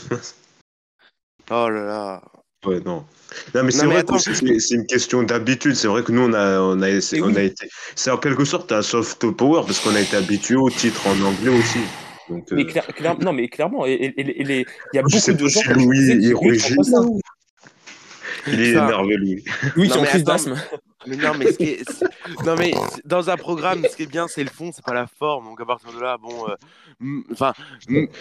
oh 1.52 1.70
là 1.70 1.84
là. 1.84 2.22
Ouais, 2.66 2.80
non. 2.80 3.06
Non, 3.54 3.64
mais 3.64 3.72
c'est 3.72 3.86
vrai 3.86 4.04
que 4.04 4.18
c'est 4.18 4.76
une 4.76 4.86
question 4.86 5.24
d'habitude. 5.24 5.76
C'est 5.76 5.88
vrai 5.88 6.04
que 6.04 6.12
nous, 6.12 6.22
on 6.22 6.34
a, 6.34 6.60
on 6.60 6.82
a, 6.82 6.88
on 7.22 7.36
a 7.36 7.41
été. 7.41 7.68
C'est 7.96 8.12
en 8.12 8.18
quelque 8.18 8.46
sorte 8.46 8.72
un 8.72 8.82
soft 8.82 9.30
power 9.32 9.64
parce 9.66 9.80
qu'on 9.80 9.96
a 9.96 10.00
été 10.00 10.16
habitué 10.16 10.56
au 10.56 10.70
titre 10.70 11.08
en 11.08 11.20
anglais 11.22 11.50
aussi. 11.58 11.80
Donc, 12.30 12.48
mais 12.52 12.66
euh, 12.78 13.14
non, 13.20 13.34
mais 13.34 13.50
clairement, 13.50 13.86
il 13.86 14.66
y 14.94 14.98
a 14.98 15.02
beaucoup 15.02 15.32
de 15.34 15.48
gens. 15.48 15.62
Si 15.62 15.74
Louis, 15.74 15.98
il 15.98 16.36
Il 18.48 18.62
est 18.62 18.72
énervé, 18.72 19.16
lui. 19.18 19.44
Oui, 19.76 19.91
ont 19.91 20.02
mais 20.02 20.08
crise 20.08 20.24
d'asthme. 20.24 20.56
Mais 21.08 21.16
non, 21.18 21.32
mais, 21.38 21.51
ce 21.51 21.58
qui 21.58 21.64
est- 21.66 21.89
c'est- 21.91 22.06
non, 22.45 22.56
mais 22.58 22.74
c'est- 22.91 23.06
dans 23.06 23.30
un 23.30 23.38
programme, 23.38 23.84
ce 23.89 23.95
qui 23.95 24.04
est 24.04 24.12
bien, 24.12 24.28
c'est 24.28 24.43
le 24.43 24.49
fond, 24.49 24.72
c'est 24.74 24.84
pas 24.86 24.93
la 24.93 25.08
forme. 25.08 25.45
Donc 25.45 25.60
à 25.62 25.66
partir 25.66 25.91
de 25.93 25.99
là, 26.01 26.18
bon, 26.18 26.34
euh, 26.49 27.22
enfin, 27.32 27.54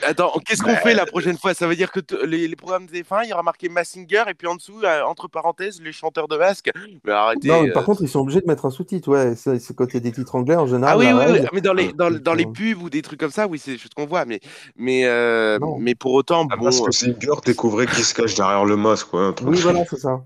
attends, 0.02 0.32
qu'est-ce 0.46 0.62
qu'on 0.62 0.74
fait 0.76 0.94
la 0.94 1.06
prochaine 1.06 1.38
fois? 1.38 1.54
Ça 1.54 1.66
veut 1.66 1.76
dire 1.76 1.90
que 1.92 2.00
t- 2.00 2.16
les, 2.26 2.48
les 2.48 2.56
programmes 2.56 2.86
des 2.86 3.04
fins, 3.04 3.22
il 3.22 3.30
y 3.30 3.32
aura 3.32 3.42
marqué 3.42 3.68
Massinger 3.68 4.24
et 4.28 4.34
puis 4.34 4.46
en 4.48 4.56
dessous, 4.56 4.80
euh, 4.84 5.02
entre 5.04 5.28
parenthèses, 5.28 5.80
les 5.82 5.92
chanteurs 5.92 6.28
de 6.28 6.36
masque. 6.36 6.70
Mais 7.04 7.12
arrêtez. 7.12 7.48
Non, 7.48 7.62
mais 7.62 7.70
euh, 7.70 7.72
par 7.72 7.84
contre, 7.84 8.02
ils 8.02 8.08
sont 8.08 8.20
obligés 8.20 8.40
de 8.40 8.46
mettre 8.46 8.64
un 8.64 8.70
sous-titre. 8.70 9.08
Ouais, 9.08 9.34
c'est 9.36 9.58
c'est 9.58 9.74
quand 9.74 9.86
il 9.90 9.94
y 9.94 9.96
a 9.98 10.00
des 10.00 10.12
titres 10.12 10.34
anglais 10.34 10.56
en 10.56 10.66
général. 10.66 10.94
Ah 10.94 10.98
oui, 10.98 11.06
oui, 11.12 11.38
oui, 11.40 11.46
mais 11.52 11.60
dans 11.60 11.72
les, 11.74 11.92
dans, 11.92 12.10
dans 12.10 12.34
les 12.34 12.46
pubs 12.46 12.82
ou 12.82 12.90
des 12.90 13.02
trucs 13.02 13.20
comme 13.20 13.30
ça, 13.30 13.46
oui, 13.46 13.58
c'est 13.58 13.72
des 13.72 13.78
choses 13.78 13.90
qu'on 13.94 14.06
voit, 14.06 14.24
mais, 14.24 14.40
mais, 14.76 15.04
euh, 15.04 15.58
mais 15.78 15.94
pour 15.94 16.12
autant, 16.12 16.46
Ah, 16.50 16.56
bon. 16.56 16.64
parce 16.64 16.80
que 16.80 16.90
Singer 16.90 17.32
découvrait 17.44 17.86
qui 17.86 18.02
se 18.02 18.14
cache 18.14 18.34
derrière 18.34 18.64
le 18.64 18.76
masque, 18.76 19.08
quoi. 19.08 19.22
un 19.26 19.32
truc. 19.32 19.48
Oui, 19.50 19.58
voilà, 19.60 19.84
c'est 19.88 19.98
ça. 20.00 20.22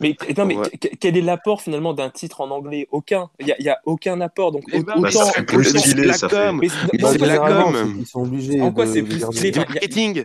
Mais, 0.00 0.16
non, 0.36 0.46
mais 0.46 0.56
Ouais. 0.56 0.68
quel 1.00 1.16
est 1.16 1.20
l'apport 1.20 1.60
finalement 1.60 1.92
d'un 1.92 2.10
titre 2.10 2.40
en 2.40 2.50
anglais? 2.50 2.86
Aucun. 2.90 3.30
Il 3.40 3.46
n'y 3.46 3.52
a, 3.52 3.56
il 3.58 3.64
y 3.64 3.68
a 3.68 3.80
aucun 3.84 4.20
apport. 4.20 4.52
Donc, 4.52 4.62
Eh 4.72 4.82
ben, 4.82 4.92
autant. 4.92 5.00
Bah, 5.02 5.10
ça 5.10 5.32
fait 5.32 5.42
plus 5.42 5.64
stylé, 5.78 6.04
la 6.06 6.12
ça 6.14 6.28
fait. 6.28 6.36
com. 6.36 6.62
C'est 6.64 7.18
la 7.18 7.38
com. 7.38 7.96
Ils 7.98 8.06
sont 8.06 8.20
obligés. 8.22 8.60
En 8.60 8.72
quoi 8.72 8.86
c'est 8.86 9.02
plus 9.02 9.20
stylé 9.20 9.50
du 9.50 9.58
marketing. 9.58 10.24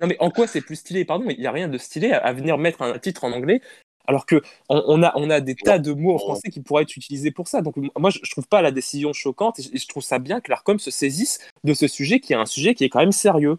Non, 0.00 0.08
mais 0.08 0.16
en 0.18 0.30
quoi 0.30 0.46
c'est 0.48 0.60
plus 0.60 0.76
stylé? 0.76 1.04
Pardon, 1.04 1.24
mais 1.26 1.34
il 1.34 1.40
n'y 1.40 1.46
a 1.46 1.52
rien 1.52 1.68
de 1.68 1.78
stylé 1.78 2.10
à, 2.12 2.18
à 2.18 2.32
venir 2.32 2.58
mettre 2.58 2.82
un 2.82 2.98
titre 2.98 3.22
en 3.22 3.30
anglais, 3.32 3.60
alors 4.08 4.26
que 4.26 4.42
on, 4.68 4.82
on 4.88 5.02
a, 5.04 5.12
on 5.14 5.30
a 5.30 5.40
des 5.40 5.54
tas 5.54 5.78
de 5.78 5.92
mots 5.92 6.14
en 6.16 6.18
français 6.18 6.50
qui 6.50 6.60
pourraient 6.60 6.82
être 6.82 6.96
utilisés 6.96 7.30
pour 7.30 7.46
ça. 7.46 7.62
Donc, 7.62 7.76
moi, 7.96 8.10
je, 8.10 8.18
je 8.24 8.30
trouve 8.32 8.48
pas 8.48 8.62
la 8.62 8.72
décision 8.72 9.12
choquante 9.12 9.60
et 9.60 9.78
je, 9.78 9.86
trouve 9.86 10.02
ça 10.02 10.18
bien 10.18 10.40
que 10.40 10.50
l'ARCOM 10.50 10.80
se 10.80 10.90
saisisse 10.90 11.38
de 11.62 11.72
ce 11.74 11.86
sujet 11.86 12.18
qui 12.18 12.32
est 12.32 12.36
un 12.36 12.46
sujet 12.46 12.74
qui 12.74 12.82
est 12.82 12.88
quand 12.88 12.98
même 12.98 13.12
sérieux. 13.12 13.58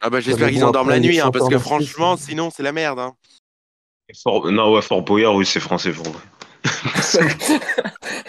Ah 0.00 0.10
bah 0.10 0.20
j'espère 0.20 0.50
qu'ils 0.50 0.64
endorment 0.64 0.90
la 0.90 1.00
nuit, 1.00 1.18
hein, 1.18 1.30
parce 1.32 1.48
que 1.48 1.58
franchement, 1.58 2.16
sinon 2.18 2.50
c'est 2.50 2.62
la 2.62 2.72
merde. 2.72 2.98
Hein. 3.00 3.14
Fort- 4.22 4.50
Non, 4.50 4.72
ouais, 4.72 4.82
Fort 4.82 5.02
Boyard, 5.02 5.34
oui, 5.34 5.44
c'est 5.46 5.60
français, 5.60 5.92
pour 5.92 6.06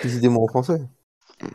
idées 0.03 0.29
mots 0.29 0.43
en 0.43 0.47
français. 0.47 0.81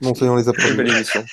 Bon, 0.00 0.14
soyons 0.16 0.34
les 0.34 0.42
Très 0.42 0.50
après. 0.52 0.74
belle 0.74 0.88
émission. 0.90 1.24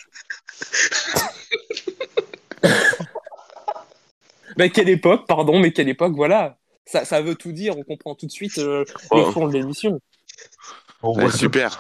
mais 4.58 4.70
quelle 4.70 4.90
époque, 4.90 5.26
pardon, 5.28 5.60
mais 5.60 5.72
quelle 5.72 5.90
époque, 5.90 6.14
voilà. 6.16 6.58
Ça, 6.86 7.06
ça 7.06 7.22
veut 7.22 7.36
tout 7.36 7.52
dire, 7.52 7.78
on 7.78 7.84
comprend 7.84 8.16
tout 8.16 8.26
de 8.26 8.32
suite 8.32 8.58
euh, 8.58 8.84
le 9.12 9.22
Oh. 9.22 9.32
fond 9.32 9.48
de 9.48 9.54
l'émission. 9.54 10.00
Ouais, 11.04 11.32
super. 11.32 11.80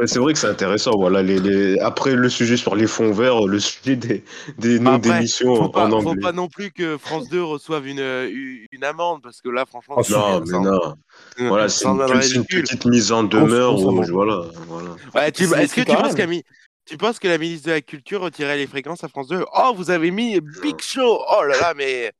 Ouais, 0.00 0.08
c'est 0.08 0.18
vrai 0.18 0.32
que 0.32 0.38
c'est 0.40 0.48
intéressant. 0.48 0.90
Voilà, 0.96 1.22
les, 1.22 1.38
les... 1.38 1.78
Après 1.78 2.16
le 2.16 2.28
sujet 2.28 2.56
sur 2.56 2.74
les 2.74 2.88
fonds 2.88 3.12
verts, 3.12 3.46
le 3.46 3.60
sujet 3.60 3.94
des, 3.94 4.24
des 4.58 4.80
noms 4.80 4.94
Après, 4.94 5.10
d'émissions 5.14 5.54
Faut 5.54 5.62
en 5.62 5.68
pas, 5.68 5.88
faut 5.88 5.96
anglais. 6.08 6.20
pas 6.20 6.32
non 6.32 6.48
plus 6.48 6.72
que 6.72 6.98
France 6.98 7.28
2 7.28 7.40
reçoive 7.44 7.86
une, 7.86 8.00
euh, 8.00 8.28
une 8.72 8.82
amende, 8.84 9.22
parce 9.22 9.40
que 9.40 9.48
là, 9.48 9.64
franchement, 9.66 10.02
c'est- 10.02 10.12
Non, 10.12 10.40
mais 10.44 10.52
non. 10.58 10.80
ça- 10.80 10.94
Voilà, 11.38 11.68
ça 11.68 11.94
c'est 12.22 12.34
une, 12.34 12.40
une 12.40 12.44
petite 12.44 12.84
mise 12.86 13.12
en 13.12 13.22
demeure 13.22 13.78
où, 13.80 14.02
voilà, 14.10 14.46
voilà. 14.66 14.90
Ouais, 15.14 15.30
tu- 15.30 15.44
C'est- 15.46 15.62
Est-ce 15.62 15.74
que 15.74 15.82
tu 15.82 15.94
penses. 15.96 16.14
Camille 16.16 16.42
tu 16.86 16.96
penses 16.98 17.18
que 17.18 17.28
la 17.28 17.38
ministre 17.38 17.68
de 17.68 17.72
la 17.72 17.80
Culture 17.80 18.20
retirait 18.20 18.56
les 18.58 18.66
fréquences 18.66 19.02
à 19.04 19.08
France 19.08 19.28
2 19.28 19.44
Oh, 19.56 19.72
vous 19.76 19.90
avez 19.90 20.10
mis 20.10 20.38
Big 20.62 20.80
Show 20.80 21.18
Oh 21.30 21.42
là 21.44 21.56
là, 21.58 21.72
mais. 21.76 22.12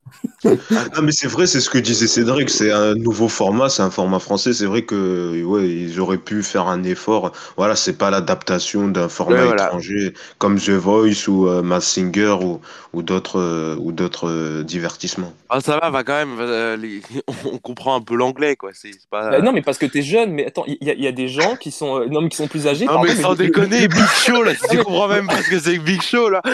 Ah, 0.94 1.00
mais 1.02 1.12
c'est 1.12 1.26
vrai, 1.28 1.46
c'est 1.46 1.60
ce 1.60 1.68
que 1.70 1.78
disait 1.78 2.06
Cédric, 2.06 2.48
c'est 2.50 2.70
un 2.70 2.94
nouveau 2.94 3.28
format, 3.28 3.68
c'est 3.68 3.82
un 3.82 3.90
format 3.90 4.18
français. 4.18 4.52
C'est 4.52 4.66
vrai 4.66 4.82
que 4.82 5.42
ouais, 5.42 5.68
ils 5.68 6.00
auraient 6.00 6.18
pu 6.18 6.42
faire 6.42 6.66
un 6.66 6.82
effort. 6.84 7.32
Voilà, 7.56 7.76
c'est 7.76 7.96
pas 7.98 8.10
l'adaptation 8.10 8.88
d'un 8.88 9.08
format 9.08 9.36
Ouais, 9.36 9.44
voilà. 9.46 9.66
étranger 9.66 10.12
comme 10.38 10.58
The 10.58 10.70
Voice 10.70 11.28
ou 11.28 11.48
euh, 11.48 11.62
Mass 11.62 11.86
Singer 11.86 12.36
ou, 12.42 12.60
ou 12.92 13.02
d'autres 13.02 13.40
euh, 13.40 13.76
ou 13.78 13.92
d'autres 13.92 14.28
euh, 14.30 14.62
divertissements. 14.62 15.32
Ah, 15.50 15.60
ça 15.60 15.78
va, 15.78 15.90
va 15.90 16.04
quand 16.04 16.14
même. 16.16 16.36
euh, 16.40 16.76
les- 16.76 17.00
On 17.44 17.58
comprend 17.58 17.96
un 17.96 18.00
peu 18.00 18.14
l'anglais, 18.16 18.56
quoi. 18.56 18.70
C'est 18.74 18.90
pas. 19.10 19.30
Bah, 19.30 19.40
non, 19.40 19.52
mais 19.52 19.62
parce 19.62 19.78
que 19.78 19.86
t'es 19.86 20.02
jeune, 20.02 20.32
mais 20.32 20.46
attends, 20.46 20.64
il 20.66 20.78
y, 20.80 20.90
a- 20.90 20.94
il 20.94 21.02
y 21.02 21.06
a 21.06 21.12
des 21.12 21.28
gens 21.28 21.56
qui 21.56 21.70
sont, 21.70 22.00
euh, 22.00 22.06
non, 22.06 22.20
mais 22.22 22.28
qui 22.28 22.36
sont 22.36 22.48
plus 22.48 22.66
âgés. 22.66 22.86
Non, 22.86 22.94
pardon, 22.94 23.08
mais 23.08 23.20
sans 23.20 23.34
déconner, 23.34 23.88
Big 23.88 24.06
Show, 24.24 24.42
là, 24.42 24.53
tu 24.70 24.76
mais- 24.76 24.82
comprends 24.84 25.08
même 25.08 25.26
pas 25.26 25.42
ce 25.42 25.50
que 25.50 25.58
c'est 25.58 25.76
que 25.76 25.82
Big 25.82 26.02
Show, 26.02 26.28
là. 26.30 26.40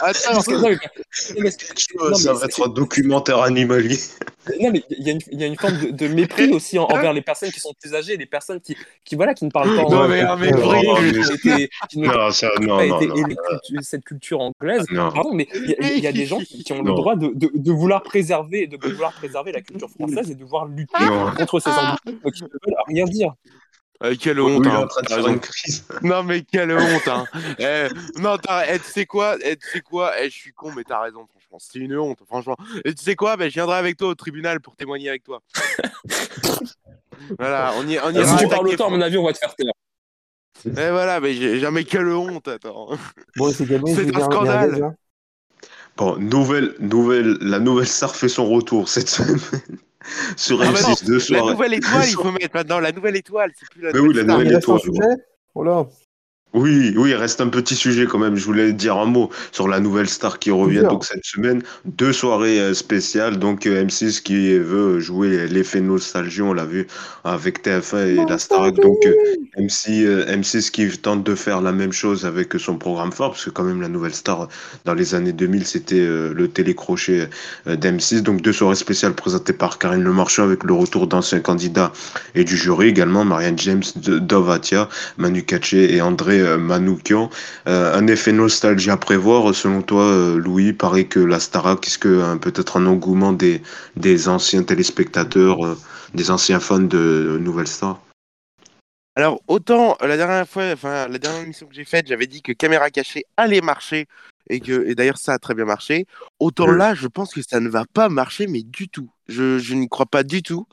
Attends, 0.00 0.42
que- 0.42 0.52
non, 0.52 0.68
mais- 0.70 0.78
mais- 1.40 1.50
non, 2.10 2.14
ça 2.14 2.32
va 2.32 2.44
être 2.46 2.52
c'est- 2.54 2.62
un 2.64 2.68
documentaire 2.68 3.38
animalier. 3.42 3.98
Non, 4.60 4.70
mais 4.70 4.82
il 4.90 5.04
y, 5.04 5.10
a 5.10 5.12
une- 5.12 5.20
il 5.32 5.40
y 5.40 5.44
a 5.44 5.46
une 5.48 5.56
forme 5.56 5.76
de, 5.78 5.90
de 5.90 6.08
mépris 6.08 6.52
aussi 6.52 6.78
en- 6.78 6.84
envers 6.84 7.12
les 7.12 7.22
personnes 7.22 7.50
qui 7.50 7.58
sont 7.60 7.72
plus 7.80 7.94
âgées, 7.94 8.16
les 8.16 8.26
personnes 8.26 8.60
qui, 8.60 8.76
qui, 9.04 9.16
voilà, 9.16 9.34
qui 9.34 9.44
ne 9.44 9.50
parlent 9.50 9.74
pas 9.74 9.82
Non, 9.82 10.06
mais 10.08 10.20
un 10.20 10.36
mépris, 10.36 10.62
cette 13.82 14.04
culture 14.04 14.40
anglaise. 14.40 14.84
Non. 14.90 15.10
Pardon, 15.10 15.32
mais 15.34 15.48
il 15.54 15.70
y, 15.70 15.74
a- 15.84 15.92
il 15.94 15.98
y 16.02 16.06
a 16.06 16.12
des 16.12 16.26
gens 16.26 16.38
qui, 16.40 16.62
qui 16.64 16.72
ont 16.72 16.82
le 16.82 16.92
droit 16.92 17.16
de, 17.16 17.28
de, 17.34 17.50
de 17.54 17.72
vouloir 17.72 18.02
préserver, 18.02 18.66
de 18.66 18.76
vouloir 18.76 19.12
préserver 19.12 19.52
la 19.52 19.60
culture 19.62 19.90
française 19.90 20.30
et 20.30 20.34
de 20.34 20.44
vouloir 20.44 20.66
lutter 20.66 21.04
Non. 21.04 21.32
contre 21.36 21.60
ces 21.60 21.70
anglais 21.70 21.96
qui 22.32 22.42
ne 22.44 22.48
veulent 22.48 22.76
rien 22.88 23.04
dire. 23.04 23.32
Euh, 24.02 24.14
quelle 24.20 24.40
honte, 24.40 24.66
hein. 24.66 24.82
en 24.82 24.86
train 24.86 25.00
de 25.02 25.06
T'as 25.06 25.14
faire 25.14 25.24
raison. 25.24 25.34
une 25.34 25.40
crise. 25.40 25.84
Non, 26.02 26.22
mais 26.22 26.42
quelle 26.42 26.72
honte, 26.72 27.08
hein. 27.08 27.24
Eh, 27.58 27.88
non, 28.18 28.36
t'as, 28.36 28.66
eh, 28.74 28.78
tu 28.78 28.90
sais 28.90 29.06
quoi, 29.06 29.36
eh, 29.42 29.56
tu 29.56 29.68
sais 29.70 29.80
quoi, 29.80 30.12
eh, 30.20 30.28
je 30.28 30.34
suis 30.34 30.52
con, 30.52 30.70
mais 30.76 30.84
t'as 30.84 31.00
raison, 31.00 31.26
franchement. 31.30 31.58
C'est 31.58 31.78
une 31.78 31.96
honte, 31.96 32.18
franchement. 32.26 32.56
Et 32.84 32.94
tu 32.94 33.02
sais 33.02 33.14
quoi, 33.16 33.36
ben, 33.36 33.48
je 33.48 33.54
viendrai 33.54 33.76
avec 33.78 33.96
toi 33.96 34.08
au 34.08 34.14
tribunal 34.14 34.60
pour 34.60 34.76
témoigner 34.76 35.08
avec 35.08 35.24
toi. 35.24 35.40
voilà, 37.38 37.72
on 37.78 37.88
y, 37.88 37.98
on 37.98 38.10
ira 38.10 38.36
si 38.38 38.44
tu 38.44 38.48
parles 38.48 38.68
autant, 38.68 38.88
à 38.88 38.90
mon 38.90 39.00
avis, 39.00 39.16
on 39.16 39.24
va 39.24 39.32
te 39.32 39.38
faire 39.38 39.54
taire. 39.54 39.72
Eh 40.66 40.90
voilà, 40.90 41.20
mais 41.20 41.34
j'ai 41.34 41.58
jamais 41.60 41.84
quelle 41.84 42.08
honte, 42.08 42.48
attends. 42.48 42.90
Bon, 43.36 43.50
c'est 43.52 43.70
un 43.72 44.20
scandale. 44.24 44.78
là. 44.78 44.94
Bon, 45.96 46.16
nouvelle, 46.18 46.74
nouvelle, 46.80 47.38
la 47.40 47.58
nouvelle 47.58 47.86
star 47.86 48.14
fait 48.14 48.28
son 48.28 48.46
retour 48.46 48.88
cette 48.88 49.08
semaine 49.08 49.38
sur 50.36 50.60
Ah, 50.62 50.72
bah 50.72 50.80
non, 50.82 50.88
M6 50.94 51.04
de 51.06 51.34
La 51.34 51.52
nouvelle 51.52 51.74
étoile, 51.74 52.04
il 52.08 52.14
faut 52.14 52.30
mettre 52.32 52.54
maintenant, 52.54 52.80
la 52.80 52.92
nouvelle 52.92 53.16
étoile, 53.16 53.52
c'est 53.58 53.68
plus 53.68 53.82
la 53.82 53.92
Mais 53.92 53.98
oui, 53.98 54.08
nouvelle 54.08 54.26
la 54.26 54.32
star. 54.32 54.38
nouvelle 54.38 54.56
étoile, 54.56 54.80
sujet 54.80 55.16
Voilà. 55.54 55.86
Oui, 56.58 56.94
oui, 56.96 57.10
il 57.10 57.14
reste 57.14 57.42
un 57.42 57.48
petit 57.48 57.74
sujet 57.76 58.06
quand 58.06 58.18
même. 58.18 58.34
Je 58.36 58.44
voulais 58.46 58.72
dire 58.72 58.96
un 58.96 59.04
mot 59.04 59.28
sur 59.52 59.68
la 59.68 59.78
nouvelle 59.78 60.08
star 60.08 60.38
qui 60.38 60.50
revient 60.50 60.84
donc 60.88 61.04
cette 61.04 61.22
semaine. 61.22 61.62
Deux 61.84 62.14
soirées 62.14 62.58
euh, 62.60 62.72
spéciales. 62.72 63.38
Donc 63.38 63.66
euh, 63.66 63.84
M6 63.84 64.22
qui 64.22 64.56
veut 64.58 64.98
jouer 64.98 65.46
l'effet 65.48 65.82
nostalgie, 65.82 66.40
on 66.40 66.54
l'a 66.54 66.64
vu 66.64 66.86
avec 67.24 67.62
TF1 67.62 68.06
et 68.06 68.24
la 68.26 68.38
Starac. 68.38 68.74
Donc 68.76 68.96
euh, 69.04 69.12
MC, 69.58 70.04
euh, 70.06 70.24
M6 70.34 70.70
qui 70.70 70.88
tente 70.96 71.24
de 71.24 71.34
faire 71.34 71.60
la 71.60 71.72
même 71.72 71.92
chose 71.92 72.24
avec 72.24 72.54
son 72.58 72.78
programme 72.78 73.12
phare, 73.12 73.32
parce 73.32 73.44
que 73.44 73.50
quand 73.50 73.64
même 73.64 73.82
la 73.82 73.88
nouvelle 73.90 74.14
star 74.14 74.48
dans 74.86 74.94
les 74.94 75.14
années 75.14 75.32
2000 75.34 75.66
c'était 75.66 76.06
le 76.06 76.48
télécrochet 76.48 77.28
euh, 77.66 77.76
d'M6. 77.76 78.22
Donc 78.22 78.40
deux 78.40 78.54
soirées 78.54 78.76
spéciales 78.76 79.12
présentées 79.12 79.52
par 79.52 79.78
Karine 79.78 80.02
Le 80.02 80.12
Marchand 80.12 80.44
avec 80.44 80.64
le 80.64 80.72
retour 80.72 81.06
d'anciens 81.06 81.40
candidats 81.40 81.92
et 82.34 82.44
du 82.44 82.56
jury 82.56 82.88
également, 82.88 83.26
Marianne 83.26 83.58
James, 83.58 83.82
de- 83.96 84.18
Dove 84.18 84.48
Atia, 84.48 84.88
Manu 85.18 85.42
Katché 85.44 85.94
et 85.94 86.00
André 86.00 86.45
Manoukian. 86.56 87.30
Euh, 87.66 87.94
un 87.94 88.06
effet 88.06 88.32
nostalgie 88.32 88.90
à 88.90 88.96
prévoir, 88.96 89.54
selon 89.54 89.82
toi, 89.82 90.04
euh, 90.04 90.36
Louis, 90.38 90.72
paraît 90.72 91.06
que 91.06 91.20
la 91.20 91.40
Starac, 91.40 91.86
est-ce 91.86 91.98
que 91.98 92.08
euh, 92.08 92.36
peut-être 92.36 92.76
un 92.76 92.86
engouement 92.86 93.32
des, 93.32 93.62
des 93.96 94.28
anciens 94.28 94.62
téléspectateurs, 94.62 95.64
euh, 95.66 95.76
des 96.14 96.30
anciens 96.30 96.60
fans 96.60 96.78
de 96.78 96.96
euh, 96.98 97.38
Nouvelle 97.38 97.66
Star? 97.68 98.00
Alors, 99.16 99.40
autant 99.48 99.96
euh, 100.02 100.06
la 100.06 100.16
dernière 100.16 100.46
fois, 100.46 100.64
enfin, 100.72 101.08
la 101.08 101.18
dernière 101.18 101.42
émission 101.42 101.66
que 101.66 101.74
j'ai 101.74 101.84
faite, 101.84 102.06
j'avais 102.06 102.26
dit 102.26 102.42
que 102.42 102.52
Caméra 102.52 102.90
Cachée 102.90 103.24
allait 103.36 103.62
marcher 103.62 104.06
et 104.48 104.60
que, 104.60 104.86
et 104.86 104.94
d'ailleurs, 104.94 105.18
ça 105.18 105.32
a 105.32 105.38
très 105.38 105.54
bien 105.54 105.64
marché. 105.64 106.06
Autant 106.38 106.70
là, 106.70 106.94
je 106.94 107.08
pense 107.08 107.34
que 107.34 107.40
ça 107.42 107.58
ne 107.58 107.68
va 107.68 107.84
pas 107.92 108.08
marcher, 108.08 108.46
mais 108.46 108.62
du 108.62 108.88
tout. 108.88 109.08
Je, 109.26 109.58
je 109.58 109.74
n'y 109.74 109.88
crois 109.88 110.06
pas 110.06 110.22
du 110.22 110.42
tout. 110.42 110.68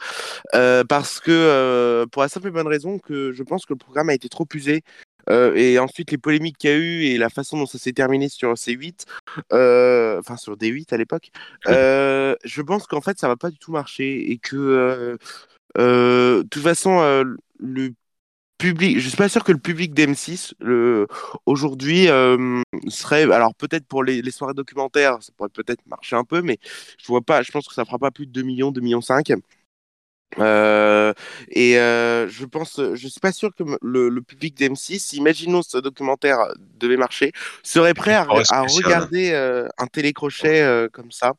euh, 0.54 0.84
parce 0.84 1.20
que, 1.20 1.32
euh, 1.32 2.06
pour 2.06 2.22
la 2.22 2.30
simple 2.30 2.50
et 2.50 2.52
bonne 2.52 2.68
raison 2.68 3.00
que 3.00 3.32
je 3.32 3.44
pense 3.44 3.66
que 3.66 3.74
le 3.74 3.80
programme 3.80 4.10
a 4.10 4.14
été 4.14 4.30
trop 4.30 4.48
usé. 4.54 4.84
Euh, 5.30 5.56
et 5.56 5.80
ensuite, 5.80 6.12
les 6.12 6.18
polémiques 6.18 6.58
qu'il 6.58 6.70
y 6.70 6.74
a 6.74 6.78
eu 6.78 7.04
et 7.04 7.18
la 7.18 7.30
façon 7.30 7.58
dont 7.58 7.66
ça 7.66 7.78
s'est 7.78 7.94
terminé 7.94 8.30
sur 8.30 8.54
C8, 8.54 9.06
euh, 9.52 10.20
enfin 10.20 10.38
sur 10.38 10.56
D8 10.56 10.94
à 10.94 10.98
l'époque, 10.98 11.32
euh, 11.68 12.36
je 12.44 12.62
pense 12.62 12.88
qu'en 12.88 13.02
fait, 13.02 13.20
ça 13.20 13.28
va 13.28 13.36
pas 13.36 13.50
du 13.50 13.58
tout 13.58 13.72
marcher 13.72 14.32
et 14.32 14.38
que, 14.38 15.18
de 15.78 16.44
toute 16.50 16.64
façon, 16.64 17.26
le 17.60 17.94
public, 18.58 19.00
je 19.00 19.08
suis 19.08 19.18
pas 19.18 19.30
sûr 19.30 19.44
que 19.44 19.52
le 19.52 19.58
public 19.58 19.94
d'M6 19.94 20.54
le 20.60 21.08
aujourd'hui 21.46 22.08
serait 22.88 23.24
alors 23.24 23.54
peut-être 23.56 23.86
pour 23.86 24.04
les, 24.06 24.22
les 24.22 24.32
soirées 24.32 24.54
documentaires 24.54 25.18
ça 25.22 25.34
pourrait 25.36 25.50
peut-être 25.50 25.86
marcher 25.86 26.16
un 26.16 26.24
peu 26.24 26.42
mais 26.42 26.60
je 26.98 27.08
vois 27.08 27.22
pas 27.22 27.42
je 27.42 27.52
pense 27.52 27.68
que 27.68 27.74
ça 27.74 27.84
fera 27.84 28.00
pas 28.00 28.12
plus 28.12 28.26
de 28.26 28.32
2 28.32 28.44
millions 28.44 28.72
2 28.72 28.80
millions 28.80 29.02
5 29.02 29.34
euh, 30.40 31.14
et 31.50 31.78
euh, 31.78 32.28
je 32.28 32.46
pense 32.46 32.80
je 32.94 33.08
suis 33.08 33.20
pas 33.20 33.32
sûr 33.32 33.54
que 33.56 33.64
le, 33.82 34.10
le 34.10 34.22
public 34.22 34.58
d'M6 34.58 35.16
imaginons 35.16 35.62
ce 35.62 35.78
documentaire 35.78 36.48
devait 36.80 36.98
marcher 36.98 37.32
serait 37.64 37.94
prêt 37.94 38.14
à, 38.14 38.26
regarder 38.26 39.32
euh, 39.32 39.68
un 39.78 39.88
télécrochet 39.88 40.88
comme 40.92 41.12
ça 41.12 41.34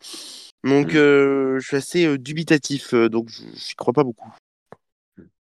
donc 0.64 0.95
Mm. 0.95 1.59
je 1.59 1.64
suis 1.66 1.76
assez 1.76 2.18
dubitatif 2.18 2.95
donc 2.95 3.28
je 3.30 3.74
crois 3.76 3.92
pas 3.92 4.05
beaucoup 4.05 4.30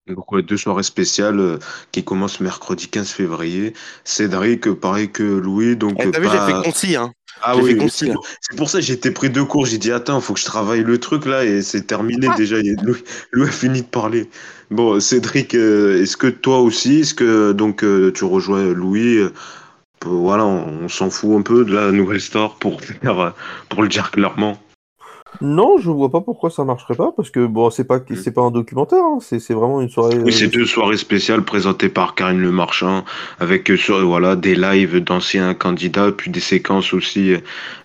Donc 0.07 0.30
ouais, 0.32 0.42
deux 0.42 0.59
soirées 0.59 0.82
spéciales 0.82 1.40
euh, 1.40 1.59
qui 1.90 2.05
commencent 2.05 2.40
mercredi 2.40 2.88
15 2.88 3.11
février. 3.11 3.72
Cédric, 4.05 4.70
pareil 4.74 5.11
que 5.11 5.22
Louis, 5.22 5.76
donc 5.76 5.97
Eh, 5.99 6.11
T'as 6.11 6.20
vu, 6.20 6.28
j'ai 6.30 6.53
fait 6.53 6.62
concis, 6.62 6.97
hein. 6.97 7.12
Ah 7.43 7.57
oui, 7.57 7.76
c'est 7.91 8.12
pour, 8.57 8.70
ça 8.70 8.78
que 8.78 8.85
j'ai 8.85 8.95
été 8.95 9.11
pris 9.11 9.28
deux 9.28 9.45
cours. 9.45 9.66
J'ai 9.66 9.78
dit, 9.78 9.93
attends, 9.93 10.20
faut 10.20 10.32
que 10.35 10.41
je 10.41 10.45
travaille 10.45 10.82
le 10.82 10.99
truc 10.99 11.26
là 11.26 11.45
et 11.45 11.61
c'est 11.62 11.82
terminé 11.82 12.28
déjà. 12.37 12.57
Louis, 12.82 13.03
Louis 13.32 13.49
a 13.49 13.53
fini 13.53 13.82
de 13.82 13.87
parler. 13.87 14.30
Bon, 14.70 14.99
Cédric, 14.99 15.55
euh, 15.55 16.03
est-ce 16.03 16.16
que 16.16 16.26
toi 16.26 16.61
aussi, 16.61 17.01
est-ce 17.01 17.14
que 17.14 17.53
donc 17.53 17.85
euh, 17.85 18.11
tu 18.12 18.24
rejoins 18.24 18.64
Louis 18.72 19.18
euh, 19.18 19.32
pour- 20.01 20.12
Voilà, 20.14 20.45
on, 20.47 20.85
on 20.85 20.89
s'en 20.89 21.11
fout 21.11 21.39
un 21.39 21.43
peu 21.43 21.64
de 21.64 21.74
la 21.74 21.93
nouvelle 21.93 22.20
star 22.20 22.55
pour 22.57 22.80
faire, 22.80 23.35
pour 23.68 23.82
le 23.82 23.89
dire 23.89 24.11
clairement. 24.11 24.59
Non, 25.41 25.78
je 25.78 25.91
vois 25.91 26.11
pas 26.11 26.20
pourquoi 26.20 26.49
ça 26.51 26.64
marcherait 26.64 26.95
pas, 26.97 27.12
parce 27.16 27.28
que 27.30 27.45
bon, 27.47 27.68
c'est 27.68 27.85
pas, 27.85 27.99
Mm. 28.09 28.16
c'est 28.16 28.32
pas 28.32 28.43
un 28.43 28.51
documentaire, 28.53 29.03
hein, 29.05 29.18
c'est 29.20 29.41
c'est 29.41 29.53
vraiment 29.53 29.80
une 29.80 29.89
soirée. 29.91 30.18
Oui, 30.18 30.32
c'est 30.32 30.47
euh, 30.47 30.49
deux 30.49 30.64
soirées 30.64 30.97
spéciales 30.97 31.45
présentées 31.45 31.89
par 31.89 32.14
Karine 32.14 32.41
Le 32.41 32.53
Marchand, 32.53 33.05
avec 33.41 33.68
euh, 33.70 33.76
sur, 33.76 34.05
voilà, 34.07 34.37
des 34.37 34.55
lives 34.55 35.01
d'anciens 35.03 35.53
candidats, 35.55 36.12
puis 36.12 36.30
des 36.30 36.41
séquences 36.41 36.95
aussi. 36.95 37.35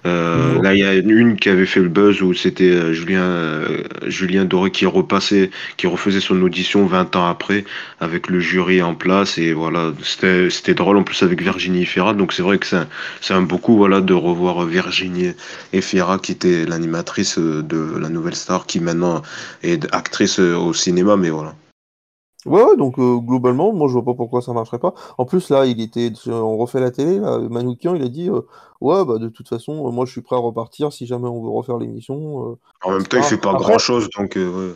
Euh, 0.05 0.59
Mhm. 0.59 0.61
là, 0.61 0.73
il 0.75 0.79
y 0.79 0.83
a 0.85 0.93
une 0.95 1.37
qui 1.37 1.49
avait 1.49 1.65
fait 1.65 1.81
le 1.81 1.89
buzz 1.89 2.21
où 2.21 2.33
c'était 2.35 2.93
Julien, 2.93 3.21
euh, 3.23 3.83
Julien 4.07 4.45
Doré 4.45 4.69
qui 4.71 4.85
repassait, 4.85 5.49
qui 5.77 5.87
refaisait 5.87 6.21
son 6.21 6.39
audition 6.43 6.85
20 6.85 7.15
ans 7.15 7.25
après, 7.27 7.65
avec 7.99 8.29
le 8.29 8.39
jury 8.39 8.81
en 8.83 8.93
place. 8.95 9.37
Et 9.39 9.53
voilà, 9.53 9.91
c'était 10.03 10.49
c'était 10.51 10.75
drôle 10.75 10.97
en 10.97 11.03
plus 11.03 11.23
avec 11.23 11.41
Virginie 11.41 11.85
Fira. 11.85 12.13
Donc 12.13 12.31
c'est 12.31 12.43
vrai 12.43 12.59
que 12.59 12.67
c'est 12.67 12.77
un, 12.77 12.87
c'est 13.21 13.33
un 13.33 13.41
beaucoup 13.41 13.75
voilà, 13.75 14.01
de 14.01 14.13
revoir 14.13 14.65
Virginie 14.65 15.31
et 15.73 15.81
Fira, 15.81 16.19
qui 16.19 16.31
était 16.33 16.65
l'animatrice 16.65 17.38
euh, 17.39 17.63
de 17.63 17.97
la 17.97 18.09
nouvelle 18.09 18.35
star, 18.35 18.65
qui 18.65 18.79
maintenant 18.79 19.21
est 19.63 19.93
actrice 19.93 20.39
euh, 20.39 20.55
au 20.57 20.73
cinéma, 20.73 21.17
mais 21.17 21.29
voilà. 21.29 21.55
Ouais, 22.45 22.63
ouais, 22.63 22.77
donc 22.77 22.97
euh, 22.99 23.17
globalement, 23.17 23.73
moi 23.73 23.87
je 23.89 23.93
vois 23.93 24.05
pas 24.05 24.13
pourquoi 24.13 24.41
ça 24.41 24.53
marcherait 24.53 24.79
pas. 24.79 24.93
En 25.17 25.25
plus, 25.25 25.49
là, 25.49 25.65
il 25.65 25.81
était, 25.81 26.11
on 26.27 26.55
refait 26.57 26.79
la 26.79 26.89
télé, 26.91 27.19
là, 27.19 27.37
Manoukian, 27.37 27.95
il 27.95 28.01
a 28.03 28.07
dit, 28.07 28.29
euh, 28.29 28.41
ouais, 28.79 29.03
bah 29.03 29.17
de 29.17 29.27
toute 29.27 29.49
façon, 29.49 29.91
moi 29.91 30.05
je 30.05 30.11
suis 30.11 30.21
prêt 30.21 30.37
à 30.37 30.39
repartir 30.39 30.93
si 30.93 31.05
jamais 31.05 31.27
on 31.27 31.43
veut 31.43 31.49
refaire 31.49 31.77
l'émission. 31.77 32.51
euh. 32.51 32.55
En 32.85 32.91
même 32.91 33.05
temps, 33.05 33.17
il 33.17 33.23
Ah, 33.23 33.27
fait 33.27 33.37
pas 33.37 33.51
après- 33.51 33.63
grand 33.65 33.77
chose, 33.77 34.07
donc 34.17 34.35
ouais. 34.37 34.73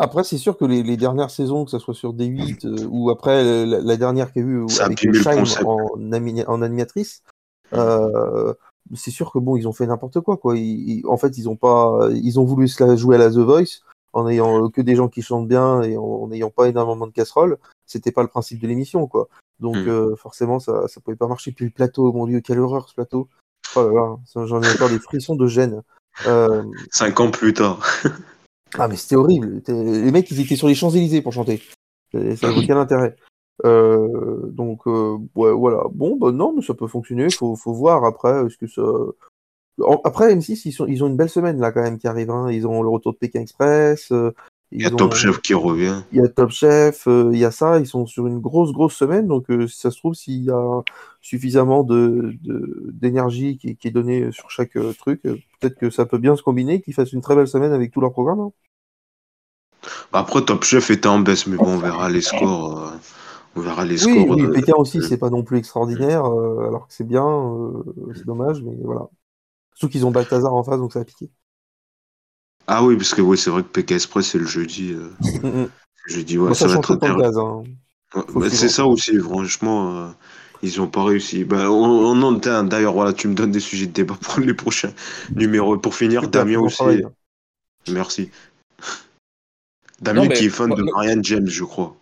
Après, 0.00 0.24
c'est 0.24 0.38
sûr 0.38 0.56
que 0.56 0.64
les, 0.64 0.82
les 0.82 0.96
dernières 0.96 1.30
saisons, 1.30 1.64
que 1.66 1.70
ça 1.70 1.78
soit 1.78 1.94
sur 1.94 2.12
D8 2.14 2.64
euh, 2.66 2.86
ou 2.90 3.10
après 3.10 3.44
la, 3.66 3.80
la 3.80 3.96
dernière 3.96 4.32
qu'il 4.32 4.42
y 4.42 4.44
a 4.46 4.48
eu 4.48 4.66
avec 4.80 4.98
Shine 4.98 5.44
en, 5.66 5.90
en 6.48 6.62
animatrice, 6.62 7.22
euh, 7.74 8.54
c'est 8.94 9.10
sûr 9.10 9.32
que 9.32 9.38
bon, 9.38 9.56
ils 9.56 9.66
ont 9.68 9.72
fait 9.72 9.86
n'importe 9.86 10.20
quoi, 10.20 10.36
quoi. 10.36 10.56
Ils- 10.56 10.98
ils- 11.00 11.06
en 11.06 11.16
fait, 11.16 11.36
ils 11.38 11.48
ont 11.48 11.56
pas, 11.56 12.08
ils 12.12 12.38
ont 12.40 12.44
voulu 12.44 12.68
se 12.68 12.82
la 12.84 12.96
jouer 12.96 13.16
à 13.16 13.18
la 13.18 13.30
The 13.30 13.38
Voice 13.38 13.80
en 14.12 14.26
ayant 14.28 14.64
euh, 14.64 14.68
que 14.68 14.80
des 14.80 14.96
gens 14.96 15.08
qui 15.08 15.22
chantent 15.22 15.46
bien 15.48 15.82
et 15.82 15.96
en 15.96 16.26
n'ayant 16.28 16.50
pas 16.50 16.68
énormément 16.68 17.06
de 17.06 17.12
casseroles. 17.12 17.58
C'était 17.86 18.10
pas 18.12 18.22
le 18.22 18.28
principe 18.28 18.60
de 18.60 18.66
l'émission, 18.66 19.06
quoi. 19.06 19.28
Donc 19.60 19.76
Mm. 19.76 19.88
euh, 19.88 20.16
forcément, 20.16 20.58
ça, 20.58 20.88
ça 20.88 21.00
pouvait 21.00 21.16
pas 21.16 21.28
marcher. 21.28 21.52
Puis 21.52 21.66
le 21.66 21.70
plateau, 21.70 22.12
mon 22.12 22.26
dieu, 22.26 22.40
quelle 22.40 22.58
horreur 22.60 22.88
ce 22.88 22.94
plateau. 22.94 23.28
Oh 23.76 23.82
là 23.88 23.92
là, 23.92 24.16
ça, 24.26 24.46
j'en 24.46 24.60
ai 24.62 24.68
encore 24.72 24.88
des 24.88 24.98
frissons 24.98 25.36
de 25.36 25.46
gêne. 25.46 25.82
Euh, 26.26 26.64
Cinq 26.90 27.20
ans 27.20 27.30
plus 27.30 27.52
tard. 27.54 27.80
ah, 28.78 28.88
mais 28.88 28.96
c'était 28.96 29.16
horrible. 29.16 29.62
Les 29.68 30.10
mecs, 30.10 30.28
ils 30.30 30.40
étaient 30.40 30.56
sur 30.56 30.66
les 30.66 30.74
Champs-Élysées 30.74 31.22
pour 31.22 31.32
chanter. 31.32 31.62
Ça 32.12 32.18
n'avait 32.18 32.64
aucun 32.64 32.76
intérêt. 32.80 33.14
Euh, 33.64 34.38
donc, 34.50 34.86
euh, 34.86 35.16
ouais, 35.34 35.52
voilà. 35.52 35.82
Bon, 35.92 36.16
bah 36.16 36.32
non, 36.32 36.52
mais 36.54 36.62
ça 36.62 36.74
peut 36.74 36.86
fonctionner. 36.88 37.28
Faut, 37.30 37.56
faut 37.56 37.72
voir 37.72 38.04
après. 38.04 38.46
Est-ce 38.46 38.56
que 38.56 38.66
ça. 38.66 38.82
En- 39.82 40.00
Après, 40.04 40.34
M6, 40.34 40.62
ils, 40.66 40.72
sont, 40.72 40.86
ils 40.86 41.02
ont 41.04 41.06
une 41.08 41.16
belle 41.16 41.30
semaine 41.30 41.58
là 41.58 41.72
quand 41.72 41.82
même 41.82 41.98
qui 41.98 42.06
arrive. 42.08 42.30
hein. 42.30 42.50
Ils 42.50 42.66
ont 42.66 42.82
le 42.82 42.88
retour 42.88 43.12
de 43.12 43.18
Pékin 43.18 43.40
Express. 43.40 44.12
euh, 44.12 44.32
Il 44.72 44.82
y 44.82 44.86
a 44.86 44.92
ont- 44.92 44.96
Top 44.96 45.14
Chef 45.14 45.40
qui 45.40 45.52
revient. 45.54 46.02
il 46.12 46.18
y 46.18 46.20
a 46.24 46.28
Top 46.28 46.50
Chef, 46.50 47.08
euh, 47.08 47.30
il 47.32 47.38
y 47.38 47.44
a 47.44 47.50
ça, 47.50 47.80
ils 47.80 47.86
sont 47.86 48.06
sur 48.06 48.26
une 48.28 48.38
grosse, 48.40 48.72
grosse 48.72 48.94
semaine, 48.94 49.26
donc 49.26 49.50
euh, 49.50 49.66
si 49.66 49.80
ça 49.80 49.90
se 49.90 49.98
trouve, 49.98 50.14
s'il 50.14 50.44
y 50.44 50.50
a 50.50 50.82
suffisamment 51.20 51.82
de, 51.82 52.34
de- 52.42 52.86
d'énergie 52.92 53.58
qui, 53.58 53.74
qui 53.76 53.88
est 53.88 53.90
donnée 53.90 54.30
sur 54.32 54.48
chaque 54.50 54.76
euh, 54.76 54.92
truc, 54.92 55.22
euh, 55.26 55.36
peut-être 55.60 55.76
que 55.76 55.90
ça 55.90 56.06
peut 56.06 56.18
bien 56.18 56.36
se 56.36 56.42
combiner, 56.42 56.80
qu'ils 56.82 56.94
fassent 56.94 57.12
une 57.12 57.20
très 57.20 57.34
belle 57.34 57.48
semaine 57.48 57.72
avec 57.72 57.90
tout 57.90 58.00
leur 58.00 58.12
programme. 58.12 58.40
hein. 58.40 58.52
Après, 60.12 60.42
Top 60.44 60.62
Chef 60.64 60.90
était 60.90 61.08
en 61.08 61.18
baisse, 61.20 61.46
mais 61.46 61.56
bon, 61.56 61.66
on 61.74 61.78
verra 61.78 62.08
les 62.10 62.20
scores. 62.20 62.92
On 63.56 63.60
verra 63.60 63.84
les 63.84 63.98
Oui, 63.98 64.24
scores. 64.24 64.36
oui, 64.36 64.42
de- 64.46 64.52
Pékin 64.52 64.74
aussi, 64.76 65.02
c'est 65.02 65.18
pas 65.18 65.28
non 65.30 65.42
plus 65.44 65.58
extraordinaire, 65.58 66.24
euh, 66.24 66.66
alors 66.68 66.86
que 66.88 66.94
c'est 66.94 67.04
bien, 67.06 67.24
euh, 67.26 67.82
c'est 68.14 68.24
dommage, 68.24 68.62
mais 68.62 68.74
voilà. 68.82 69.08
Surtout 69.74 69.92
qu'ils 69.92 70.06
ont 70.06 70.12
Balthazar 70.12 70.54
en 70.54 70.64
face, 70.64 70.78
donc 70.78 70.92
ça 70.92 71.00
a 71.00 71.04
piqué. 71.04 71.30
Ah 72.66 72.84
oui, 72.84 72.96
parce 72.96 73.14
que 73.14 73.20
oui, 73.22 73.36
c'est 73.36 73.50
vrai 73.50 73.62
que 73.62 73.68
Pékin 73.68 73.96
Express, 73.96 74.28
c'est 74.28 74.38
le 74.38 74.46
jeudi. 74.46 74.92
euh, 74.92 75.10
Mm, 75.42 75.48
mm. 75.48 75.72
jeudi, 76.06 76.38
ouais, 76.38 76.48
Bon, 76.48 76.54
ça 76.54 76.66
ça 76.66 76.68
va 76.68 76.76
être 76.76 76.92
intéressant. 76.92 77.64
hein. 77.64 77.68
Ouais, 78.14 78.22
bah, 78.34 78.50
c'est 78.50 78.68
ça 78.68 78.86
aussi, 78.86 79.16
franchement, 79.18 79.96
euh, 79.96 80.08
ils 80.62 80.80
ont 80.80 80.88
pas 80.88 81.04
réussi. 81.04 81.44
Bah, 81.44 81.70
on, 81.70 82.24
on 82.24 82.32
D'ailleurs, 82.64 82.92
voilà, 82.94 83.12
tu 83.12 83.28
me 83.28 83.34
donnes 83.34 83.52
des 83.52 83.60
sujets 83.60 83.86
de 83.86 83.92
débat 83.92 84.16
pour 84.20 84.40
les 84.40 84.54
prochains 84.54 84.92
numéros. 85.36 85.78
Pour 85.78 85.94
finir, 85.94 86.28
Damien 86.28 86.60
aussi. 86.60 86.76
travail. 86.76 87.04
hein. 87.04 87.12
Merci. 87.92 88.30
Damien 90.02 90.28
mais- 90.28 90.34
qui 90.36 90.44
est 90.44 90.50
fan 90.50 90.74
de 90.74 90.82
Marianne 90.82 91.24
James, 91.24 91.46
je 91.46 91.64
crois. 91.64 91.96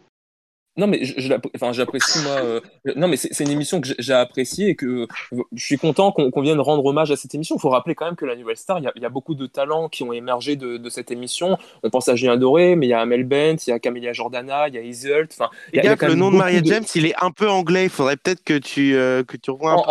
Non, 0.79 0.87
mais 0.87 1.05
je, 1.05 1.14
je 1.18 1.29
l'appré- 1.29 1.51
enfin, 1.55 1.72
j'apprécie, 1.72 2.20
moi. 2.22 2.37
euh, 2.43 2.61
non, 2.97 3.09
mais 3.09 3.16
c'est 3.16 3.41
une 3.45 3.51
émission 3.51 3.81
que 3.81 3.89
j'ai- 3.99 4.12
appréciée 4.14 4.68
et 4.70 4.74
que 4.76 5.07
euh, 5.33 5.43
je 5.53 5.62
suis 5.64 5.76
content 5.76 6.12
qu'on 6.12 6.41
vienne 6.41 6.59
rendre 6.61 6.85
hommage 6.87 7.11
à 7.11 7.16
cette 7.16 7.35
émission. 7.35 7.57
Il 7.57 7.61
faut 7.61 7.68
rappeler 7.68 7.95
quand 7.95 8.07
même 8.07 8.16
que 8.16 8.24
la 8.24 8.37
Nouvelle 8.37 8.57
Star, 8.57 8.79
il 8.79 8.85
y 8.85 8.87
a, 8.87 8.93
il 8.97 9.03
y 9.03 9.05
a 9.05 9.09
beaucoup 9.11 9.35
de 9.35 9.47
talents 9.47 9.89
qui 9.89 10.03
ont 10.05 10.12
émergé 10.12 10.57
de, 10.57 10.76
de 10.79 10.89
cette 10.89 11.11
émission. 11.11 11.59
On 11.83 11.91
pense 11.91 12.09
à 12.09 12.14
Julien 12.16 12.37
Doré, 12.37 12.76
mais 12.76 12.87
il 12.87 12.91
y 12.91 12.95
a 12.95 13.01
Amel 13.01 13.24
Bent, 13.24 13.57
il 13.66 13.70
y 13.70 13.72
a 13.72 13.79
Camélia 13.79 14.12
Jordana, 14.12 14.68
il 14.68 14.74
y 14.74 14.79
a 14.79 14.83
Iseult. 14.83 15.26
Enfin, 15.33 15.51
il 15.72 15.76
y 15.76 15.81
a- 15.81 15.83
y 15.85 15.89
a 15.89 15.97
le 16.09 16.14
nom 16.14 16.31
de 16.31 16.37
Maria 16.39 16.61
James, 16.74 16.85
il 16.95 17.07
est 17.07 17.14
un 17.20 17.31
peu 17.33 17.49
anglais. 17.51 17.85
Il 17.85 17.91
faudrait 17.91 18.16
peut-être 18.16 18.45
que 18.45 18.57
tu, 18.59 18.95
euh, 18.95 19.24
que 19.24 19.37
tu 19.37 19.51
revois 19.51 19.72
un 19.72 19.76
peu. 19.76 19.83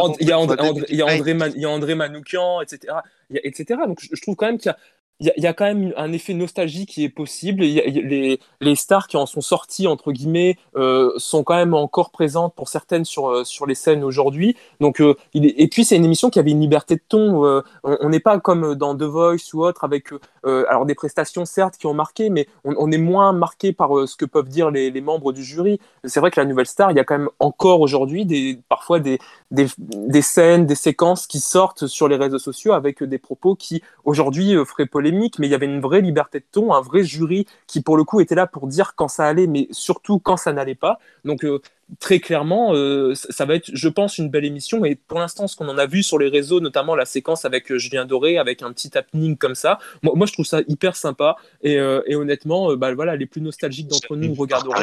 Il 1.57 1.61
y 1.61 1.65
a 1.65 1.69
André, 1.69 1.95
Manoukian, 1.95 2.61
etc. 2.61 2.93
Y 3.29 3.37
a- 3.37 3.41
etc. 3.43 3.79
Donc 3.87 3.99
je, 4.01 4.07
je 4.13 4.21
trouve 4.21 4.35
quand 4.35 4.45
même 4.45 4.57
qu'il 4.57 4.69
y 4.69 4.73
a, 4.73 4.77
il 5.19 5.33
y, 5.35 5.47
a, 5.47 5.53
quand 5.53 5.65
même 5.65 5.93
un 5.97 6.11
effet 6.11 6.35
nostalgie 6.35 6.85
qui 6.85 7.03
est 7.03 7.09
possible. 7.09 7.63
Les, 7.63 8.39
les 8.61 8.75
stars 8.75 9.07
qui 9.07 9.17
en 9.17 9.25
sont 9.25 9.41
sorties, 9.41 9.87
entre 9.87 10.11
guillemets, 10.11 10.57
euh, 10.75 11.11
sont 11.17 11.43
quand 11.43 11.55
même 11.55 11.73
encore 11.73 12.11
présentes 12.11 12.53
pour 12.55 12.69
certaines 12.69 13.05
sur, 13.05 13.29
euh, 13.29 13.43
sur 13.43 13.65
les 13.65 13.75
scènes 13.75 14.03
aujourd'hui. 14.03 14.55
Donc, 14.79 15.01
euh, 15.01 15.15
et 15.33 15.67
puis 15.67 15.85
c'est 15.85 15.95
une 15.95 16.05
émission 16.05 16.29
qui 16.29 16.37
avait 16.37 16.51
une 16.51 16.59
liberté 16.59 16.95
de 16.95 17.01
ton. 17.07 17.63
on 17.83 18.09
n'est 18.09 18.19
pas 18.19 18.39
comme 18.39 18.75
dans 18.75 18.95
The 18.95 19.03
Voice 19.03 19.53
ou 19.53 19.65
autre 19.65 19.83
avec 19.83 20.09
alors 20.43 20.85
des 20.85 20.95
prestations 20.95 21.45
certes 21.45 21.77
qui 21.77 21.87
ont 21.87 21.93
marqué, 21.93 22.29
mais 22.29 22.47
on, 22.63 22.91
est 22.91 22.97
moins 22.97 23.33
marqué 23.33 23.73
par 23.73 24.07
ce 24.07 24.15
que 24.15 24.25
peuvent 24.25 24.47
dire 24.47 24.71
les, 24.71 24.91
les 24.91 25.01
membres 25.01 25.33
du 25.33 25.43
jury. 25.43 25.79
C'est 26.05 26.19
vrai 26.19 26.31
que 26.31 26.39
la 26.39 26.45
Nouvelle 26.45 26.67
Star, 26.67 26.91
il 26.91 26.97
y 26.97 26.99
a 26.99 27.03
quand 27.03 27.17
même 27.17 27.29
encore 27.39 27.81
aujourd'hui 27.81 28.25
des 28.25 28.59
parfois 28.69 28.99
des, 28.99 29.19
des, 29.51 30.21
scènes, 30.21 30.65
des 30.65 30.75
séquences 30.75 31.27
qui 31.27 31.39
sortent 31.39 31.87
sur 31.87 32.07
les 32.07 32.15
réseaux 32.15 32.39
sociaux 32.39 32.73
avec 32.73 33.03
des 33.03 33.17
propos 33.17 33.55
qui 33.55 33.81
aujourd'hui 34.05 34.55
feraient 34.65 34.85
polémique, 34.85 35.06
mais 35.11 35.47
il 35.47 35.51
y 35.51 35.55
avait 35.55 35.65
une 35.65 35.81
vraie 35.81 36.01
liberté 36.01 36.39
de 36.39 36.45
ton, 36.51 36.73
un 36.73 36.81
vrai 36.81 37.03
jury 37.03 37.45
qui 37.67 37.81
pour 37.81 37.97
le 37.97 38.03
coup 38.03 38.21
était 38.21 38.35
là 38.35 38.47
pour 38.47 38.67
dire 38.67 38.93
quand 38.95 39.07
ça 39.07 39.25
allait, 39.25 39.47
mais 39.47 39.67
surtout 39.71 40.19
quand 40.19 40.37
ça 40.37 40.53
n'allait 40.53 40.75
pas. 40.75 40.99
Donc 41.25 41.43
euh, 41.43 41.61
très 41.99 42.19
clairement, 42.19 42.73
euh, 42.73 43.13
ça 43.15 43.45
va 43.45 43.55
être, 43.55 43.69
je 43.73 43.89
pense, 43.89 44.17
une 44.17 44.29
belle 44.29 44.45
émission. 44.45 44.83
Et 44.85 44.95
pour 44.95 45.19
l'instant, 45.19 45.47
ce 45.47 45.55
qu'on 45.55 45.69
en 45.69 45.77
a 45.77 45.85
vu 45.85 46.03
sur 46.03 46.19
les 46.19 46.27
réseaux, 46.27 46.59
notamment 46.59 46.95
la 46.95 47.05
séquence 47.05 47.45
avec 47.45 47.71
euh, 47.71 47.77
Julien 47.77 48.05
Doré, 48.05 48.37
avec 48.37 48.61
un 48.61 48.71
petit 48.71 48.95
happening 48.97 49.37
comme 49.37 49.55
ça, 49.55 49.79
moi, 50.03 50.13
moi 50.15 50.27
je 50.27 50.33
trouve 50.33 50.45
ça 50.45 50.61
hyper 50.67 50.95
sympa. 50.95 51.37
Et, 51.63 51.77
euh, 51.77 52.01
et 52.05 52.15
honnêtement, 52.15 52.75
bah, 52.75 52.93
voilà, 52.93 53.15
les 53.15 53.25
plus 53.25 53.41
nostalgiques 53.41 53.87
d'entre 53.87 54.15
nous 54.15 54.33
regarderont. 54.33 54.75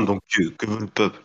Donc 0.00 0.22
que, 0.30 0.48
que 0.48 0.66
veut 0.66 0.80
le 0.80 0.86
peuple 0.86 1.18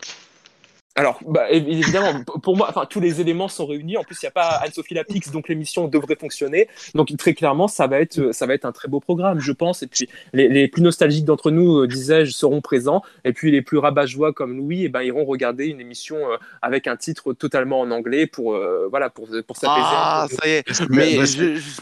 Alors, 0.98 1.20
bah, 1.26 1.50
évi- 1.50 1.78
évidemment, 1.78 2.22
pour 2.42 2.56
moi, 2.56 2.66
enfin, 2.68 2.84
tous 2.84 3.00
les 3.00 3.20
éléments 3.20 3.48
sont 3.48 3.66
réunis. 3.66 3.96
En 3.96 4.02
plus, 4.04 4.16
il 4.20 4.24
n'y 4.24 4.28
a 4.28 4.32
pas 4.32 4.48
Anne-Sophie 4.64 4.94
Lapix, 4.94 5.30
donc 5.30 5.48
l'émission 5.48 5.86
devrait 5.88 6.16
fonctionner. 6.16 6.68
Donc, 6.94 7.16
très 7.16 7.34
clairement, 7.34 7.68
ça 7.68 7.86
va 7.86 8.00
être, 8.00 8.32
ça 8.32 8.46
va 8.46 8.54
être 8.54 8.64
un 8.64 8.72
très 8.72 8.88
beau 8.88 9.00
programme, 9.00 9.38
je 9.40 9.52
pense. 9.52 9.82
Et 9.82 9.86
puis, 9.86 10.08
les, 10.32 10.48
les 10.48 10.66
plus 10.68 10.82
nostalgiques 10.82 11.24
d'entre 11.24 11.50
nous, 11.50 11.78
euh, 11.82 11.86
disais-je, 11.86 12.32
seront 12.32 12.60
présents. 12.60 13.02
Et 13.24 13.32
puis, 13.32 13.50
les 13.50 13.62
plus 13.62 13.78
rabat-joie 13.78 14.32
comme 14.32 14.56
Louis, 14.56 14.84
eh 14.84 14.88
ben, 14.88 15.02
iront 15.02 15.24
regarder 15.24 15.66
une 15.66 15.80
émission 15.80 16.16
euh, 16.16 16.36
avec 16.62 16.86
un 16.86 16.96
titre 16.96 17.32
totalement 17.32 17.80
en 17.80 17.90
anglais 17.90 18.26
pour, 18.26 18.54
euh, 18.54 18.88
voilà, 18.90 19.08
pour, 19.08 19.28
pour 19.46 19.56
s'apaiser. 19.56 19.86
Ah, 19.86 20.26
ça 20.28 20.48
y 20.48 20.50
est. 20.50 20.80
Mais- 20.90 21.16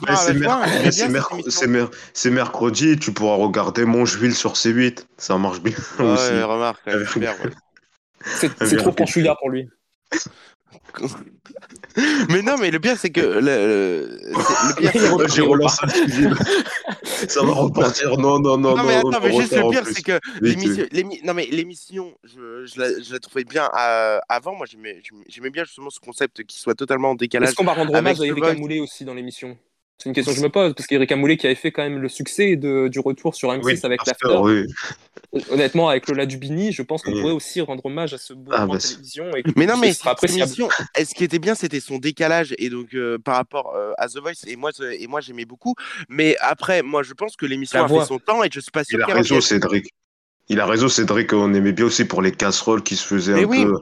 Mais 0.09 0.17
c'est 0.17 0.35
mer- 0.35 1.91
mercredi, 2.31 2.99
tu 2.99 3.13
pourras 3.13 3.37
regarder 3.37 3.85
Mon 3.85 4.05
sur 4.07 4.53
C8. 4.55 5.07
Ça 5.17 5.39
marche 5.39 5.61
bien 5.61 5.75
Ouais, 5.99 6.05
aussi. 6.05 6.33
ouais, 6.33 6.43
remarque, 6.43 6.81
super. 7.13 7.33
ouais. 7.45 7.51
C'est 8.27 8.51
c'est 8.65 8.77
trop 8.77 8.93
franchouillard 8.93 9.39
pour 9.39 9.51
lui. 9.51 9.69
mais 12.29 12.43
non, 12.43 12.57
mais 12.59 12.71
le 12.71 12.79
pire, 12.81 12.97
c'est 12.99 13.11
que 13.11 13.21
le, 13.21 13.41
le- 13.41 14.19
c'est- 14.21 14.69
le 14.69 14.75
pire, 14.77 14.91
c'est- 15.29 15.35
J'ai 15.35 15.43
relancé 15.43 15.87
le. 15.87 16.35
Ça 17.29 17.43
va 17.43 17.53
repartir. 17.53 18.17
Non, 18.19 18.39
non, 18.39 18.59
non, 18.59 18.77
Non, 18.77 18.85
mais 18.85 19.01
non, 19.03 19.11
attends, 19.11 19.21
mais 19.25 19.33
juste 19.41 19.57
le 19.57 19.71
pire, 19.71 19.87
c'est 19.87 20.03
que 20.03 20.19
l'émission, 20.41 20.85
l'émi- 20.93 21.21
non 21.25 21.33
mais 21.35 21.47
l'émission, 21.47 22.15
je, 22.25 22.67
je, 22.67 22.81
la, 22.81 23.01
je 23.03 23.13
la 23.13 23.19
trouvais 23.21 23.45
bien 23.45 23.71
euh, 23.79 24.19
avant. 24.29 24.55
Moi, 24.55 24.67
j'aimais, 24.71 25.01
j'aimais 25.29 25.51
bien 25.51 25.65
justement 25.65 25.91
ce 25.91 26.01
concept 26.01 26.45
qui 26.45 26.59
soit 26.59 26.75
totalement 26.75 27.11
en 27.11 27.15
décalage. 27.15 27.49
Est-ce 27.51 27.57
qu'on 27.57 27.65
va 27.65 27.73
rendre 27.73 27.95
hommage 27.95 28.21
à 28.21 28.27
Erika. 28.27 28.55
Moulet 28.55 28.81
aussi 28.81 29.05
dans 29.05 29.15
l'émission? 29.15 29.57
C'est 29.99 30.11
une 30.11 30.15
question 30.15 30.33
que 30.33 30.39
je 30.39 30.43
me 30.45 30.51
pose, 30.51 30.75
parce 30.75 30.87
qu'Eric 30.87 31.11
Amoulet 31.11 31.37
qui 31.39 31.47
avait 31.47 31.55
fait 31.55 31.73
quand 31.73 31.83
même 31.83 31.99
le 31.99 32.09
succès 32.11 32.57
de, 32.57 32.89
du 32.89 33.01
retour 33.01 33.35
sur 33.35 33.51
M6 33.51 33.61
Oui, 33.65 33.81
avec 33.83 34.05
l'After, 34.07 34.37
oui. 34.43 34.67
honnêtement, 35.51 35.89
avec 35.89 36.07
Lola 36.07 36.27
Dubini, 36.27 36.71
je 36.73 36.83
pense 36.83 37.03
qu'on 37.03 37.13
Oui. 37.13 37.21
pourrait 37.23 37.33
aussi 37.33 37.61
rendre 37.63 37.85
hommage 37.87 38.13
à 38.15 38.19
ce 38.19 38.35
beau 38.35 38.51
Ah, 38.55 38.61
moment 38.61 38.75
bah, 38.75 38.79
de 38.79 38.83
télévision. 38.83 39.35
Et 39.35 39.43
Mais 39.57 39.65
non, 39.67 39.79
mais 39.79 39.93
sera 39.95 40.11
cette 40.11 40.13
appréciable. 40.25 40.43
émission, 40.51 40.69
et 40.99 41.05
ce 41.07 41.15
qui 41.15 41.25
était 41.25 41.39
bien, 41.39 41.55
c'était 41.55 41.81
son 41.81 41.99
décalage 41.99 42.55
et 42.59 42.69
donc 42.69 42.95
euh, 42.95 43.19
par 43.19 43.37
rapport 43.37 43.75
euh, 43.75 43.93
à 43.97 44.09
The 44.09 44.19
Voice. 44.19 44.45
Et 44.47 44.57
moi, 44.57 44.71
ce- 44.73 44.83
et 45.01 45.07
moi, 45.07 45.21
j'aimais 45.23 45.47
beaucoup. 45.47 45.75
Mais 46.11 46.37
après, 46.41 46.83
moi, 46.83 47.03
je 47.03 47.15
pense 47.15 47.35
que 47.35 47.47
l'émission 47.47 47.79
a 47.83 47.87
voix. 47.87 48.03
fait 48.03 48.09
son 48.09 48.19
temps 48.19 48.45
et 48.45 48.49
je 48.53 48.61
suis 48.61 48.71
pas 48.71 48.85
sûr 48.85 48.99
Il 48.99 49.03
a 49.03 49.07
qu'elle 49.07 49.17
raison, 49.17 49.37
revienne. 49.37 49.61
Cédric. 49.63 49.95
Il 50.49 50.61
a 50.61 50.67
raison, 50.67 50.89
Cédric. 50.89 51.33
On 51.33 51.53
aimait 51.55 51.73
bien 51.73 51.87
aussi 51.87 52.05
pour 52.05 52.23
les 52.23 52.31
casseroles 52.31 52.83
qui 52.83 52.95
se 52.95 53.05
faisaient 53.07 53.35
Mais 53.35 53.45
un 53.45 53.49
oui, 53.49 53.65
peu 53.65 53.73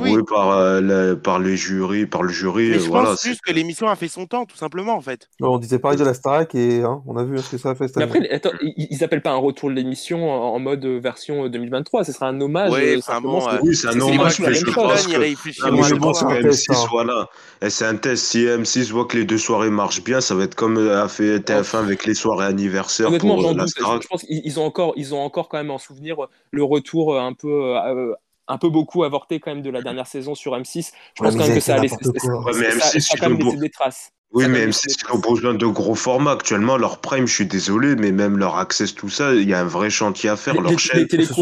oui, 0.00 0.14
oui. 0.16 0.22
par, 0.28 0.50
euh, 0.52 0.80
la- 0.80 1.16
par 1.16 1.40
les 1.40 1.56
jurys, 1.56 2.06
par 2.06 2.22
le 2.22 2.28
jury. 2.28 2.70
Mais 2.70 2.76
euh, 2.76 2.78
je 2.80 2.86
voilà, 2.86 3.10
pense 3.10 3.22
juste 3.24 3.40
que 3.44 3.50
l'émission 3.52 3.88
a 3.88 3.96
fait 3.96 4.06
son 4.06 4.26
temps, 4.26 4.44
tout 4.46 4.56
simplement, 4.56 4.94
en 4.94 5.00
fait. 5.00 5.28
On 5.40 5.58
disait 5.58 5.80
pareil 5.80 5.98
de 5.98 6.04
la 6.04 6.14
Starac 6.14 6.54
et 6.54 6.82
hein, 6.82 7.02
on 7.06 7.16
a 7.16 7.24
vu 7.24 7.36
ce 7.38 7.50
que 7.50 7.58
ça 7.58 7.70
a 7.70 7.74
fait 7.74 7.88
cette 7.88 7.96
Mais 7.96 8.04
année. 8.04 8.12
après, 8.26 8.30
attends, 8.30 8.50
ils, 8.62 8.86
ils 8.90 9.02
appellent 9.02 9.22
pas 9.22 9.32
un 9.32 9.36
retour 9.38 9.70
de 9.70 9.74
l'émission 9.74 10.30
en 10.30 10.58
mode 10.60 10.84
euh, 10.84 11.00
version 11.00 11.46
euh, 11.46 11.48
2023, 11.48 12.04
ce 12.04 12.12
sera 12.12 12.28
un 12.28 12.40
hommage. 12.40 12.70
Ouais, 12.70 12.96
euh, 12.96 13.00
c'est- 13.04 13.10
euh, 13.12 13.58
Oui, 13.62 13.74
c'est 13.74 13.88
un 13.88 14.00
hommage, 14.00 14.38
mais 14.38 14.46
même 14.46 14.54
je 14.54 14.64
chose. 14.66 14.74
pense 14.74 15.06
que 15.06 15.12
je 15.12 15.94
pense 15.96 16.18
c'est 16.20 16.24
que 16.26 16.30
un 16.30 16.34
M6, 16.36 16.42
test, 16.42 16.70
hein. 16.70 16.86
voilà. 16.92 17.26
Et 17.60 17.70
c'est 17.70 17.86
un 17.86 17.96
test. 17.96 18.24
Si 18.24 18.44
M6 18.44 18.92
voit 18.92 19.06
que 19.06 19.16
les 19.16 19.24
deux 19.24 19.38
soirées 19.38 19.70
marchent 19.70 20.04
bien, 20.04 20.20
ça 20.20 20.36
va 20.36 20.44
être 20.44 20.54
comme 20.54 20.76
euh, 20.78 21.02
a 21.02 21.08
fait 21.08 21.40
TF1 21.40 21.78
avec 21.80 22.04
les 22.06 22.14
soirées 22.14 22.46
anniversaires 22.46 23.08
Honnêtement, 23.08 23.34
pour 23.34 23.44
euh, 23.46 23.48
j'en 23.50 23.56
la 23.56 23.64
doute. 23.64 23.72
Je, 23.76 23.82
Starac. 23.82 24.02
je 24.02 24.06
pense 24.08 24.22
qu'ils 24.22 24.42
ils 24.44 24.60
ont 24.60 24.64
encore, 24.64 24.92
ils 24.96 25.12
ont 25.14 25.20
encore 25.20 25.48
quand 25.48 25.58
même 25.58 25.72
en 25.72 25.78
souvenir 25.88 26.22
euh, 26.24 26.28
le 26.52 26.62
retour 26.62 27.14
euh, 27.14 27.20
un 27.20 27.32
peu, 27.32 27.76
euh, 27.76 28.14
un 28.46 28.58
peu 28.58 28.68
beaucoup 28.68 29.04
avorté 29.04 29.40
quand 29.40 29.52
même 29.54 29.62
de 29.62 29.70
la 29.70 29.82
dernière 29.82 30.06
saison 30.06 30.34
sur 30.34 30.52
M6. 30.56 30.92
Je 31.16 31.22
Ouais, 31.22 31.28
pense 31.30 31.36
quand 31.36 31.46
même 31.46 31.54
que 31.56 31.60
ça 31.60 31.74
a 31.74 31.78
laissé, 31.78 31.96
fait 31.96 32.04
n'importe 32.06 32.18
quoi. 32.20 32.52
Ouais, 32.52 32.58
mais 32.60 32.70
ça, 32.72 32.80
ça 32.80 32.98
M6, 32.98 33.12
a 33.14 33.16
quand 33.18 33.26
ils 33.26 33.28
même 33.30 33.32
ont 33.32 33.38
laissé 33.44 33.56
beau- 33.56 33.62
des 33.62 33.70
traces. 33.70 34.10
Oui, 34.32 34.42
Ça 34.44 34.48
mais 34.50 34.58
va 34.58 34.64
M6, 34.64 34.66
laisser 34.66 34.86
des 34.88 34.94
ils 35.08 35.14
ont 35.14 35.32
besoin 35.34 35.54
de 35.54 35.66
gros 35.66 35.94
formats. 35.94 36.32
Actuellement, 36.32 36.76
leur 36.76 37.00
prime, 37.00 37.26
je 37.26 37.34
suis 37.34 37.46
désolé, 37.46 37.96
mais 37.96 38.12
même 38.12 38.36
leur 38.38 38.56
access, 38.58 38.94
tout 38.94 39.08
ça, 39.08 39.34
il 39.34 39.48
y 39.48 39.54
a 39.54 39.60
un 39.60 39.64
vrai 39.64 39.88
chantier 39.90 40.28
à 40.30 40.36
faire. 40.36 40.54
Les, 40.54 40.60
Leur 40.60 40.70
les, 40.72 40.78
chaîne, 40.78 41.06
les 41.10 41.24
C'est 41.24 41.34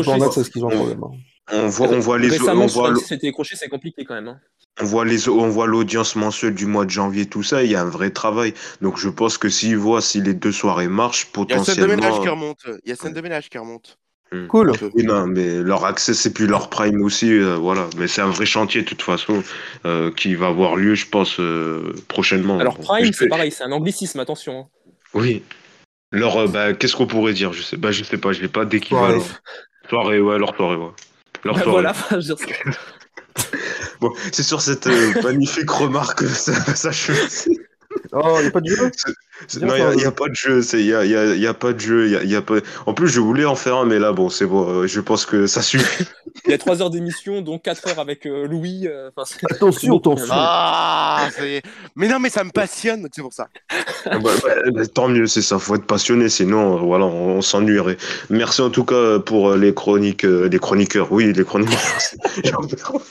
qu'ils 0.50 0.64
ont 0.64 0.68
on- 0.68 0.70
problème. 0.76 1.00
on 1.52 1.66
voit, 1.68 1.88
on 1.88 1.98
voit 1.98 2.18
les, 2.18 2.40
on 2.40 2.66
voit, 2.66 2.90
le- 2.90 2.96
M6 2.98 3.14
et 3.14 3.18
télécrochets, 3.18 3.56
c'est 3.56 3.68
compliqué 3.68 4.04
quand 4.04 4.14
même. 4.14 4.28
hein. 4.28 4.40
on 4.80 4.84
voit 4.84 5.04
les, 5.04 5.28
on 5.28 5.48
voit 5.48 5.66
l'audience 5.66 6.14
mensuelle 6.16 6.54
du 6.54 6.66
mois 6.66 6.84
de 6.84 6.90
janvier, 6.90 7.26
tout 7.26 7.42
ça. 7.42 7.62
Il 7.64 7.70
y 7.70 7.74
a 7.74 7.80
un 7.82 7.88
vrai 7.88 8.10
travail. 8.10 8.52
Donc, 8.82 8.98
je 8.98 9.08
pense 9.08 9.36
que 9.38 9.48
s'ils 9.48 9.76
voient 9.78 10.00
si 10.02 10.20
les 10.20 10.34
deux 10.34 10.52
soirées 10.52 10.86
marchent, 10.88 11.28
Il 11.36 11.50
y 11.50 11.54
a 11.54 11.64
scène 11.64 11.76
de 11.76 11.86
ménage 11.86 11.96
potentiellement. 12.10 12.22
qui 12.22 12.28
remonte. 12.28 12.80
Il 12.84 12.88
y 12.90 12.92
a 12.92 12.96
scène 12.96 13.14
de 13.14 13.20
ménage 13.20 13.48
qui 13.48 13.58
remonte. 13.58 13.98
Hmm. 14.32 14.46
Cool. 14.48 14.72
Oui, 14.94 15.04
non, 15.04 15.26
mais 15.28 15.62
leur 15.62 15.84
accès, 15.84 16.12
et 16.28 16.32
puis 16.32 16.46
leur 16.48 16.68
prime 16.68 17.00
aussi, 17.02 17.32
euh, 17.32 17.54
voilà. 17.56 17.88
Mais 17.96 18.08
c'est 18.08 18.22
un 18.22 18.28
vrai 18.30 18.44
chantier, 18.44 18.82
de 18.82 18.86
toute 18.88 19.02
façon, 19.02 19.42
euh, 19.84 20.10
qui 20.10 20.34
va 20.34 20.48
avoir 20.48 20.74
lieu, 20.76 20.94
je 20.96 21.06
pense, 21.06 21.38
euh, 21.38 21.94
prochainement. 22.08 22.58
Alors 22.58 22.76
Prime, 22.78 23.12
c'est 23.12 23.28
pareil, 23.28 23.52
c'est 23.52 23.62
un 23.64 23.70
anglicisme, 23.72 24.18
attention. 24.18 24.58
hein. 24.60 24.66
Oui. 25.14 25.44
Leur, 26.12 26.36
euh, 26.36 26.46
bah, 26.48 26.72
qu'est-ce 26.72 26.96
qu'on 26.96 27.06
pourrait 27.06 27.34
dire? 27.34 27.52
Je 27.52 27.62
sais, 27.62 27.76
bah, 27.76 27.92
je 27.92 28.02
sais 28.02 28.18
pas, 28.18 28.32
je 28.32 28.42
n'ai 28.42 28.48
pas 28.48 28.64
d'équivalent. 28.64 29.20
Soirée. 29.20 29.30
Soirée, 29.88 30.20
ouais, 30.20 30.38
leur 30.38 30.56
soirée, 30.56 30.76
ouais. 30.76 30.90
Leur 31.44 31.54
Bah, 31.54 31.62
soirée. 31.62 31.70
voilà, 31.70 31.90
enfin, 31.92 32.18
je 32.20 32.28
veux 32.28 32.34
dire, 32.34 32.46
Bon, 34.00 34.12
c'est 34.32 34.42
sur 34.42 34.60
cette 34.60 34.86
euh, 34.88 35.12
magnifique 35.22 35.70
remarque 35.70 36.18
que 36.20 36.26
ça, 36.26 36.52
ça 36.74 36.90
je- 36.90 37.12
Oh, 38.12 38.36
il 38.38 38.42
n'y 38.42 38.46
a 38.48 38.50
pas 38.50 38.60
de 38.60 38.68
jeu? 38.68 38.90
C'est- 38.96 39.12
Non, 39.60 39.74
il 39.74 39.74
n'y 39.74 39.80
a, 39.82 39.92
sûr. 39.92 40.00
y 40.02 40.04
a 40.06 40.10
pas 40.12 40.28
de 40.28 40.34
jeu. 40.34 40.62
c'est- 40.62 40.80
Il 40.80 40.86
y 40.86 40.94
a, 40.94 41.04
y 41.04 41.14
a- 41.14 41.34
y 41.34 41.46
a 41.46 41.54
pas 41.54 41.72
de 41.72 41.80
jeu. 41.80 42.08
y 42.08 42.16
a- 42.16 42.22
y 42.24 42.34
a 42.36 42.42
pas... 42.42 42.54
En 42.86 42.94
plus, 42.94 43.08
je 43.08 43.20
voulais 43.20 43.44
en 43.44 43.54
faire 43.54 43.76
un, 43.76 43.84
mais 43.84 43.98
là, 43.98 44.12
bon, 44.12 44.28
c'est 44.30 44.46
bon. 44.46 44.66
euh, 44.68 44.86
je 44.86 45.00
pense 45.00 45.26
que 45.26 45.46
ça 45.46 45.60
suffit. 45.62 46.04
il 46.46 46.50
y 46.50 46.54
a 46.54 46.58
3 46.58 46.80
heures 46.82 46.90
d'émission, 46.90 47.42
dont 47.42 47.58
4 47.58 47.88
heures 47.88 47.98
avec 47.98 48.26
euh, 48.26 48.46
Louis. 48.46 48.86
euh, 48.88 49.10
Attention, 49.50 49.96
attention. 49.98 50.26
Ah, 50.30 51.28
est. 51.42 51.62
Mais 51.96 52.08
non, 52.08 52.18
mais 52.18 52.30
ça 52.30 52.44
me 52.44 52.50
passionne, 52.50 53.02
donc 53.02 53.10
c'est 53.14 53.22
pour 53.22 53.32
ça. 53.34 53.48
Ah 54.06 54.18
bah, 54.18 54.30
bah, 54.42 54.50
bah, 54.72 54.86
tant 54.86 55.08
mieux, 55.08 55.26
c'est 55.26 55.42
ça. 55.42 55.58
Faut 55.58 55.74
être 55.74 55.86
passionné, 55.86 56.28
sinon, 56.30 56.76
euh, 56.76 56.80
voilà, 56.80 57.04
on, 57.04 57.36
on 57.36 57.42
s'ennuierait. 57.42 57.96
Merci 58.30 58.62
en 58.62 58.70
tout 58.70 58.84
cas 58.84 59.18
pour 59.18 59.50
euh, 59.50 59.56
les 59.58 59.74
chroniques, 59.74 60.24
euh, 60.24 60.48
les 60.48 60.58
chroniqueurs. 60.58 61.12
Oui, 61.12 61.32
les 61.32 61.44
chroniqueurs. 61.44 61.78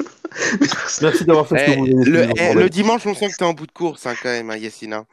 Merci. 1.01 1.23
D'avoir 1.25 1.47
fait 1.47 1.65
ce 1.65 1.71
Eh, 1.71 1.75
que 1.75 1.79
vous 1.79 1.97
voulez. 1.97 2.11
le, 2.11 2.27
eh, 2.35 2.53
le 2.53 2.69
dimanche, 2.69 3.05
on 3.05 3.13
sent 3.15 3.29
que 3.31 3.35
t'es 3.37 3.43
en 3.45 3.53
bout 3.53 3.67
de 3.67 3.71
course, 3.71 4.05
hein, 4.05 4.13
quand 4.21 4.29
même, 4.29 4.49
hein, 4.49 4.57
Yacine. 4.57 5.03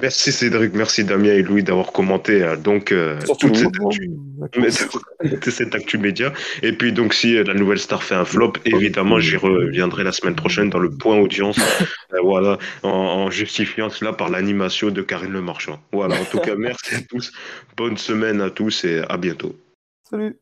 Merci 0.00 0.32
Cédric, 0.32 0.74
merci 0.74 1.04
Damien 1.04 1.32
et 1.32 1.42
Louis 1.42 1.64
d'avoir 1.64 1.90
commenté 1.92 2.42
euh, 2.42 2.56
donc 2.56 2.92
euh, 2.92 3.18
toute 3.40 3.56
cette 3.56 3.74
actu, 3.80 5.50
cette 5.50 5.74
actu 5.74 5.98
média. 5.98 6.32
Et 6.62 6.72
puis 6.72 6.92
donc 6.92 7.12
si 7.14 7.36
euh, 7.36 7.42
la 7.44 7.54
nouvelle 7.54 7.78
star 7.78 8.04
fait 8.04 8.14
un 8.14 8.24
flop, 8.24 8.52
évidemment 8.64 9.18
j'y 9.18 9.36
reviendrai 9.36 10.04
la 10.04 10.12
semaine 10.12 10.36
prochaine 10.36 10.70
dans 10.70 10.78
le 10.78 10.90
point 10.90 11.16
audience, 11.16 11.58
euh, 12.14 12.18
voilà, 12.22 12.58
en, 12.84 12.88
en 12.88 13.30
justifiant 13.30 13.90
cela 13.90 14.12
par 14.12 14.28
l'animation 14.28 14.90
de 14.90 15.02
Karine 15.02 15.32
Le 15.32 15.42
Marchand. 15.42 15.80
Voilà, 15.92 16.20
en 16.20 16.24
tout 16.24 16.38
cas 16.38 16.54
merci 16.58 16.94
à 16.94 17.00
tous, 17.00 17.32
bonne 17.76 17.96
semaine 17.96 18.40
à 18.40 18.50
tous 18.50 18.84
et 18.84 19.02
à 19.08 19.16
bientôt. 19.16 19.56
Salut 20.08 20.36